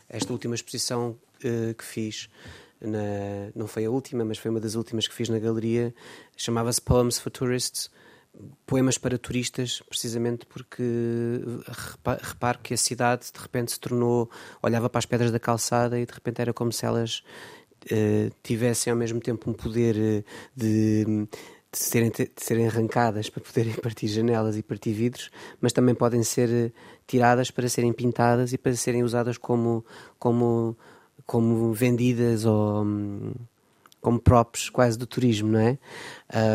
Esta 0.08 0.32
última 0.32 0.54
exposição 0.54 1.18
que 1.76 1.84
fiz, 1.84 2.28
na, 2.80 3.50
não 3.54 3.66
foi 3.66 3.84
a 3.84 3.90
última, 3.90 4.24
mas 4.24 4.38
foi 4.38 4.50
uma 4.50 4.60
das 4.60 4.74
últimas 4.74 5.06
que 5.06 5.14
fiz 5.14 5.28
na 5.28 5.38
galeria, 5.38 5.94
chamava-se 6.36 6.80
Poems 6.80 7.18
for 7.18 7.30
Tourists, 7.30 7.90
poemas 8.66 8.98
para 8.98 9.18
turistas, 9.18 9.82
precisamente 9.88 10.46
porque 10.46 10.82
reparo 12.22 12.58
que 12.62 12.74
a 12.74 12.76
cidade 12.76 13.26
de 13.32 13.40
repente 13.40 13.72
se 13.72 13.80
tornou, 13.80 14.30
olhava 14.62 14.88
para 14.88 14.98
as 14.98 15.06
pedras 15.06 15.30
da 15.30 15.38
calçada 15.38 15.98
e 15.98 16.06
de 16.06 16.12
repente 16.12 16.40
era 16.40 16.52
como 16.52 16.72
se 16.72 16.84
elas 16.84 17.22
uh, 17.90 18.30
tivessem 18.42 18.90
ao 18.90 18.96
mesmo 18.96 19.20
tempo 19.20 19.50
um 19.50 19.54
poder 19.54 19.96
eh, 19.96 20.24
de, 20.54 21.04
de, 21.04 21.28
serem, 21.78 22.10
de 22.10 22.30
serem 22.36 22.66
arrancadas 22.66 23.30
para 23.30 23.42
poderem 23.42 23.72
partir 23.80 24.08
janelas 24.08 24.56
e 24.56 24.62
partir 24.62 24.92
vidros, 24.92 25.30
mas 25.60 25.72
também 25.72 25.94
podem 25.94 26.22
ser 26.22 26.50
eh, 26.50 26.72
tiradas 27.06 27.50
para 27.50 27.68
serem 27.68 27.92
pintadas 27.92 28.52
e 28.52 28.58
para 28.58 28.74
serem 28.74 29.02
usadas 29.02 29.38
como, 29.38 29.84
como, 30.18 30.76
como 31.26 31.72
vendidas 31.72 32.44
ou 32.44 32.84
como 34.00 34.20
props 34.20 34.70
quase 34.70 34.96
do 34.96 35.06
turismo, 35.06 35.50
não 35.50 35.60
é? 35.60 35.78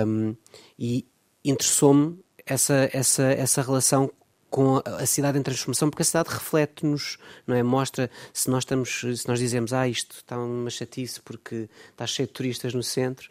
Um, 0.05 0.35
e 0.79 1.05
interessou-me 1.43 2.17
essa, 2.45 2.89
essa, 2.93 3.23
essa 3.23 3.61
relação 3.61 4.09
com 4.49 4.81
a 4.85 5.05
cidade 5.05 5.37
em 5.37 5.41
transformação, 5.41 5.89
porque 5.89 6.01
a 6.01 6.05
cidade 6.05 6.29
reflete-nos, 6.29 7.17
não 7.47 7.55
é? 7.55 7.63
Mostra 7.63 8.09
se 8.33 8.49
nós 8.49 8.63
estamos, 8.63 8.99
se 8.99 9.27
nós 9.27 9.39
dizemos, 9.39 9.71
ah, 9.73 9.87
isto 9.87 10.17
está 10.17 10.37
uma 10.37 10.69
chatice 10.69 11.21
porque 11.21 11.69
está 11.89 12.05
cheio 12.05 12.27
de 12.27 12.33
turistas 12.33 12.73
no 12.73 12.83
centro, 12.83 13.29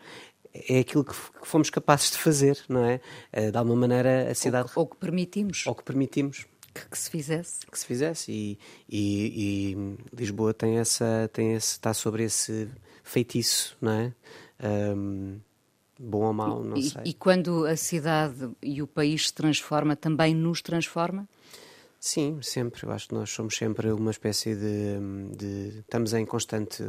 é 0.53 0.81
aquilo 0.81 1.05
que 1.05 1.15
fomos 1.43 1.71
capazes 1.71 2.11
de 2.11 2.19
fazer, 2.19 2.59
não 2.69 2.85
é? 2.85 3.01
Eh, 3.33 3.51
de 3.51 3.57
alguma 3.57 3.77
maneira 3.77 4.31
a 4.31 4.35
cidade. 4.35 4.71
Ou, 4.75 4.83
ou 4.83 4.87
que 4.89 4.97
permitimos. 4.97 5.65
Ou 5.67 5.75
que 5.75 5.85
permitimos. 5.85 6.47
Que, 6.89 6.99
se 6.99 7.11
fizesse. 7.11 7.67
Que 7.67 7.79
se 7.79 7.87
fizesse. 7.87 8.33
E, 8.33 8.59
e, 8.89 9.73
e, 9.73 10.17
Lisboa 10.17 10.55
tem 10.55 10.79
essa, 10.79 11.29
tem 11.33 11.55
esse, 11.55 11.73
está 11.73 11.93
sobre 11.93 12.25
esse 12.25 12.69
feitiço, 13.03 13.77
não 13.81 13.93
é? 13.93 14.13
Um, 14.63 15.39
bom 15.99 16.25
ou 16.25 16.33
mau, 16.33 16.65
não 16.65 16.77
e, 16.77 16.83
sei. 16.83 17.03
E 17.05 17.15
quando 17.15 17.67
a 17.67 17.77
cidade 17.77 18.51
e 18.63 18.83
o 18.83 18.87
país 18.87 19.29
se 19.29 19.35
transforma, 19.35 19.97
também 19.97 20.35
nos 20.35 20.63
transforma? 20.63 21.29
Sim, 21.99 22.39
sempre. 22.41 22.87
Eu 22.87 22.93
acho 22.93 23.09
que 23.09 23.15
nós 23.15 23.29
somos 23.29 23.57
sempre 23.57 23.93
uma 23.93 24.11
espécie 24.11 24.55
de. 24.55 25.37
de 25.37 25.79
estamos 25.81 26.15
em 26.15 26.25
constante 26.25 26.83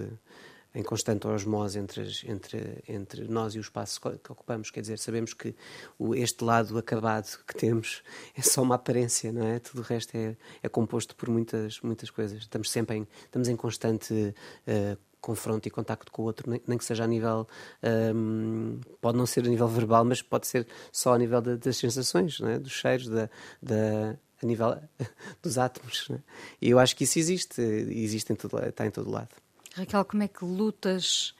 em 0.73 0.83
constante 0.83 1.27
osmose 1.27 1.77
entre, 1.77 2.09
entre, 2.25 2.83
entre 2.87 3.27
nós 3.27 3.53
e 3.55 3.59
o 3.59 3.61
espaço 3.61 3.99
que 3.99 4.31
ocupamos. 4.31 4.71
Quer 4.71 4.81
dizer, 4.81 4.99
sabemos 4.99 5.33
que 5.33 5.55
o, 5.99 6.15
este 6.15 6.43
lado 6.43 6.77
acabado 6.77 7.39
que 7.45 7.55
temos 7.55 8.01
é 8.35 8.41
só 8.41 8.61
uma 8.61 8.75
aparência, 8.75 9.31
não 9.31 9.45
é? 9.45 9.59
Tudo 9.59 9.79
o 9.79 9.83
resto 9.83 10.15
é, 10.15 10.35
é 10.63 10.69
composto 10.69 11.15
por 11.15 11.29
muitas, 11.29 11.81
muitas 11.81 12.09
coisas. 12.09 12.39
Estamos 12.39 12.71
sempre 12.71 12.97
em, 12.97 13.07
estamos 13.25 13.47
em 13.49 13.55
constante 13.55 14.13
uh, 14.13 14.97
confronto 15.21 15.67
e 15.67 15.71
contacto 15.71 16.11
com 16.11 16.23
o 16.23 16.25
outro, 16.25 16.49
nem, 16.49 16.77
que 16.77 16.83
seja 16.83 17.03
a 17.03 17.07
nível. 17.07 17.47
Um, 17.83 18.79
pode 18.99 19.17
não 19.17 19.25
ser 19.25 19.45
a 19.45 19.49
nível 19.49 19.67
verbal, 19.67 20.03
mas 20.03 20.21
pode 20.21 20.47
ser 20.47 20.67
só 20.91 21.13
a 21.13 21.17
nível 21.17 21.41
das 21.41 21.77
sensações, 21.77 22.41
é? 22.41 22.57
dos 22.57 22.71
cheiros, 22.71 23.07
da, 23.07 23.29
da, 23.61 24.17
a 24.41 24.45
nível 24.45 24.75
dos 25.41 25.57
átomos. 25.57 26.07
É? 26.11 26.19
E 26.61 26.69
eu 26.69 26.79
acho 26.79 26.95
que 26.95 27.03
isso 27.03 27.19
existe, 27.19 27.61
existe 27.61 28.33
em 28.33 28.35
todo, 28.35 28.57
está 28.65 28.85
em 28.85 28.91
todo 28.91 29.11
lado. 29.11 29.29
Raquel, 29.75 30.05
como 30.05 30.23
é 30.23 30.27
que 30.27 30.43
lutas 30.43 31.33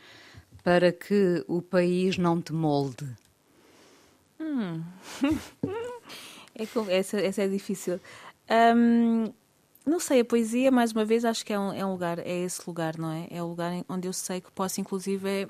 para 0.64 0.92
que 0.92 1.44
o 1.48 1.62
país 1.62 2.18
não 2.18 2.42
te 2.42 2.54
molde? 2.54 3.08
Hum. 4.40 4.84
é, 6.56 6.98
essa, 6.98 7.20
essa 7.20 7.42
é 7.44 7.48
difícil. 7.48 8.00
Um, 8.50 9.34
não 9.86 10.00
sei, 10.00 10.22
a 10.22 10.26
poesia, 10.26 10.72
mais 10.72 10.92
uma 10.92 11.04
vez, 11.04 11.26
acho 11.26 11.46
que 11.46 11.52
é 11.52 11.60
um, 11.60 11.74
é 11.74 11.86
um 11.86 11.92
lugar, 11.92 12.20
é 12.20 12.40
esse 12.40 12.62
lugar, 12.66 12.98
não 12.98 13.12
é? 13.12 13.28
É 13.32 13.42
o 13.42 13.48
lugar 13.48 13.72
onde 13.90 14.08
eu 14.08 14.14
sei 14.14 14.40
que 14.40 14.52
posso, 14.52 14.80
inclusive, 14.80 15.48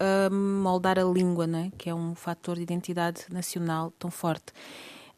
é, 0.00 0.30
moldar 0.30 0.98
a 0.98 1.04
língua, 1.04 1.46
não 1.46 1.58
é? 1.58 1.72
Que 1.76 1.90
é 1.90 1.94
um 1.94 2.14
fator 2.14 2.56
de 2.56 2.62
identidade 2.62 3.26
nacional 3.30 3.92
tão 3.98 4.10
forte. 4.10 4.52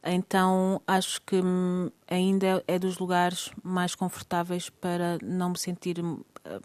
Então, 0.05 0.81
acho 0.87 1.21
que 1.23 1.37
hum, 1.37 1.91
ainda 2.09 2.63
é, 2.69 2.79
dos 2.79 2.99
lugares 2.99 3.51
mais 3.63 3.95
confortáveis 3.95 4.69
para 4.71 5.19
não 5.23 5.51
me 5.51 5.59
sentir 5.59 6.01
hum, 6.01 6.21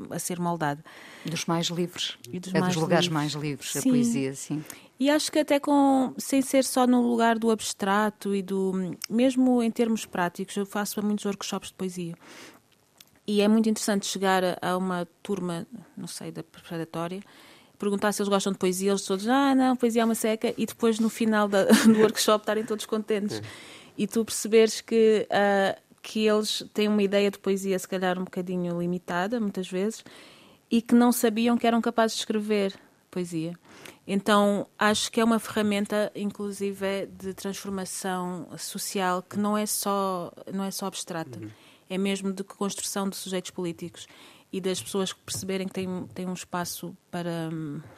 a 0.10 0.20
ser 0.20 0.40
moldada. 0.40 0.84
Dos 1.26 1.46
mais 1.46 1.68
livres. 1.68 2.18
E 2.32 2.40
dos 2.40 2.54
é 2.54 2.60
mais 2.60 2.74
dos 2.74 2.82
lugares 2.82 3.06
livres. 3.06 3.14
mais 3.14 3.34
livres, 3.34 3.72
sim. 3.72 3.80
a 3.80 3.82
poesia, 3.84 4.36
sim. 4.36 4.64
E 5.00 5.10
acho 5.10 5.32
que 5.32 5.40
até 5.40 5.60
com, 5.60 6.14
sem 6.18 6.42
ser 6.42 6.64
só 6.64 6.86
no 6.86 7.02
lugar 7.02 7.40
do 7.40 7.50
abstrato 7.50 8.36
e 8.36 8.42
do. 8.42 8.96
Mesmo 9.10 9.64
em 9.64 9.72
termos 9.72 10.06
práticos, 10.06 10.56
eu 10.56 10.66
faço 10.66 11.04
muitos 11.04 11.26
workshops 11.26 11.70
de 11.70 11.74
poesia. 11.74 12.16
E 13.26 13.42
é 13.42 13.48
muito 13.48 13.68
interessante 13.70 14.06
chegar 14.06 14.44
a, 14.62 14.78
uma 14.78 15.08
turma, 15.24 15.66
não 15.96 16.08
sei, 16.08 16.32
da 16.32 16.44
preparatória, 16.44 17.22
perguntar 17.80 18.12
se 18.12 18.22
eles 18.22 18.30
gostam 18.30 18.52
de 18.52 18.60
poesia, 18.60 18.92
eles 18.92 19.04
todos, 19.04 19.28
ah, 19.28 19.56
não, 19.56 19.76
poesia 19.76 20.02
é 20.02 20.06
uma 20.06 20.16
seca, 20.16 20.54
e 20.58 20.66
depois 20.66 21.00
no 21.00 21.10
final 21.10 21.48
da, 21.48 21.64
do 21.86 22.00
workshop 22.00 22.44
estarem 22.44 22.64
todos 22.64 22.86
contentes. 22.86 23.40
É. 23.40 23.42
E 23.98 24.08
tu 24.08 24.24
perceberes 24.24 24.82
que. 24.82 25.28
Uh, 25.30 25.91
que 26.02 26.28
eles 26.28 26.64
têm 26.74 26.88
uma 26.88 27.04
ideia 27.04 27.30
de 27.30 27.38
poesia, 27.40 27.78
se 27.78 27.88
calhar 27.88 28.18
um 28.18 28.24
bocadinho 28.24 28.80
limitada, 28.80 29.40
muitas 29.40 29.70
vezes, 29.70 30.04
e 30.70 30.82
que 30.82 30.96
não 30.96 31.12
sabiam 31.12 31.58
que 31.58 31.68
eram 31.68 31.82
capazes 31.82 32.16
de 32.18 32.22
escrever 32.22 32.74
poesia. 33.10 33.54
Então, 34.08 34.68
acho 34.80 35.12
que 35.12 35.20
é 35.22 35.24
uma 35.24 35.38
ferramenta, 35.38 36.12
inclusive, 36.16 37.06
de 37.08 37.34
transformação 37.34 38.48
social 38.58 39.22
que 39.22 39.38
não 39.38 39.58
é 39.58 39.66
só, 39.66 40.32
não 40.52 40.64
é 40.64 40.72
só 40.72 40.88
abstrata, 40.88 41.40
uhum. 41.40 41.50
é 41.90 41.98
mesmo 41.98 42.34
de 42.34 42.44
construção 42.44 43.08
de 43.08 43.16
sujeitos 43.16 43.52
políticos 43.52 44.08
e 44.52 44.60
das 44.60 44.82
pessoas 44.82 45.14
perceberem 45.14 45.68
que 45.68 45.74
têm, 45.74 46.08
têm 46.14 46.28
um 46.28 46.34
espaço 46.34 46.96
para, 47.10 47.50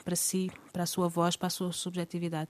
para 0.03 0.15
si, 0.15 0.51
para 0.71 0.83
a 0.83 0.85
sua 0.85 1.07
voz, 1.07 1.35
para 1.35 1.47
a 1.47 1.49
sua 1.49 1.71
subjetividade. 1.71 2.49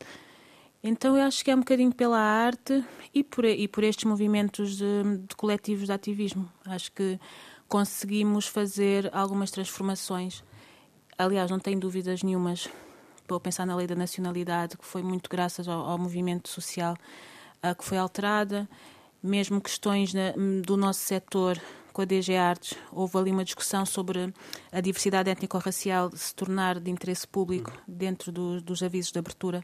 Então, 0.83 1.17
eu 1.17 1.23
acho 1.23 1.43
que 1.43 1.49
é 1.49 1.55
um 1.55 1.59
bocadinho 1.59 1.93
pela 1.93 2.19
arte 2.19 2.83
e 3.13 3.23
por, 3.23 3.45
e 3.45 3.67
por 3.67 3.83
estes 3.83 4.03
movimentos 4.03 4.75
de, 4.75 5.03
de 5.27 5.35
coletivos 5.35 5.85
de 5.85 5.93
ativismo. 5.93 6.51
Acho 6.65 6.91
que 6.91 7.17
conseguimos 7.69 8.47
fazer 8.47 9.09
algumas 9.13 9.49
transformações. 9.49 10.43
Aliás, 11.17 11.49
não 11.49 11.59
tenho 11.59 11.79
dúvidas 11.79 12.21
nenhumas 12.21 12.69
estou 13.23 13.37
a 13.37 13.39
pensar 13.39 13.65
na 13.65 13.75
lei 13.75 13.87
da 13.87 13.95
nacionalidade, 13.95 14.77
que 14.77 14.85
foi 14.85 15.01
muito 15.01 15.29
graças 15.29 15.67
ao, 15.67 15.85
ao 15.85 15.97
movimento 15.97 16.49
social 16.49 16.95
uh, 17.63 17.75
que 17.75 17.83
foi 17.83 17.97
alterada, 17.97 18.69
mesmo 19.21 19.59
questões 19.61 20.13
na, 20.13 20.33
do 20.63 20.77
nosso 20.77 20.99
setor 20.99 21.59
com 21.91 22.01
a 22.01 22.05
DG 22.05 22.35
Artes, 22.35 22.77
houve 22.91 23.17
ali 23.17 23.31
uma 23.31 23.43
discussão 23.43 23.85
sobre 23.85 24.33
a 24.71 24.81
diversidade 24.81 25.29
étnico-racial 25.29 26.11
se 26.15 26.33
tornar 26.33 26.79
de 26.79 26.89
interesse 26.89 27.27
público 27.27 27.71
dentro 27.87 28.31
do, 28.31 28.59
dos 28.59 28.81
avisos 28.81 29.11
de 29.11 29.19
abertura 29.19 29.63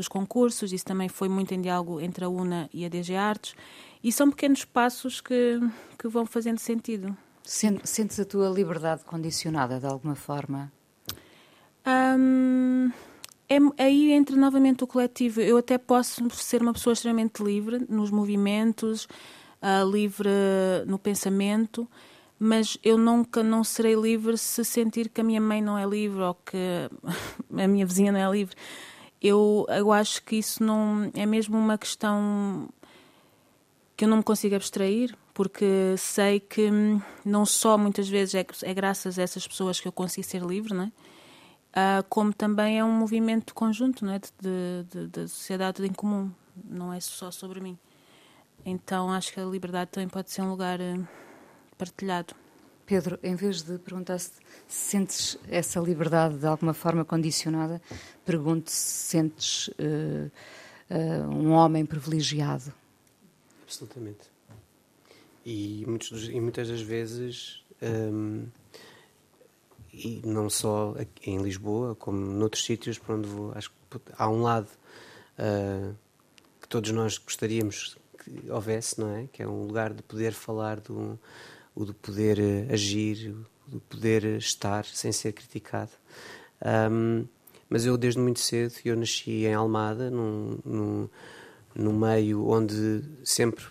dos 0.00 0.08
concursos. 0.08 0.72
Isso 0.72 0.84
também 0.84 1.08
foi 1.08 1.28
muito 1.28 1.52
em 1.52 1.60
diálogo 1.60 2.00
entre 2.00 2.24
a 2.24 2.28
UNA 2.28 2.68
e 2.72 2.84
a 2.84 2.88
DG 2.88 3.14
Artes. 3.14 3.54
E 4.02 4.10
são 4.10 4.30
pequenos 4.30 4.64
passos 4.64 5.20
que, 5.20 5.60
que 5.98 6.08
vão 6.08 6.24
fazendo 6.24 6.58
sentido. 6.58 7.14
Sentes 7.44 8.18
a 8.18 8.24
tua 8.24 8.48
liberdade 8.48 9.04
condicionada 9.04 9.78
de 9.78 9.86
alguma 9.86 10.14
forma? 10.14 10.72
Um, 11.86 12.90
é, 13.48 13.58
aí 13.82 14.12
entra 14.12 14.36
novamente 14.36 14.84
o 14.84 14.86
coletivo. 14.86 15.40
Eu 15.40 15.58
até 15.58 15.76
posso 15.76 16.28
ser 16.30 16.62
uma 16.62 16.72
pessoa 16.72 16.92
extremamente 16.94 17.42
livre 17.42 17.84
nos 17.88 18.10
movimentos, 18.10 19.06
uh, 19.60 19.90
livre 19.90 20.30
no 20.86 20.98
pensamento, 20.98 21.88
mas 22.38 22.78
eu 22.82 22.96
nunca 22.96 23.42
não 23.42 23.62
serei 23.62 23.94
livre 23.94 24.38
se 24.38 24.64
sentir 24.64 25.10
que 25.10 25.20
a 25.20 25.24
minha 25.24 25.40
mãe 25.40 25.60
não 25.60 25.76
é 25.76 25.84
livre 25.84 26.22
ou 26.22 26.34
que 26.34 26.56
a 27.62 27.68
minha 27.68 27.84
vizinha 27.84 28.12
não 28.12 28.20
é 28.20 28.30
livre. 28.30 28.56
Eu, 29.22 29.66
eu 29.68 29.92
acho 29.92 30.22
que 30.22 30.36
isso 30.36 30.62
não 30.62 31.10
é 31.14 31.26
mesmo 31.26 31.58
uma 31.58 31.76
questão 31.76 32.68
que 33.96 34.04
eu 34.04 34.08
não 34.08 34.18
me 34.18 34.22
consigo 34.22 34.54
abstrair, 34.54 35.14
porque 35.34 35.94
sei 35.98 36.40
que 36.40 36.70
não 37.24 37.44
só 37.44 37.76
muitas 37.76 38.08
vezes 38.08 38.34
é, 38.34 38.46
é 38.62 38.74
graças 38.74 39.18
a 39.18 39.22
essas 39.22 39.46
pessoas 39.46 39.78
que 39.78 39.86
eu 39.86 39.92
consigo 39.92 40.26
ser 40.26 40.42
livre, 40.42 40.72
não 40.72 40.84
é? 40.84 40.92
uh, 41.70 42.04
como 42.08 42.32
também 42.32 42.78
é 42.78 42.84
um 42.84 42.92
movimento 42.92 43.54
conjunto 43.54 44.04
não 44.04 44.14
é? 44.14 44.18
de, 44.18 45.06
da 45.08 45.28
sociedade 45.28 45.84
em 45.84 45.92
comum, 45.92 46.30
não 46.64 46.92
é 46.92 47.00
só 47.00 47.30
sobre 47.30 47.60
mim. 47.60 47.78
Então 48.64 49.10
acho 49.10 49.32
que 49.32 49.40
a 49.40 49.44
liberdade 49.44 49.90
também 49.90 50.08
pode 50.08 50.30
ser 50.30 50.42
um 50.42 50.50
lugar 50.50 50.80
uh, 50.80 51.08
partilhado. 51.78 52.34
Pedro, 52.90 53.20
em 53.22 53.36
vez 53.36 53.62
de 53.62 53.78
perguntar 53.78 54.18
se 54.18 54.32
sentes 54.66 55.38
essa 55.48 55.78
liberdade 55.78 56.38
de 56.38 56.46
alguma 56.46 56.74
forma 56.74 57.04
condicionada, 57.04 57.80
pergunto 58.26 58.68
se 58.68 59.10
sentes 59.10 59.68
uh, 59.68 60.28
um 61.30 61.52
homem 61.52 61.86
privilegiado. 61.86 62.74
Absolutamente. 63.62 64.28
E, 65.46 65.84
muitos, 65.86 66.28
e 66.28 66.40
muitas 66.40 66.66
das 66.66 66.80
vezes 66.80 67.62
um, 67.80 68.48
e 69.92 70.20
não 70.24 70.50
só 70.50 70.96
em 71.22 71.40
Lisboa, 71.40 71.94
como 71.94 72.18
noutros 72.18 72.64
sítios 72.64 72.98
para 72.98 73.14
onde 73.14 73.28
vou. 73.28 73.52
Acho 73.54 73.70
que 73.70 74.00
há 74.18 74.28
um 74.28 74.42
lado 74.42 74.68
uh, 75.38 75.94
que 76.60 76.66
todos 76.66 76.90
nós 76.90 77.18
gostaríamos 77.18 77.96
que 78.18 78.50
houvesse, 78.50 78.98
não 78.98 79.14
é? 79.14 79.28
Que 79.32 79.44
é 79.44 79.46
um 79.46 79.64
lugar 79.64 79.94
de 79.94 80.02
poder 80.02 80.32
falar, 80.32 80.80
do, 80.80 81.16
o 81.74 81.84
de 81.84 81.92
poder 81.94 82.38
uh, 82.38 82.72
agir, 82.72 83.34
o 83.68 83.70
de 83.76 83.80
poder 83.88 84.24
estar 84.36 84.84
sem 84.84 85.12
ser 85.12 85.32
criticado. 85.32 85.92
Um, 86.90 87.26
mas 87.68 87.86
eu, 87.86 87.96
desde 87.96 88.20
muito 88.20 88.40
cedo, 88.40 88.74
eu 88.84 88.96
nasci 88.96 89.46
em 89.46 89.54
Almada, 89.54 90.10
num, 90.10 90.58
num, 90.64 91.08
no 91.74 91.92
meio 91.92 92.46
onde 92.48 93.02
sempre 93.22 93.64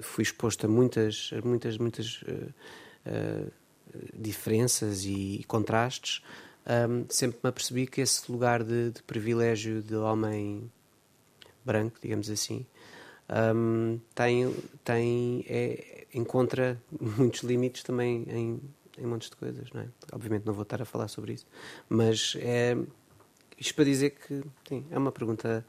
fui 0.00 0.22
exposto 0.22 0.64
a 0.64 0.68
muitas, 0.68 1.30
muitas, 1.44 1.76
muitas 1.76 2.22
uh, 2.22 2.54
uh, 3.06 3.52
diferenças 4.14 5.04
e 5.04 5.44
contrastes, 5.46 6.22
um, 6.66 7.04
sempre 7.08 7.40
me 7.42 7.48
apercebi 7.48 7.86
que 7.86 8.00
esse 8.00 8.30
lugar 8.30 8.62
de, 8.62 8.90
de 8.90 9.02
privilégio 9.02 9.82
de 9.82 9.96
homem 9.96 10.70
branco, 11.64 11.98
digamos 12.00 12.30
assim, 12.30 12.66
um, 13.54 14.00
tem, 14.14 14.54
tem, 14.84 15.44
é, 15.48 15.89
encontra 16.14 16.80
muitos 17.18 17.42
limites 17.42 17.82
também 17.82 18.24
em, 18.28 18.60
em 18.98 19.06
montes 19.06 19.30
de 19.30 19.36
coisas, 19.36 19.70
não 19.72 19.82
é? 19.82 19.88
Obviamente 20.12 20.44
não 20.44 20.52
vou 20.52 20.62
estar 20.62 20.80
a 20.80 20.84
falar 20.84 21.08
sobre 21.08 21.34
isso, 21.34 21.46
mas 21.88 22.36
é 22.40 22.76
isto 23.58 23.74
para 23.74 23.84
dizer 23.84 24.10
que 24.10 24.42
sim, 24.66 24.84
é 24.90 24.98
uma 24.98 25.12
pergunta 25.12 25.64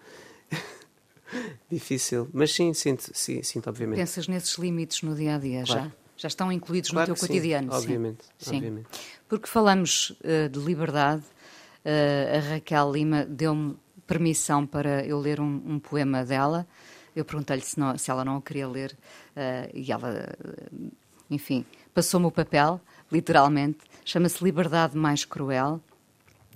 difícil, 1.69 2.29
mas 2.33 2.53
sim, 2.53 2.73
sinto, 2.73 3.11
sim, 3.13 3.43
sinto 3.43 3.69
obviamente. 3.69 3.97
Pensas 3.97 4.27
nesses 4.27 4.57
limites 4.57 5.01
no 5.01 5.13
dia 5.13 5.35
a 5.35 5.37
dia 5.37 5.63
claro. 5.65 5.83
já? 5.83 5.91
Já 6.17 6.27
estão 6.27 6.51
incluídos 6.51 6.91
claro 6.91 7.09
no 7.09 7.15
teu 7.15 7.27
cotidiano? 7.27 7.71
Sim, 7.71 7.77
obviamente, 7.77 8.23
sim. 8.37 8.55
obviamente. 8.57 8.87
Porque 9.27 9.47
falamos 9.47 10.11
uh, 10.11 10.47
de 10.49 10.59
liberdade, 10.59 11.23
uh, 11.23 12.37
a 12.37 12.53
Raquel 12.53 12.91
Lima 12.91 13.25
deu-me 13.25 13.75
permissão 14.05 14.67
para 14.67 15.05
eu 15.05 15.19
ler 15.19 15.39
um, 15.39 15.61
um 15.65 15.79
poema 15.79 16.23
dela. 16.23 16.67
Eu 17.15 17.25
perguntei-lhe 17.25 17.61
se, 17.61 17.75
se, 17.97 18.11
ela 18.11 18.23
não 18.23 18.37
o 18.37 18.41
queria 18.41 18.67
ler 18.67 18.97
uh, 19.35 19.69
e 19.73 19.91
ela, 19.91 20.29
enfim, 21.29 21.65
passou-me 21.93 22.27
o 22.27 22.31
papel, 22.31 22.79
literalmente. 23.11 23.79
Chama-se 24.05 24.43
Liberdade 24.43 24.97
Mais 24.97 25.25
Cruel. 25.25 25.81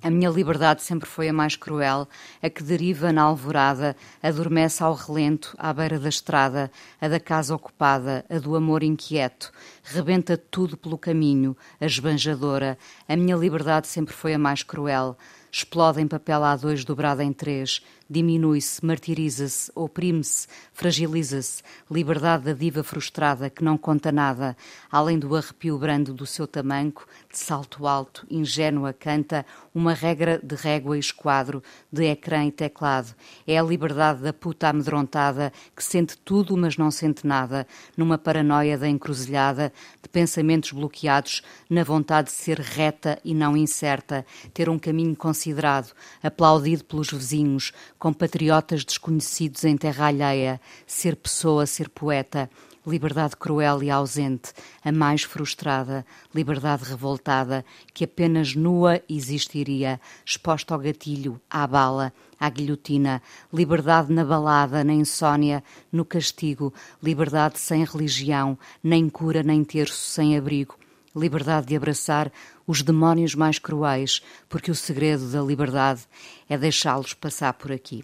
A 0.06 0.10
minha 0.12 0.30
liberdade 0.30 0.84
sempre 0.84 1.10
foi 1.10 1.30
a 1.30 1.34
mais 1.34 1.56
cruel, 1.56 2.08
a 2.39 2.48
que 2.48 2.62
deriva 2.62 3.12
na 3.12 3.24
alvorada, 3.24 3.96
adormece 4.22 4.84
ao 4.84 4.94
relento, 4.94 5.56
à 5.58 5.74
beira 5.74 5.98
da 5.98 6.10
estrada, 6.10 6.72
a 7.02 7.08
da 7.08 7.20
casa 7.20 7.56
ocupada, 7.56 8.24
a 8.30 8.38
do 8.38 8.56
amor 8.56 8.84
inquieto, 8.84 9.52
rebenta 9.84 10.38
tudo 10.38 10.78
pelo 10.78 10.96
caminho, 10.96 11.58
a 11.82 11.88
esbanjadora. 11.88 12.78
A 13.08 13.15
minha 13.15 13.36
liberdade 13.36 13.88
sempre 13.88 14.13
foi 14.13 14.36
a 14.36 14.38
mais 14.38 14.62
cruel, 14.62 15.18
explode 15.52 16.00
em 16.00 16.08
papel 16.08 16.41
A2 16.41 16.86
dobrado 16.86 17.24
em 17.24 17.34
três, 17.34 17.82
diminui-se, 18.10 18.86
martiriza-se, 18.86 19.72
oprime-se, 19.76 20.48
fragiliza-se, 20.74 21.63
liberdade 21.89 22.46
da 22.46 22.54
diva 22.54 22.84
frustrada 22.84 23.50
que 23.50 23.63
não 23.63 23.78
conta 23.78 24.12
nada, 24.12 24.56
além 24.91 25.18
do 25.18 25.36
arrepio 25.36 25.78
brando 25.78 26.13
do 26.13 26.26
seu 26.26 26.48
tamanco, 26.48 27.08
de 27.32 27.38
salto 27.38 27.88
alto, 27.88 28.26
ingênua, 28.30 28.94
canta 28.94 29.46
uma 29.74 29.94
regra 29.94 30.39
de 30.41 30.56
régua 30.56 30.96
e 30.96 31.00
esquadro, 31.00 31.63
de 31.91 32.06
ecrã 32.06 32.46
e 32.46 32.52
teclado. 32.52 33.13
É 33.48 33.58
a 33.58 33.63
liberdade 33.63 34.22
da 34.22 34.32
puta 34.32 34.70
amedrontada 34.70 35.52
que 35.76 35.84
sente 35.84 36.18
tudo, 36.18 36.56
mas 36.56 36.78
não 36.78 36.91
sente 36.91 37.26
nada, 37.26 37.68
numa 37.98 38.18
paranoia 38.18 38.78
da 38.78 38.88
encruzilhada, 38.88 39.74
de 40.02 40.10
pensamentos 40.10 40.72
bloqueados, 40.72 41.41
na 41.70 41.84
vontade 41.84 42.30
de 42.30 42.36
ser 42.36 42.60
reta 42.60 43.20
e 43.24 43.34
não 43.34 43.58
incerta, 43.58 44.26
ter 44.54 44.70
um 44.70 44.80
caminho 44.80 45.15
considerado, 45.15 45.91
aplaudido 46.22 46.84
pelos 46.86 47.12
vizinhos, 47.12 47.74
compatriotas 47.97 48.84
desconhecidos 48.84 49.63
em 49.63 49.77
terra 49.77 50.08
alheia, 50.08 50.60
ser 50.86 51.15
pessoa, 51.15 51.65
ser 51.65 51.89
poeta, 51.89 52.49
liberdade 52.86 53.36
cruel 53.36 53.81
e 53.81 53.89
ausente, 53.89 54.53
a 54.84 54.91
mais 54.91 55.23
frustrada, 55.23 56.05
liberdade 56.34 56.84
revoltada, 56.84 57.65
que 57.93 58.03
apenas 58.03 58.55
nua 58.55 59.01
existiria, 59.10 59.99
exposta 60.23 60.73
ao 60.73 60.79
gatilho, 60.79 61.41
à 61.49 61.65
bala, 61.65 62.13
à 62.39 62.49
guilhotina, 62.49 63.21
liberdade 63.51 64.13
na 64.13 64.23
balada, 64.23 64.84
na 64.84 64.93
insônia, 64.93 65.63
no 65.91 66.05
castigo, 66.05 66.73
liberdade 67.01 67.60
sem 67.60 67.84
religião, 67.84 68.58
nem 68.84 69.10
cura, 69.10 69.41
nem 69.41 69.63
terço, 69.63 70.12
sem 70.12 70.38
abrigo, 70.38 70.77
liberdade 71.15 71.67
de 71.67 71.75
abraçar 71.75 72.32
os 72.67 72.82
demónios 72.82 73.36
mais 73.36 73.58
cruéis, 73.60 74.21
porque 74.49 74.69
o 74.69 74.75
segredo 74.75 75.30
da 75.32 75.41
liberdade 75.41 76.01
é 76.49 76.58
deixá-los 76.58 77.13
passar 77.13 77.54
por 77.54 77.71
aqui. 77.71 78.04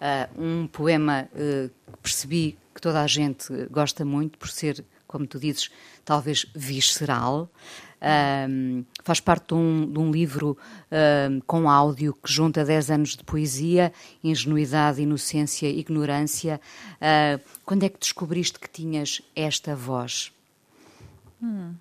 Uh, 0.00 0.42
um 0.42 0.66
poema 0.66 1.28
uh, 1.34 1.68
que 1.92 1.98
percebi 2.02 2.58
que 2.74 2.80
toda 2.80 3.02
a 3.02 3.06
gente 3.06 3.52
gosta 3.70 4.02
muito, 4.02 4.38
por 4.38 4.48
ser, 4.48 4.82
como 5.06 5.26
tu 5.26 5.38
dizes, 5.38 5.70
talvez 6.06 6.46
visceral. 6.54 7.50
Uh, 8.00 8.82
faz 9.04 9.20
parte 9.20 9.48
de 9.48 9.54
um, 9.54 9.92
de 9.92 9.98
um 9.98 10.10
livro 10.10 10.56
com 11.46 11.68
áudio 11.68 12.14
que 12.14 12.32
junta 12.32 12.64
10 12.64 12.90
anos 12.90 13.16
de 13.16 13.22
poesia, 13.22 13.92
ingenuidade, 14.24 15.02
inocência, 15.02 15.68
ignorância. 15.68 16.58
quando 17.66 17.82
é 17.82 17.88
que 17.90 17.98
descobriste 17.98 18.58
que 18.58 18.70
tinhas 18.70 19.20
esta 19.36 19.76
voz? 19.76 20.32
Hum. 21.42 21.74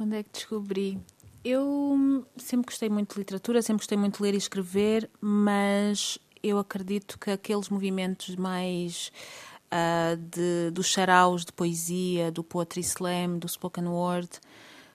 Quando 0.00 0.14
é 0.14 0.22
que 0.22 0.30
descobri? 0.32 0.98
Eu 1.44 2.24
sempre 2.38 2.68
gostei 2.68 2.88
muito 2.88 3.12
de 3.12 3.18
literatura, 3.18 3.60
sempre 3.60 3.82
gostei 3.82 3.98
muito 3.98 4.16
de 4.16 4.22
ler 4.22 4.32
e 4.32 4.38
escrever, 4.38 5.10
mas 5.20 6.18
eu 6.42 6.58
acredito 6.58 7.18
que 7.18 7.30
aqueles 7.30 7.68
movimentos 7.68 8.34
mais 8.34 9.12
uh, 9.66 10.16
de, 10.16 10.70
dos 10.70 10.86
charaus 10.86 11.44
de 11.44 11.52
poesia, 11.52 12.32
do 12.32 12.42
poetry 12.42 12.80
slam, 12.80 13.38
do 13.38 13.46
spoken 13.46 13.88
word, 13.88 14.30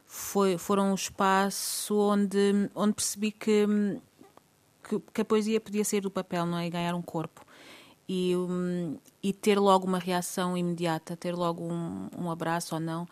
foi, 0.07 0.57
foram 0.57 0.89
um 0.89 0.95
espaço 0.95 1.95
onde, 1.95 2.67
onde 2.73 2.95
percebi 2.95 3.31
que, 3.31 3.67
que, 4.89 4.99
que, 5.13 5.21
a 5.21 5.25
poesia 5.25 5.61
podia 5.61 5.85
sair 5.85 6.01
do 6.01 6.09
papel 6.09 6.47
não 6.47 6.57
é? 6.57 6.65
e 6.65 6.69
ganhar 6.71 6.95
um 6.95 7.03
corpo. 7.03 7.45
E, 8.09 8.35
um, 8.35 8.97
e 9.21 9.31
ter 9.31 9.59
logo 9.59 9.85
uma 9.85 9.99
reação 9.99 10.57
imediata, 10.57 11.15
ter 11.15 11.35
logo 11.35 11.63
um, 11.63 12.09
um 12.17 12.31
abraço 12.31 12.73
ou 12.73 12.81
não 12.81 13.07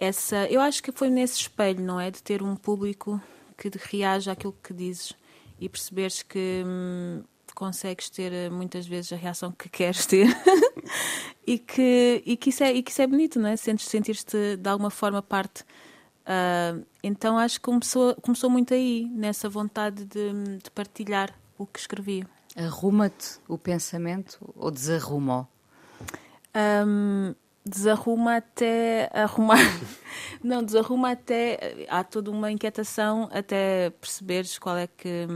essa, 0.00 0.46
eu 0.48 0.60
acho 0.60 0.82
que 0.82 0.92
foi 0.92 1.08
nesse 1.10 1.40
espelho, 1.40 1.82
não 1.82 2.00
é? 2.00 2.10
De 2.10 2.22
ter 2.22 2.42
um 2.42 2.56
público 2.56 3.20
que 3.56 3.70
reage 3.90 4.30
àquilo 4.30 4.54
que 4.62 4.74
dizes 4.74 5.14
e 5.60 5.68
perceberes 5.68 6.22
que 6.22 6.62
hum, 6.66 7.22
consegues 7.54 8.10
ter 8.10 8.32
eh, 8.32 8.50
muitas 8.50 8.86
vezes 8.86 9.12
a 9.12 9.16
reação 9.16 9.52
que 9.52 9.68
queres 9.68 10.04
ter 10.06 10.26
e, 11.46 11.58
que, 11.58 12.22
e, 12.26 12.36
que 12.36 12.50
isso 12.50 12.64
é, 12.64 12.72
e 12.72 12.82
que 12.82 12.90
isso 12.90 13.02
é 13.02 13.06
bonito, 13.06 13.38
não 13.38 13.48
é? 13.48 13.56
Sentir-te 13.56 14.56
de 14.56 14.68
alguma 14.68 14.90
forma 14.90 15.22
parte. 15.22 15.62
Uh, 16.24 16.84
então 17.02 17.38
acho 17.38 17.60
que 17.60 17.66
começou, 17.66 18.14
começou 18.16 18.48
muito 18.48 18.72
aí, 18.72 19.06
nessa 19.12 19.48
vontade 19.48 20.06
de, 20.06 20.32
de 20.62 20.70
partilhar 20.70 21.38
o 21.58 21.66
que 21.66 21.78
escrevi. 21.78 22.26
Arruma-te 22.56 23.38
o 23.46 23.58
pensamento 23.58 24.38
ou 24.56 24.70
desarruma-o? 24.70 25.46
Um, 26.86 27.34
desarruma 27.64 28.36
até 28.36 29.10
arrumar. 29.12 29.58
Não, 30.42 30.62
desarruma 30.62 31.12
até. 31.12 31.86
Há 31.88 32.04
toda 32.04 32.30
uma 32.30 32.52
inquietação 32.52 33.28
até 33.32 33.90
perceberes 33.90 34.58
qual 34.58 34.76
é 34.76 34.86
que, 34.86 35.26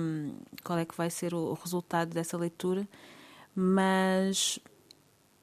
qual 0.62 0.78
é 0.78 0.84
que 0.84 0.96
vai 0.96 1.10
ser 1.10 1.34
o 1.34 1.54
resultado 1.54 2.10
dessa 2.10 2.36
leitura, 2.36 2.86
mas 3.54 4.60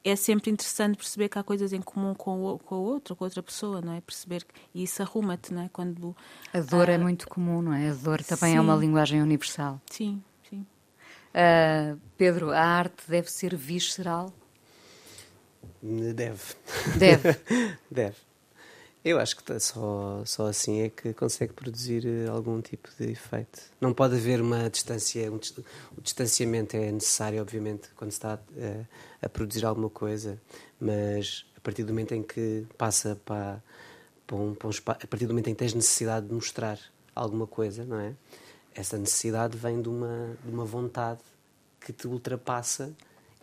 é 0.04 0.14
sempre 0.14 0.52
interessante 0.52 0.96
perceber 0.96 1.28
que 1.28 1.36
há 1.36 1.42
coisas 1.42 1.72
em 1.72 1.82
comum 1.82 2.14
com 2.14 2.44
o, 2.44 2.58
com 2.60 2.76
o 2.76 2.82
outro, 2.82 3.16
com 3.16 3.24
outra 3.24 3.42
pessoa, 3.42 3.80
não 3.80 3.92
é? 3.92 4.00
Perceber 4.00 4.44
que, 4.44 4.54
e 4.72 4.84
isso 4.84 5.02
arruma-te, 5.02 5.52
não 5.52 5.62
é? 5.62 5.68
Quando 5.68 6.14
a 6.54 6.60
dor 6.60 6.88
uh, 6.88 6.92
é 6.92 6.98
muito 6.98 7.26
comum, 7.28 7.60
não 7.60 7.72
é? 7.72 7.90
A 7.90 7.94
dor 7.94 8.22
também 8.22 8.52
sim. 8.52 8.56
é 8.56 8.60
uma 8.60 8.76
linguagem 8.76 9.20
universal. 9.20 9.80
Sim, 9.90 10.22
sim. 10.48 10.64
Uh, 11.34 11.98
Pedro, 12.16 12.52
a 12.52 12.60
arte 12.60 13.02
deve 13.08 13.28
ser 13.28 13.56
visceral. 13.56 14.32
Deve. 15.82 16.54
Deve. 16.98 17.38
Deve. 17.90 18.16
Eu 19.06 19.20
acho 19.20 19.36
que 19.36 19.44
tá 19.44 19.60
só, 19.60 20.20
só 20.24 20.46
assim 20.48 20.80
é 20.80 20.88
que 20.88 21.14
consegue 21.14 21.52
produzir 21.52 22.04
eh, 22.04 22.26
algum 22.28 22.60
tipo 22.60 22.88
de 22.98 23.12
efeito. 23.12 23.62
Não 23.80 23.94
pode 23.94 24.16
haver 24.16 24.40
uma 24.40 24.68
distância. 24.68 25.30
Um, 25.30 25.38
o 25.96 26.00
distanciamento 26.00 26.76
é 26.76 26.90
necessário, 26.90 27.40
obviamente, 27.40 27.88
quando 27.94 28.10
se 28.10 28.16
está 28.16 28.34
a, 28.34 28.40
eh, 28.56 28.84
a, 29.22 29.28
produzir 29.28 29.64
alguma 29.64 29.88
coisa, 29.88 30.42
mas 30.80 31.46
a 31.56 31.60
partir 31.60 31.84
do 31.84 31.90
momento 31.90 32.14
em 32.14 32.22
que 32.24 32.66
passa 32.76 33.16
para, 33.24 33.62
para, 34.26 34.36
um, 34.36 34.56
para 34.56 34.66
um 34.66 34.72
a 34.88 35.06
partir 35.06 35.26
do 35.26 35.32
momento 35.34 35.50
em 35.50 35.54
que 35.54 35.58
tens 35.60 35.72
necessidade 35.72 36.26
de 36.26 36.34
mostrar 36.34 36.76
alguma 37.14 37.46
coisa, 37.46 37.84
não 37.84 38.00
é? 38.00 38.12
Essa 38.74 38.98
necessidade 38.98 39.56
vem 39.56 39.80
de 39.80 39.88
uma, 39.88 40.36
de 40.44 40.50
uma 40.50 40.64
vontade 40.64 41.20
que 41.80 41.92
te 41.92 42.08
ultrapassa 42.08 42.92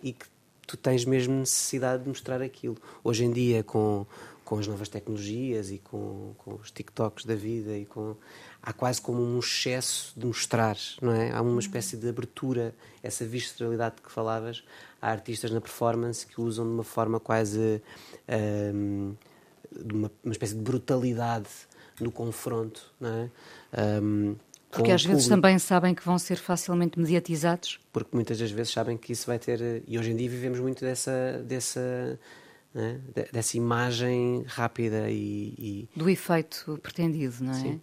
e 0.04 0.12
que 0.12 0.26
tu 0.68 0.78
tens 0.78 1.06
mesmo 1.06 1.34
necessidade 1.40 2.04
de 2.04 2.10
mostrar 2.10 2.42
aquilo. 2.42 2.78
Hoje 3.04 3.26
em 3.26 3.32
dia, 3.32 3.64
com, 3.64 4.06
com 4.44 4.58
as 4.58 4.68
novas 4.68 4.90
tecnologias 4.90 5.72
e 5.72 5.78
com, 5.78 6.34
com 6.38 6.56
os 6.56 6.72
TikToks 6.72 7.26
da 7.26 7.36
vida, 7.36 7.78
e 7.78 7.86
com, 7.86 8.16
há 8.62 8.74
quase 8.74 9.02
como 9.02 9.22
um 9.22 9.40
excesso 9.40 10.14
de 10.16 10.26
mostrar, 10.26 10.78
não 11.02 11.14
é? 11.14 11.32
Há 11.32 11.42
uma 11.42 11.60
espécie 11.60 11.98
de 11.98 12.08
abertura, 12.08 12.74
essa 13.02 13.26
visceralidade 13.26 13.96
que 14.02 14.12
falavas. 14.12 14.64
Há 15.02 15.12
artistas 15.12 15.52
na 15.52 15.60
performance 15.60 16.26
que 16.26 16.40
usam 16.40 16.66
de 16.66 16.72
uma 16.74 16.84
forma 16.84 17.20
quase. 17.20 17.82
Um, 18.74 19.16
de 19.72 19.94
uma, 19.94 20.12
uma 20.24 20.32
espécie 20.32 20.54
de 20.54 20.62
brutalidade 20.62 21.50
no 22.00 22.12
confronto, 22.12 22.94
não 23.00 23.10
é? 23.10 23.30
Um, 24.02 24.36
Porque 24.74 24.92
às 24.92 25.04
vezes 25.06 25.28
também 25.28 25.60
sabem 25.60 25.94
que 25.94 26.04
vão 26.04 26.18
ser 26.18 26.38
facilmente 26.38 27.00
mediatizados? 27.00 27.80
Porque 27.92 28.10
muitas 28.14 28.40
das 28.40 28.52
vezes 28.52 28.74
sabem 28.74 28.98
que 28.98 29.12
isso 29.12 29.28
vai 29.28 29.40
ter. 29.40 29.84
E 29.88 29.98
hoje 29.98 30.12
em 30.12 30.16
dia 30.16 30.30
vivemos 30.30 30.60
muito 30.60 30.84
dessa. 30.84 31.44
dessa 31.46 32.20
né? 32.74 33.00
dessa 33.32 33.56
imagem 33.56 34.44
rápida 34.48 35.08
e, 35.08 35.54
e, 35.60 35.90
Do 35.96 36.10
efeito 36.10 36.80
pretendido, 36.82 37.36
não 37.44 37.54
é? 37.54 37.60
Sim. 37.60 37.82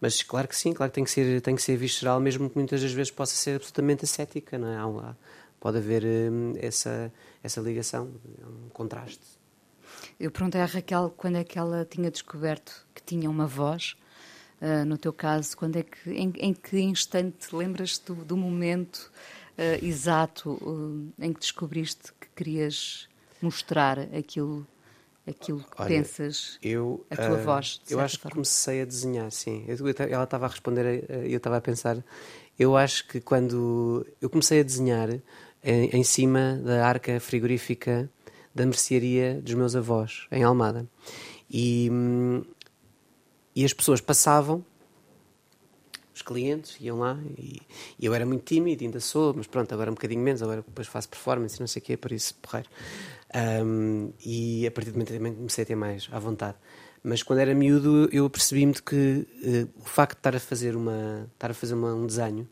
Mas 0.00 0.20
claro 0.20 0.48
que 0.48 0.56
sim, 0.56 0.72
claro 0.72 0.90
que 0.90 0.96
tem 0.96 1.04
que 1.04 1.10
ser, 1.12 1.40
tem 1.40 1.54
que 1.54 1.62
ser 1.62 1.76
visceral, 1.76 2.18
mesmo 2.18 2.50
que 2.50 2.56
muitas 2.56 2.82
das 2.82 2.92
vezes 2.92 3.12
possa 3.12 3.36
ser 3.36 3.54
absolutamente 3.54 4.04
ascética, 4.04 4.58
não 4.58 4.66
é? 4.66 4.76
Há, 4.76 5.14
pode 5.60 5.78
haver 5.78 6.04
hum, 6.04 6.54
essa, 6.56 7.12
essa 7.40 7.60
ligação, 7.60 8.10
um 8.44 8.68
contraste. 8.70 9.24
Eu 10.18 10.32
perguntei 10.32 10.60
à 10.60 10.64
Raquel 10.64 11.14
quando 11.16 11.36
é 11.36 11.44
que 11.44 11.56
ela 11.56 11.86
tinha 11.88 12.10
descoberto 12.10 12.84
que 12.92 13.00
tinha 13.00 13.30
uma 13.30 13.46
voz. 13.46 13.96
Uh, 14.62 14.84
no 14.84 14.96
teu 14.96 15.12
caso, 15.12 15.56
quando 15.56 15.76
é 15.76 15.82
que, 15.82 16.08
em, 16.08 16.32
em 16.38 16.54
que 16.54 16.78
instante 16.78 17.52
lembras-te 17.52 18.06
do, 18.06 18.24
do, 18.24 18.36
momento 18.36 19.10
uh, 19.58 19.84
exato 19.84 20.52
uh, 20.52 21.12
em 21.18 21.32
que 21.32 21.40
descobriste 21.40 22.12
que 22.20 22.28
querias 22.36 23.08
mostrar 23.40 23.98
aquilo, 24.16 24.64
aquilo 25.26 25.58
que 25.58 25.82
Olha, 25.82 25.88
pensas, 25.88 26.60
eu, 26.62 27.04
a 27.10 27.16
tua 27.16 27.38
voz? 27.38 27.80
eu 27.90 27.98
acho 27.98 28.20
forma. 28.20 28.30
que 28.30 28.34
comecei 28.36 28.82
a 28.82 28.84
desenhar, 28.84 29.32
sim. 29.32 29.64
Eu, 29.66 29.76
ela 30.08 30.22
estava 30.22 30.46
a 30.46 30.48
responder 30.48 31.06
e 31.26 31.32
eu 31.32 31.38
estava 31.38 31.56
a 31.56 31.60
pensar. 31.60 31.96
Eu 32.56 32.76
acho 32.76 33.08
que 33.08 33.20
quando 33.20 34.06
eu 34.20 34.30
comecei 34.30 34.60
a 34.60 34.62
desenhar 34.62 35.10
em, 35.64 35.90
em 35.90 36.04
cima 36.04 36.60
da 36.64 36.86
arca 36.86 37.18
frigorífica 37.18 38.08
da 38.54 38.64
mercearia 38.64 39.40
dos 39.42 39.54
meus 39.54 39.74
avós, 39.74 40.28
em 40.30 40.44
Almada. 40.44 40.86
E, 41.50 41.88
hum, 41.90 42.44
e 43.54 43.64
as 43.64 43.72
pessoas 43.72 44.00
passavam, 44.00 44.64
os 46.14 46.22
clientes 46.22 46.76
iam 46.80 46.98
lá, 46.98 47.18
e, 47.38 47.60
e, 47.98 48.06
eu 48.06 48.14
era 48.14 48.26
muito 48.26 48.44
tímido, 48.44 48.84
ainda 48.84 49.00
sou, 49.00 49.32
mas 49.34 49.46
pronto, 49.46 49.72
agora 49.72 49.90
um 49.90 49.94
bocadinho 49.94 50.20
menos, 50.20 50.42
agora 50.42 50.62
depois 50.62 50.86
faço 50.86 51.08
performance 51.08 51.58
não 51.58 51.66
sei 51.66 51.80
o 51.80 51.84
quê, 51.84 51.96
por 51.96 52.12
isso, 52.12 52.34
porreiro. 52.36 52.68
Um, 53.34 54.12
e 54.24 54.66
a 54.66 54.70
partir 54.70 54.90
do 54.90 54.94
momento 54.94 55.12
também 55.12 55.34
comecei 55.34 55.64
a 55.64 55.66
ter 55.66 55.74
mais 55.74 56.08
à 56.12 56.18
vontade. 56.18 56.56
Mas 57.02 57.22
quando 57.22 57.40
era 57.40 57.54
miúdo, 57.54 58.08
eu 58.12 58.28
percebi-me 58.30 58.72
de 58.72 58.82
que 58.82 59.26
uh, 59.42 59.80
o 59.80 59.84
facto 59.84 60.12
de 60.12 60.18
estar 60.20 60.36
a 60.36 60.40
fazer, 60.40 60.76
uma, 60.76 61.28
estar 61.32 61.50
a 61.50 61.54
fazer 61.54 61.74
uma, 61.74 61.94
um 61.94 62.06
desenho 62.06 62.48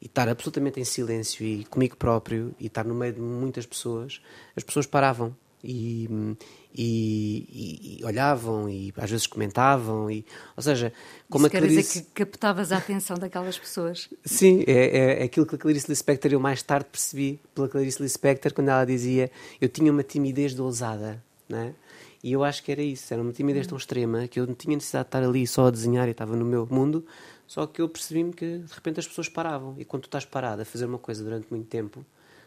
e 0.00 0.06
estar 0.06 0.28
absolutamente 0.28 0.80
em 0.80 0.84
silêncio 0.84 1.44
e 1.46 1.64
comigo 1.64 1.96
próprio 1.96 2.54
e 2.58 2.66
estar 2.66 2.84
no 2.84 2.94
meio 2.94 3.12
de 3.12 3.20
muitas 3.20 3.66
pessoas, 3.66 4.20
as 4.56 4.64
pessoas 4.64 4.86
paravam 4.86 5.36
e, 5.66 6.36
e, 6.74 7.98
e, 8.00 8.04
olhavam 8.04 8.68
e 8.68 8.92
às 8.96 9.10
vezes 9.10 9.26
comentavam 9.26 10.10
e 10.10 10.24
ou 10.56 10.62
seja 10.62 10.92
como 11.28 11.46
Isso 11.46 11.56
a 11.56 11.58
Clarice... 11.58 11.76
quer 11.76 11.82
dizer 11.82 12.02
que 12.02 12.10
captavas 12.12 12.72
a 12.72 12.78
atenção 12.78 13.16
daquelas 13.16 13.58
pessoas. 13.58 14.08
Sim 14.24 14.64
é, 14.66 14.72
é, 14.72 15.20
é, 15.20 15.24
aquilo 15.24 15.46
que 15.46 15.54
a 15.54 15.58
Clarice 15.58 15.88
Lispector 15.88 16.32
eu 16.32 16.40
mais 16.40 16.62
tarde 16.62 16.86
percebi 16.90 17.40
pela 17.54 17.68
Clarice 17.68 18.02
Lispector 18.02 18.52
quando 18.54 18.68
ela 18.68 18.84
dizia 18.84 19.30
eu 19.60 19.68
tinha 19.68 19.90
uma 19.90 20.02
timidez 20.02 20.58
ousada 20.58 21.22
né 21.48 21.74
e 22.22 22.32
eu 22.32 22.42
acho 22.44 22.62
que 22.62 22.72
era 22.72 22.82
isso 22.82 23.12
era 23.12 23.22
uma 23.22 23.32
timidez 23.32 23.66
tão 23.66 23.76
extrema 23.76 24.28
que 24.28 24.38
eu 24.38 24.46
não 24.46 24.54
tinha 24.54 24.74
necessidade 24.76 25.04
de 25.04 25.08
estar 25.08 25.22
ali 25.22 25.46
só 25.46 25.66
a 25.66 25.70
desenhar 25.70 26.08
e 26.08 26.12
estava 26.12 26.36
no 26.36 26.44
meu 26.44 26.66
mundo 26.70 27.04
só 27.46 27.66
que 27.66 27.80
eu 27.80 27.88
percebi-me 27.88 28.32
que 28.32 28.58
de 28.58 28.72
repente 28.72 28.98
as 28.98 29.06
pessoas 29.06 29.28
paravam. 29.28 29.76
E 29.78 29.84
quando 29.84 30.02
tu 30.02 30.06
estás 30.06 30.24
parado 30.24 30.62
a 30.62 30.64
fazer 30.64 30.86
uma 30.86 30.98
coisa 30.98 31.22
durante 31.22 31.46
muito 31.50 31.68
tempo, 31.68 32.04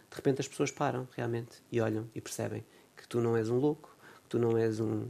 de 0.09 0.15
repente 0.15 0.41
as 0.41 0.47
pessoas 0.47 0.71
param 0.71 1.07
realmente 1.15 1.63
e 1.71 1.79
olham 1.79 2.09
e 2.13 2.19
percebem 2.19 2.63
tu 3.09 3.19
não 3.19 3.35
és 3.35 3.49
um 3.49 3.57
louco, 3.57 3.89
que 4.23 4.29
tu 4.29 4.39
não 4.39 4.57
és 4.57 4.79
um. 4.79 5.07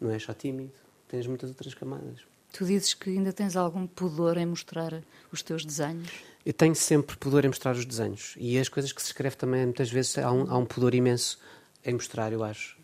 não 0.00 0.10
és 0.10 0.22
só 0.22 0.32
tímido, 0.32 0.72
tens 1.08 1.26
muitas 1.26 1.50
outras 1.50 1.74
camadas. 1.74 2.20
Tu 2.52 2.64
dizes 2.64 2.94
que 2.94 3.10
ainda 3.10 3.32
tens 3.32 3.56
algum 3.56 3.86
pudor 3.86 4.38
em 4.38 4.46
mostrar 4.46 5.02
os 5.32 5.42
teus 5.42 5.64
desenhos? 5.64 6.08
Eu 6.46 6.52
tenho 6.52 6.74
sempre 6.74 7.16
pudor 7.16 7.44
em 7.44 7.48
mostrar 7.48 7.74
os 7.74 7.84
desenhos. 7.84 8.34
E 8.38 8.56
as 8.58 8.68
coisas 8.68 8.92
que 8.92 9.02
se 9.02 9.08
escreve 9.08 9.34
também, 9.34 9.64
muitas 9.64 9.90
vezes, 9.90 10.16
há 10.18 10.30
um, 10.30 10.48
há 10.48 10.56
um 10.56 10.64
pudor 10.64 10.94
imenso 10.94 11.40
em 11.84 11.94
mostrar, 11.94 12.32
eu 12.32 12.44
acho. 12.44 12.78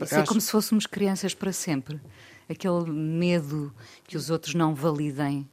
Isso 0.00 0.14
é 0.14 0.24
como 0.24 0.40
se 0.40 0.50
fôssemos 0.50 0.86
crianças 0.86 1.34
para 1.34 1.52
sempre. 1.52 2.00
Aquele 2.48 2.90
medo 2.90 3.74
que 4.06 4.16
os 4.16 4.30
outros 4.30 4.54
não 4.54 4.74
validem 4.74 5.48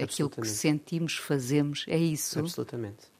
aquilo 0.00 0.30
que 0.30 0.46
sentimos, 0.46 1.16
fazemos, 1.16 1.84
é 1.88 1.98
isso. 1.98 2.38
Absolutamente. 2.38 3.10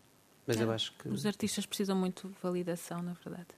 Mas 0.47 0.59
é. 0.59 0.63
eu 0.63 0.71
acho 0.71 0.93
que. 0.99 1.09
Os 1.09 1.27
artistas 1.27 1.67
precisam 1.67 1.97
muito 1.97 2.29
de 2.29 2.37
validação, 2.43 3.03
na 3.03 3.15
verdade. 3.15 3.49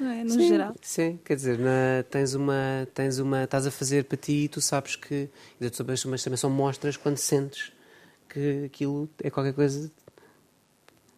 Não 0.00 0.10
é? 0.10 0.24
No 0.24 0.30
sim, 0.30 0.48
geral. 0.48 0.74
Sim, 0.82 1.18
quer 1.24 1.36
dizer, 1.36 1.58
na, 1.58 2.02
tens 2.10 2.34
uma. 2.34 2.88
Tens 2.92 3.18
uma. 3.18 3.44
Estás 3.44 3.66
a 3.66 3.70
fazer 3.70 4.04
para 4.04 4.16
ti 4.16 4.44
e 4.44 4.48
tu 4.48 4.60
sabes 4.60 4.96
que. 4.96 5.28
Mas 6.06 6.22
também 6.22 6.36
são 6.36 6.50
mostras 6.50 6.96
quando 6.96 7.18
sentes 7.18 7.72
que 8.28 8.64
aquilo 8.64 9.08
é 9.22 9.30
qualquer 9.30 9.54
coisa 9.54 9.90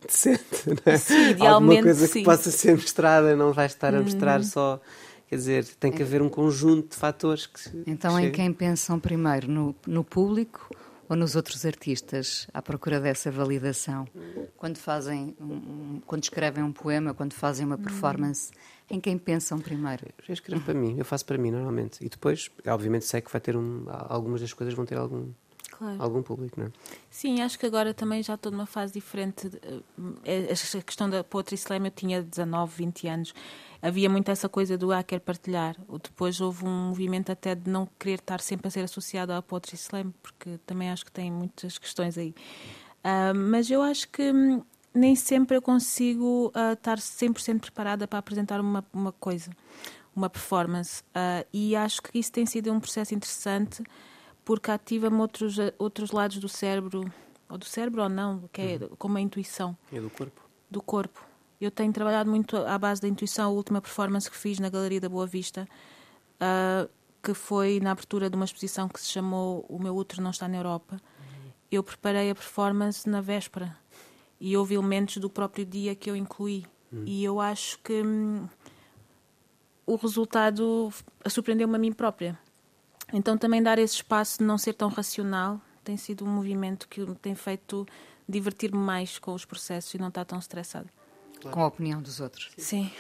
decente, 0.07 0.69
não 0.69 0.93
é? 0.93 0.99
Sim, 0.99 1.31
idealmente, 1.31 1.47
Alguma 1.47 1.83
coisa 1.83 2.07
sim. 2.07 2.19
que 2.19 2.25
possa 2.25 2.51
ser 2.51 2.77
mostrada, 2.77 3.35
não 3.35 3.53
vais 3.53 3.73
estar 3.73 3.95
a 3.95 4.01
mostrar 4.01 4.41
hum. 4.41 4.45
só. 4.45 4.81
Quer 5.29 5.37
dizer, 5.37 5.65
tem 5.81 5.91
que 5.91 6.03
haver 6.03 6.23
um 6.23 6.29
conjunto 6.29 6.91
de 6.91 6.97
fatores 6.97 7.47
que. 7.47 7.61
Então, 7.87 8.19
em 8.21 8.31
quem 8.31 8.53
pensam 8.53 9.01
primeiro? 9.01 9.51
No, 9.51 9.75
no 9.87 10.05
público 10.05 10.71
ou 11.09 11.17
nos 11.17 11.37
outros 11.37 11.65
artistas 11.65 12.47
à 12.53 12.61
procura 12.61 13.01
dessa 13.01 13.31
validação? 13.31 14.07
Quando 14.57 14.79
fazem, 14.79 15.37
um, 15.41 16.01
quando 16.07 16.23
escrevem 16.25 16.63
um 16.65 16.73
poema, 16.73 17.15
quando 17.15 17.33
fazem 17.33 17.65
uma 17.67 17.79
performance, 17.79 18.51
em 18.91 19.01
quem 19.01 19.19
pensam 19.19 19.59
primeiro? 19.59 20.07
Eu 20.29 20.33
escrevo 20.33 20.63
para 20.65 20.75
mim, 20.75 20.97
eu 20.99 21.05
faço 21.05 21.25
para 21.25 21.39
mim 21.39 21.51
normalmente. 21.51 22.05
E 22.05 22.09
depois, 22.09 22.51
obviamente, 22.67 23.05
sei 23.05 23.21
que 23.21 23.31
vai 23.31 23.41
ter 23.41 23.57
um, 23.57 23.85
algumas 23.89 24.41
das 24.41 24.53
coisas 24.53 24.75
vão 24.75 24.85
ter 24.85 24.97
algum 24.97 25.33
Claro. 25.79 26.03
algum 26.03 26.23
público, 26.23 26.59
não 26.59 26.69
é? 26.69 26.71
Sim, 27.11 27.43
acho 27.43 27.59
que 27.59 27.67
agora 27.67 27.93
também 27.93 28.23
já 28.23 28.35
estou 28.35 28.51
numa 28.51 28.65
fase 28.65 28.95
diferente. 28.95 29.51
Eh, 30.25 30.51
a 30.51 30.83
questão 30.83 31.11
da 31.11 31.23
Poetry 31.23 31.57
Slam, 31.57 31.85
eu 31.85 31.91
tinha 31.91 32.23
19, 32.23 32.73
20 32.77 33.09
anos 33.09 33.35
havia 33.81 34.09
muito 34.09 34.31
essa 34.31 34.49
coisa 34.49 34.77
do 34.77 34.93
ah, 34.93 35.03
quer 35.03 35.21
partilhar. 35.21 35.77
Depois 36.03 36.41
houve 36.41 36.65
um 36.65 36.89
movimento 36.89 37.31
até 37.31 37.55
de 37.55 37.71
não 37.71 37.89
querer 37.99 38.19
estar 38.19 38.41
sempre 38.41 38.69
a 38.69 38.71
ser 38.71 38.85
associado 38.85 39.33
à 39.33 39.43
Poetry 39.43 39.77
Slam, 39.77 40.13
porque 40.23 40.59
também 40.67 40.91
acho 40.91 41.05
que 41.05 41.13
tem 41.13 41.31
muitas 41.31 41.79
questões 41.79 42.17
aí. 42.19 42.35
Uh, 43.05 43.35
mas 43.35 43.71
eu 43.71 43.83
acho 43.83 44.09
que 44.09 44.33
hum, 44.33 44.63
nem 44.93 45.15
sempre 45.15 45.57
eu 45.57 45.63
consigo 45.63 46.53
uh, 46.55 46.73
estar 46.73 46.99
100% 46.99 47.61
preparada 47.61 48.09
para 48.09 48.19
apresentar 48.19 48.61
uma, 48.61 48.85
uma 48.93 49.13
coisa, 49.13 49.51
uma 50.15 50.29
performance. 50.29 51.03
Uh, 51.09 51.47
e 51.53 51.77
acho 51.77 52.03
que 52.03 52.19
isso 52.19 52.33
tem 52.33 52.47
sido 52.47 52.73
um 52.73 52.81
processo 52.81 53.15
interessante 53.15 53.83
porque 54.45 54.71
ativa-me 54.71 55.19
outros, 55.19 55.57
outros 55.77 56.13
lados 56.13 56.39
do 56.39 56.49
cérebro, 56.49 57.05
ou 57.49 57.59
do 57.59 57.65
cérebro 57.65 58.03
ou 58.03 58.09
não, 58.09 58.49
que 58.53 58.61
é 58.61 58.79
uhum. 58.81 58.97
como 58.97 59.19
a 59.19 59.21
intuição. 59.21 59.77
E 59.91 59.99
do 59.99 60.09
corpo. 60.09 60.41
Do 60.71 60.81
corpo. 60.81 61.21
Eu 61.61 61.71
tenho 61.71 61.93
trabalhado 61.93 62.29
muito 62.29 62.57
à 62.57 62.79
base 62.79 63.01
da 63.01 63.09
intuição. 63.09 63.47
A 63.47 63.53
última 63.53 63.81
performance 63.81 64.31
que 64.31 64.37
fiz 64.37 64.59
na 64.59 64.69
Galeria 64.69 65.01
da 65.01 65.09
Boa 65.09 65.27
Vista, 65.27 65.67
uh, 66.37 66.89
que 67.23 67.33
foi 67.33 67.81
na 67.81 67.93
abertura 67.93 68.29
de 68.29 68.37
uma 68.37 68.45
exposição 68.45 68.89
que 68.89 69.01
se 69.01 69.07
chamou 69.07 69.65
O 69.69 69.79
Meu 69.79 69.97
Útero 69.97 70.23
Não 70.23 70.31
Está 70.31 70.47
na 70.47 70.59
Europa. 70.59 71.01
Eu 71.71 71.83
preparei 71.83 72.31
a 72.31 72.35
performance 72.35 73.09
na 73.09 73.21
véspera 73.21 73.77
e 74.39 74.57
houve 74.57 74.75
elementos 74.75 75.17
do 75.17 75.31
próprio 75.31 75.65
dia 75.65 75.95
que 75.95 76.11
eu 76.11 76.15
incluí. 76.15 76.67
Hum. 76.93 77.03
E 77.07 77.25
eu 77.25 77.41
acho 77.41 77.79
que 77.79 78.03
hum, 78.03 78.47
o 79.87 79.97
resultado 79.97 80.93
surpreendeu-me 81.27 81.75
a 81.75 81.79
mim 81.79 81.93
própria. 81.93 82.39
Então, 83.13 83.39
também 83.39 83.63
dar 83.63 83.79
esse 83.79 83.95
espaço 83.95 84.39
de 84.39 84.45
não 84.45 84.59
ser 84.59 84.75
tão 84.75 84.89
racional 84.89 85.61
tem 85.83 85.97
sido 85.97 86.25
um 86.25 86.29
movimento 86.29 86.89
que 86.89 87.01
me 87.01 87.15
tem 87.15 87.35
feito 87.35 87.87
divertir-me 88.29 88.79
mais 88.79 89.19
com 89.19 89.33
os 89.33 89.45
processos 89.45 89.95
e 89.95 89.99
não 89.99 90.09
estar 90.09 90.25
tão 90.25 90.39
estressado 90.39 90.91
claro. 91.41 91.55
com 91.55 91.63
a 91.63 91.67
opinião 91.67 92.01
dos 92.03 92.21
outros. 92.21 92.51
Sim. 92.57 92.91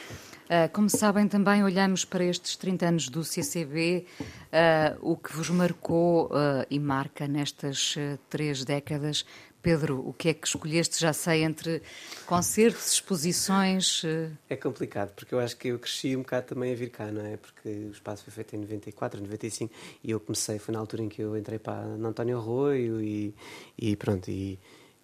Uh, 0.47 0.71
como 0.73 0.89
sabem, 0.89 1.27
também 1.27 1.65
olhamos 1.65 2.05
para 2.05 2.25
estes 2.25 2.55
30 2.55 2.87
anos 2.87 3.09
do 3.09 3.25
CCB, 3.25 4.07
uh, 4.21 4.25
ah, 4.53 4.97
o 5.01 5.17
que 5.17 5.33
vos 5.33 5.51
marcou 5.51 6.27
uh, 6.27 6.65
e 6.71 6.79
marca 6.79 7.27
nestas 7.27 7.97
três 8.31 8.65
décadas. 8.65 9.25
Pedro, 9.61 10.09
o 10.09 10.13
que 10.13 10.29
é 10.29 10.35
que 10.35 10.47
escolheste? 10.47 11.01
Já 11.01 11.13
sei, 11.13 11.43
entre 11.43 11.83
concertos, 12.25 12.93
exposições. 12.93 14.03
É 14.49 14.55
complicado, 14.55 15.13
porque 15.17 15.35
eu 15.35 15.41
acho 15.41 15.57
que 15.57 15.67
eu 15.69 15.79
cresci 15.81 16.15
um 16.15 16.21
bocado 16.21 16.47
também 16.47 16.73
a 16.73 16.77
vir 16.77 16.91
cá, 16.91 17.11
não 17.11 17.27
é? 17.27 17.37
Porque 17.37 17.69
o 17.69 17.91
espaço 17.91 18.23
foi 18.23 18.33
feito 18.33 18.55
em 18.55 18.61
94, 18.61 19.21
95, 19.21 19.75
e 20.05 20.13
eu 20.13 20.21
comecei, 20.21 20.61
foi 20.61 20.73
na 20.73 20.79
altura 20.79 21.03
em 21.03 21.09
que 21.09 21.21
eu 21.21 21.37
entrei 21.37 21.59
para 21.59 21.81
António 21.83 22.39
Arroio 22.39 23.03
e, 23.03 23.35
e 23.77 23.97
pronto, 23.97 24.31
e, 24.31 24.57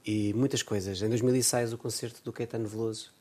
e 0.06 0.32
muitas 0.34 0.62
coisas. 0.62 1.02
Em 1.02 1.08
2006, 1.08 1.72
o 1.72 1.78
concerto 1.78 2.22
do 2.22 2.32
Caetano 2.32 2.68
Veloso 2.68 3.12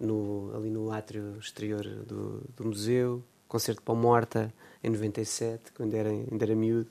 no, 0.00 0.50
ali 0.54 0.70
no 0.70 0.90
átrio 0.90 1.36
exterior 1.38 1.84
do, 1.84 2.42
do 2.56 2.66
museu, 2.66 3.22
concerto 3.46 3.82
para 3.82 3.94
Morta 3.94 4.54
em 4.82 4.90
97, 4.90 5.72
quando 5.72 5.94
era, 5.94 6.08
ainda 6.08 6.44
era 6.44 6.54
miúdo. 6.54 6.90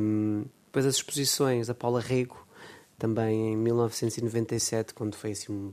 Um, 0.00 0.44
depois 0.66 0.84
as 0.84 0.96
exposições, 0.96 1.70
a 1.70 1.74
Paula 1.74 2.00
Rego, 2.00 2.46
também 2.98 3.52
em 3.52 3.56
1997, 3.56 4.92
quando 4.92 5.14
foi 5.14 5.32
assim 5.32 5.52
um, 5.52 5.72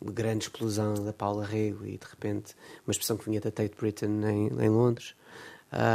uma 0.00 0.10
grande 0.10 0.44
explosão 0.44 0.94
da 0.94 1.12
Paula 1.12 1.44
Rego 1.44 1.84
e 1.84 1.98
de 1.98 2.06
repente 2.08 2.54
uma 2.86 2.90
exposição 2.90 3.16
que 3.16 3.24
vinha 3.24 3.40
da 3.40 3.50
Tate 3.50 3.76
Britain 3.76 4.20
em, 4.24 4.46
em 4.48 4.68
Londres. 4.68 5.14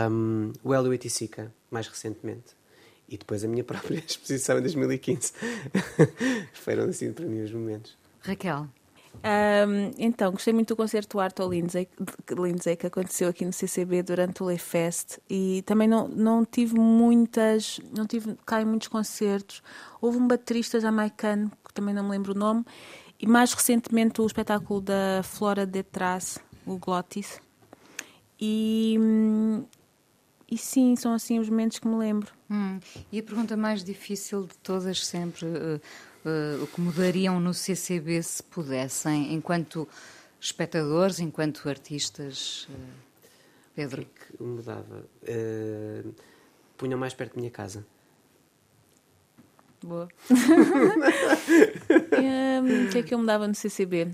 Um, 0.10 0.54
o 0.64 0.74
Hélio 0.74 0.93
Eitissica, 0.93 1.54
mais 1.70 1.88
recentemente. 1.88 2.56
e 3.10 3.18
depois 3.18 3.43
a 3.43 3.48
minha 3.48 3.64
própria 3.66 3.98
exposição 3.98 4.60
em 4.60 4.62
2015. 4.62 5.34
Foram 6.54 6.86
assim 6.86 7.12
para 7.12 7.26
mim 7.26 7.41
os 7.41 7.52
momentos. 7.52 7.98
Raquel. 8.22 8.68
Um, 9.24 9.91
então, 9.97 10.32
gostei 10.32 10.53
muito 10.53 10.70
do 10.70 10.76
concerto 10.76 11.20
Art 11.20 11.38
Lindsay, 11.39 11.88
Lindsay 12.32 12.76
que 12.76 12.88
aconteceu 12.88 13.30
aqui 13.30 13.45
no 13.45 13.51
CCB 13.51 14.03
durante 14.03 14.43
o 14.43 14.45
Lefest 14.45 15.20
e 15.30 15.63
também 15.65 15.88
não, 15.88 16.07
não 16.07 16.45
tive 16.45 16.80
muitas, 16.80 17.80
não 17.95 18.05
tive 18.05 18.36
cá 18.45 18.61
em 18.61 18.65
muitos 18.65 18.88
concertos. 18.88 19.61
Houve 19.99 20.18
um 20.18 20.28
baterista 20.28 20.80
jamaicano, 20.80 21.51
que 21.65 21.74
também 21.74 21.93
não 21.93 22.03
me 22.03 22.11
lembro 22.11 22.34
o 22.34 22.38
nome, 22.38 22.65
e 23.20 23.28
mais 23.28 23.53
recentemente 23.53 24.22
o 24.22 24.26
espetáculo 24.26 24.80
da 24.82 25.22
Flora 25.24 25.65
Detrás, 25.65 26.38
o 26.65 26.78
Glottis. 26.78 27.39
E, 28.39 28.97
e 30.49 30.57
sim, 30.57 30.95
são 30.95 31.13
assim 31.13 31.39
os 31.39 31.49
momentos 31.49 31.80
que 31.80 31.88
me 31.88 31.95
lembro. 31.95 32.32
Hum. 32.49 32.80
E 33.11 33.20
a 33.20 33.24
pergunta 33.24 33.57
mais 33.57 33.84
difícil 33.84 34.43
de 34.43 34.57
todas 34.59 35.05
sempre, 35.05 35.45
uh, 35.45 35.82
o 36.62 36.68
que 36.68 36.82
mudariam 36.82 37.40
no 37.40 37.54
CCB 37.54 38.22
se 38.24 38.44
pudessem, 38.44 39.34
enquanto 39.34 39.88
espectadores, 40.40 41.20
enquanto 41.20 41.68
artistas, 41.68 42.68
uh, 42.70 42.76
Pedro? 43.76 44.02
O 44.02 44.06
que, 44.06 44.12
é 44.12 44.38
que 44.38 44.44
mudava? 44.44 45.06
Uh, 45.24 46.14
punham 46.78 47.00
mais 47.00 47.14
perto 47.14 47.36
da 47.36 47.40
minha 47.40 47.52
casa. 47.52 47.86
Boa. 49.84 50.08
um, 52.62 52.86
o 52.86 52.90
que 52.90 52.98
é 52.98 53.04
que 53.04 53.14
eu 53.14 53.20
mudava 53.20 53.48
no 53.48 53.56
CCB? 53.56 54.10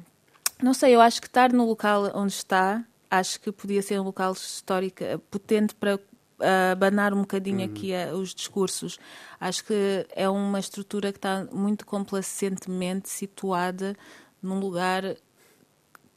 Não 0.62 0.74
sei, 0.74 0.96
eu 0.96 1.02
acho 1.02 1.22
que 1.22 1.28
estar 1.28 1.52
no 1.52 1.66
local 1.66 2.12
onde 2.14 2.34
está, 2.34 2.86
acho 3.10 3.40
que 3.40 3.52
podia 3.52 3.82
ser 3.82 4.00
um 4.00 4.04
local 4.04 4.34
histórico 4.34 5.04
potente 5.30 5.76
para 5.76 6.00
abanar 6.72 7.14
um 7.14 7.22
bocadinho 7.22 7.60
uhum. 7.60 7.66
aqui 7.66 7.94
a, 7.96 8.14
os 8.14 8.34
discursos. 8.34 9.00
Acho 9.40 9.66
que 9.66 10.06
é 10.16 10.30
uma 10.30 10.60
estrutura 10.60 11.12
que 11.12 11.18
está 11.18 11.46
muito 11.52 11.86
complacentemente 11.86 13.10
situada 13.10 13.96
num 14.42 14.60
lugar 14.60 15.04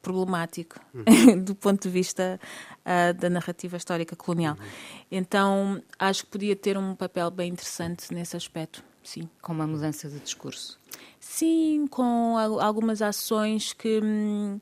problemático 0.07 0.79
uhum. 0.95 1.43
do 1.43 1.55
ponto 1.55 1.83
de 1.83 1.89
vista 1.89 2.39
uh, 2.85 3.12
da 3.14 3.29
narrativa 3.29 3.77
histórica 3.77 4.14
colonial. 4.14 4.55
Uhum. 4.55 4.66
Então, 5.11 5.83
acho 5.99 6.24
que 6.24 6.31
podia 6.31 6.55
ter 6.55 6.79
um 6.79 6.95
papel 6.95 7.29
bem 7.31 7.53
interessante 7.53 8.14
nesse 8.14 8.37
aspecto. 8.37 8.85
Sim. 9.03 9.29
Com 9.43 9.53
uma 9.53 9.66
mudança 9.66 10.09
de 10.09 10.18
discurso? 10.20 10.79
Sim, 11.18 11.87
com 11.89 12.37
algumas 12.61 13.03
ações 13.03 13.72
que. 13.72 14.01
Hum, 14.03 14.61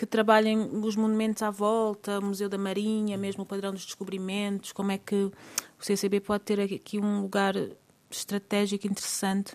que 0.00 0.06
trabalhem 0.06 0.58
os 0.82 0.96
monumentos 0.96 1.42
à 1.42 1.50
volta, 1.50 2.20
o 2.20 2.24
Museu 2.24 2.48
da 2.48 2.56
Marinha, 2.56 3.18
mesmo 3.18 3.42
o 3.42 3.46
padrão 3.46 3.70
dos 3.70 3.84
descobrimentos, 3.84 4.72
como 4.72 4.90
é 4.90 4.96
que 4.96 5.14
o 5.14 5.32
CCB 5.78 6.20
pode 6.20 6.42
ter 6.44 6.58
aqui 6.58 6.98
um 6.98 7.20
lugar 7.20 7.54
estratégico 8.10 8.86
interessante 8.86 9.54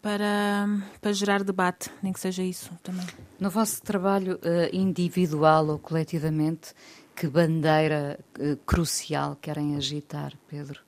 para, 0.00 0.66
para 0.98 1.12
gerar 1.12 1.44
debate, 1.44 1.90
nem 2.02 2.10
que 2.10 2.20
seja 2.20 2.42
isso 2.42 2.70
também. 2.82 3.06
No 3.38 3.50
vosso 3.50 3.82
trabalho 3.82 4.36
uh, 4.36 4.74
individual 4.74 5.68
ou 5.68 5.78
coletivamente, 5.78 6.72
que 7.14 7.28
bandeira 7.28 8.18
uh, 8.38 8.56
crucial 8.64 9.36
querem 9.36 9.76
agitar, 9.76 10.32
Pedro? 10.48 10.80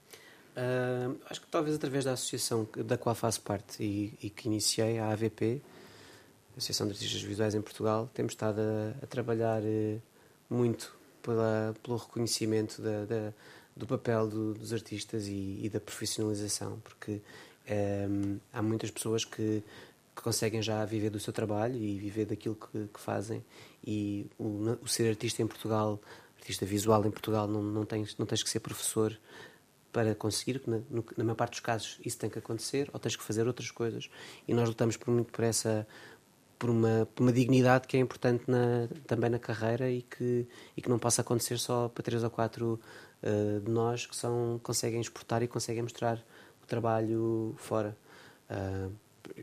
Uh, 0.56 1.14
acho 1.28 1.42
que 1.42 1.46
talvez 1.48 1.76
através 1.76 2.06
da 2.06 2.12
associação 2.12 2.66
da 2.86 2.96
qual 2.96 3.14
faço 3.14 3.42
parte 3.42 3.82
e, 3.84 4.14
e 4.22 4.30
que 4.30 4.48
iniciei, 4.48 4.98
a 4.98 5.10
AVP, 5.10 5.60
Associação 6.56 6.86
de 6.86 6.94
Artistas 6.94 7.20
Visuais 7.20 7.54
em 7.54 7.60
Portugal, 7.60 8.08
temos 8.14 8.32
estado 8.32 8.60
a, 8.60 9.04
a 9.04 9.06
trabalhar 9.06 9.62
eh, 9.62 9.98
muito 10.48 10.96
pela, 11.22 11.74
pelo 11.82 11.98
reconhecimento 11.98 12.80
da, 12.80 13.04
da, 13.04 13.32
do 13.76 13.86
papel 13.86 14.26
do, 14.26 14.54
dos 14.54 14.72
artistas 14.72 15.26
e, 15.26 15.60
e, 15.62 15.68
da 15.68 15.78
profissionalização, 15.78 16.80
porque 16.82 17.20
eh, 17.66 18.08
há 18.54 18.62
muitas 18.62 18.90
pessoas 18.90 19.22
que, 19.22 19.62
que, 20.14 20.22
conseguem 20.22 20.62
já 20.62 20.82
viver 20.86 21.10
do 21.10 21.20
seu 21.20 21.32
trabalho 21.32 21.76
e 21.76 21.98
viver 21.98 22.24
daquilo 22.24 22.54
que, 22.54 22.88
que 22.88 23.00
fazem, 23.00 23.44
e 23.86 24.26
o, 24.38 24.78
o, 24.82 24.88
ser 24.88 25.10
artista 25.10 25.42
em 25.42 25.46
Portugal, 25.46 26.00
artista 26.38 26.64
visual 26.64 27.04
em 27.04 27.10
Portugal, 27.10 27.46
não, 27.46 27.62
não, 27.62 27.84
tens, 27.84 28.16
não 28.16 28.24
tens 28.24 28.42
que 28.42 28.48
ser 28.48 28.60
professor 28.60 29.18
para 29.92 30.14
conseguir, 30.14 30.62
na, 30.66 30.80
na 31.16 31.24
maior 31.24 31.36
parte 31.36 31.52
dos 31.52 31.60
casos 31.60 31.98
isso 32.04 32.18
tem 32.18 32.30
que 32.30 32.38
acontecer, 32.38 32.88
ou 32.94 33.00
tens 33.00 33.14
que 33.14 33.22
fazer 33.22 33.46
outras 33.46 33.70
coisas, 33.70 34.08
e 34.48 34.54
nós 34.54 34.68
lutamos 34.68 34.96
por 34.96 35.12
muito 35.12 35.30
por 35.30 35.44
essa 35.44 35.86
por 36.58 36.70
uma, 36.70 37.08
por 37.14 37.22
uma 37.22 37.32
dignidade 37.32 37.86
que 37.86 37.96
é 37.96 38.00
importante 38.00 38.44
na, 38.48 38.88
também 39.06 39.30
na 39.30 39.38
carreira 39.38 39.90
e 39.90 40.02
que, 40.02 40.46
e 40.76 40.82
que 40.82 40.88
não 40.88 40.98
possa 40.98 41.22
acontecer 41.22 41.58
só 41.58 41.88
para 41.88 42.02
três 42.02 42.22
ou 42.24 42.30
quatro 42.30 42.80
uh, 43.22 43.60
de 43.60 43.70
nós 43.70 44.06
que 44.06 44.16
são, 44.16 44.60
conseguem 44.62 45.00
exportar 45.00 45.42
e 45.42 45.48
conseguem 45.48 45.82
mostrar 45.82 46.22
o 46.62 46.66
trabalho 46.66 47.54
fora. 47.58 47.96
Uh, 48.50 48.92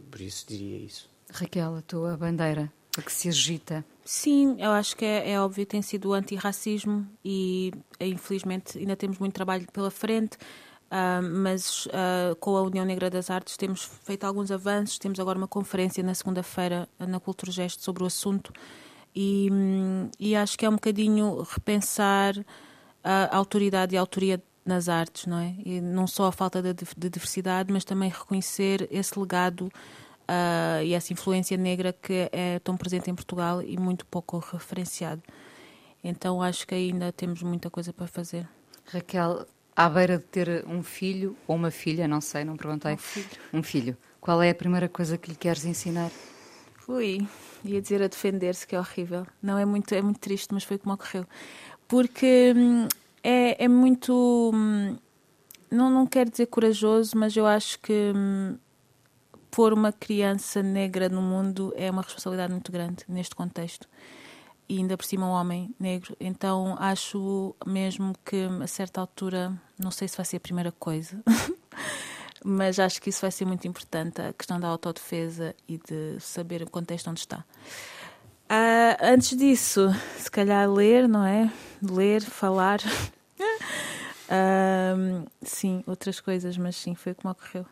por 0.10 0.22
isso 0.22 0.46
diria 0.48 0.78
isso. 0.78 1.10
Raquel, 1.32 1.76
a 1.76 1.82
tua 1.82 2.18
bandeira, 2.18 2.72
a 2.98 3.02
que 3.02 3.12
se 3.12 3.30
agita. 3.30 3.86
Sim, 4.06 4.58
eu 4.60 4.72
acho 4.72 4.96
que 4.96 5.06
é, 5.06 5.32
é 5.32 5.40
óbvio, 5.40 5.66
tem 5.66 5.82
sido 5.82 6.10
o 6.10 6.14
antirracismo 6.14 7.08
e 7.24 7.72
infelizmente 8.00 8.78
ainda 8.78 8.96
temos 8.96 9.18
muito 9.18 9.34
trabalho 9.34 9.66
pela 9.72 9.90
frente. 9.90 10.38
Uh, 10.94 11.24
mas 11.24 11.88
uh, 11.88 12.36
com 12.40 12.56
a 12.56 12.62
União 12.62 12.86
Negra 12.86 13.10
das 13.10 13.32
Artes 13.32 13.58
temos 13.58 13.84
feito 14.04 14.26
alguns 14.26 14.52
avanços. 14.52 15.00
Temos 15.00 15.20
agora 15.20 15.40
uma 15.40 15.48
conferência 15.48 16.04
na 16.04 16.14
segunda-feira 16.14 16.88
na 17.00 17.20
Cultura 17.20 17.52
Gesto 17.52 17.82
sobre 17.82 18.04
o 18.04 18.06
assunto 18.06 18.54
e, 19.16 19.50
e, 20.20 20.36
acho 20.36 20.56
que 20.56 20.66
é 20.66 20.70
um 20.70 20.74
bocadinho 20.74 21.42
repensar 21.42 22.34
a 23.04 23.36
autoridade 23.36 23.96
e 23.96 23.98
a 23.98 24.02
autoria 24.02 24.42
nas 24.66 24.88
artes, 24.88 25.26
não 25.26 25.38
é? 25.38 25.56
E 25.66 25.82
não 25.82 26.08
só 26.08 26.28
a 26.28 26.32
falta 26.32 26.62
de, 26.62 26.74
de 26.74 27.10
diversidade, 27.10 27.72
mas 27.72 27.84
também 27.84 28.10
reconhecer 28.10 28.88
esse 28.92 29.20
legado 29.20 29.72
uh, 30.24 30.84
e 30.84 30.94
essa 30.94 31.12
influência 31.12 31.58
negra 31.58 31.94
que 31.94 32.30
é 32.32 32.60
tão 32.60 32.78
presente 32.78 33.10
em 33.10 33.16
Portugal 33.16 33.62
e 33.62 33.78
muito 33.78 34.06
pouco 34.06 34.38
referenciado. 34.40 35.22
Então 36.04 36.42
acho 36.42 36.68
que 36.68 36.76
ainda 36.76 37.12
temos 37.12 37.42
muita 37.42 37.70
coisa 37.70 37.92
para 37.94 38.08
fazer. 38.08 38.48
Raquel, 38.86 39.46
à 39.76 39.90
beira 39.90 40.18
de 40.18 40.24
ter 40.26 40.66
um 40.68 40.84
filho 40.84 41.36
ou 41.48 41.56
uma 41.56 41.72
filha, 41.72 42.08
não 42.08 42.22
sei, 42.22 42.44
não 42.44 42.56
perguntei. 42.56 42.94
Um 42.94 42.98
filho. 42.98 43.30
Um 43.54 43.64
filho. 43.64 43.98
Qual 44.22 44.42
é 44.42 44.50
a 44.50 44.56
primeira 44.56 44.88
coisa 44.88 45.18
que 45.18 45.30
lhe 45.30 45.36
queres 45.36 45.66
ensinar? 45.66 46.10
Ui, 46.88 47.28
ia 47.64 47.82
dizer 47.82 48.02
a 48.02 48.08
defender-se, 48.08 48.68
que 48.68 48.76
é 48.76 48.80
horrível. 48.80 49.26
Não, 49.42 49.58
é 49.58 49.66
muito, 49.66 49.94
é 49.94 50.02
muito 50.02 50.20
triste, 50.20 50.54
mas 50.54 50.64
foi 50.64 50.78
como 50.78 50.94
ocorreu. 50.94 51.26
Porque 51.88 52.54
hum, 52.56 52.88
é, 53.24 53.64
é 53.64 53.68
muito. 53.68 54.52
Hum, 54.54 54.98
não, 55.72 55.90
não 55.90 56.06
quero 56.06 56.30
dizer 56.30 56.46
corajoso, 56.48 57.18
mas 57.18 57.36
eu 57.36 57.48
acho 57.48 57.80
que 57.80 58.12
hum, 58.16 58.58
pôr 59.50 59.74
uma 59.74 59.92
criança 59.92 60.62
negra 60.62 61.10
no 61.10 61.22
mundo 61.22 61.74
é 61.76 61.90
uma 61.90 62.02
responsabilidade 62.02 62.52
muito 62.52 62.72
grande 62.72 63.04
neste 63.08 63.36
contexto 63.36 63.88
e 64.68 64.78
ainda 64.78 64.98
por 64.98 65.06
cima 65.06 65.26
um 65.26 65.32
homem 65.32 65.74
negro. 65.80 66.16
Então 66.20 66.76
acho 66.80 67.56
mesmo 67.66 68.14
que 68.26 68.48
a 68.62 68.68
certa 68.68 69.02
altura, 69.02 69.54
não 69.78 69.92
sei 69.92 70.08
se 70.08 70.18
vai 70.18 70.26
ser 70.26 70.38
a 70.38 70.40
primeira 70.40 70.72
coisa, 70.72 71.22
mas 72.44 72.80
acho 72.80 73.02
que 73.02 73.10
isso 73.10 73.22
vai 73.22 73.32
ser 73.32 73.46
muito 73.46 73.68
importante 73.68 74.22
a 74.22 74.34
questão 74.34 74.60
da 74.60 74.68
autodefesa 74.68 75.56
e 75.68 75.78
de 75.78 76.20
saber 76.20 76.62
o 76.62 76.70
contexto 76.70 77.10
onde 77.10 77.22
está. 77.22 77.44
Uh, 78.50 78.98
antes 79.02 79.36
disso, 79.38 79.90
se 80.18 80.30
calhar 80.30 80.70
ler, 80.72 81.08
não 81.08 81.26
é? 81.26 81.52
Ler, 81.82 82.22
falar. 82.22 82.80
uh, 84.30 85.26
sim, 85.42 85.84
outras 85.88 86.20
coisas, 86.20 86.58
mas 86.58 86.76
sim, 86.76 86.94
foi 86.94 87.14
como 87.14 87.32
ocorreu. 87.32 87.66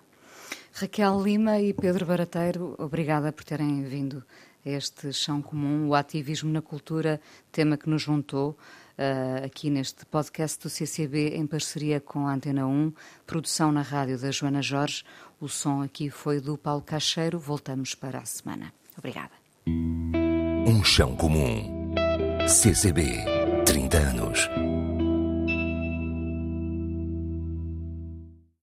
Raquel 0.74 1.22
Lima 1.22 1.60
e 1.60 1.74
Pedro 1.74 2.06
Barateiro, 2.06 2.76
obrigada 2.80 3.32
por 3.32 3.44
terem 3.44 3.84
vindo 3.84 4.24
este 4.66 5.12
chão 5.12 5.41
comum, 5.41 5.88
o 5.88 5.95
ativismo 5.95 6.51
na 6.51 6.62
cultura, 6.62 7.20
tema 7.51 7.78
que 7.78 7.89
nos 7.89 8.01
juntou 8.01 8.57
uh, 8.97 9.45
aqui 9.45 9.70
neste 9.70 10.05
podcast 10.05 10.59
do 10.62 10.70
CCB 10.70 11.36
em 11.36 11.47
parceria 11.47 11.99
com 11.99 12.28
a 12.28 12.34
Antena 12.34 12.66
1, 12.68 12.93
produção 13.26 13.72
na 13.72 13.82
rádio 13.82 14.20
da 14.20 14.32
Joana 14.32 14.62
Jorge. 14.62 15.03
O 15.39 15.47
som 15.47 15.82
aqui 15.82 16.09
foi 16.09 16.39
do 16.39 16.57
Paulo 16.57 16.82
Cacheiro. 16.82 17.39
Voltamos 17.39 17.95
para 17.95 18.20
a 18.20 18.26
semana. 18.26 18.72
Obrigada. 18.97 19.32
Um 19.68 20.84
chão 20.84 21.16
comum. 21.16 21.93
CCB, 22.47 23.03
30 23.66 23.97
anos. 23.97 24.49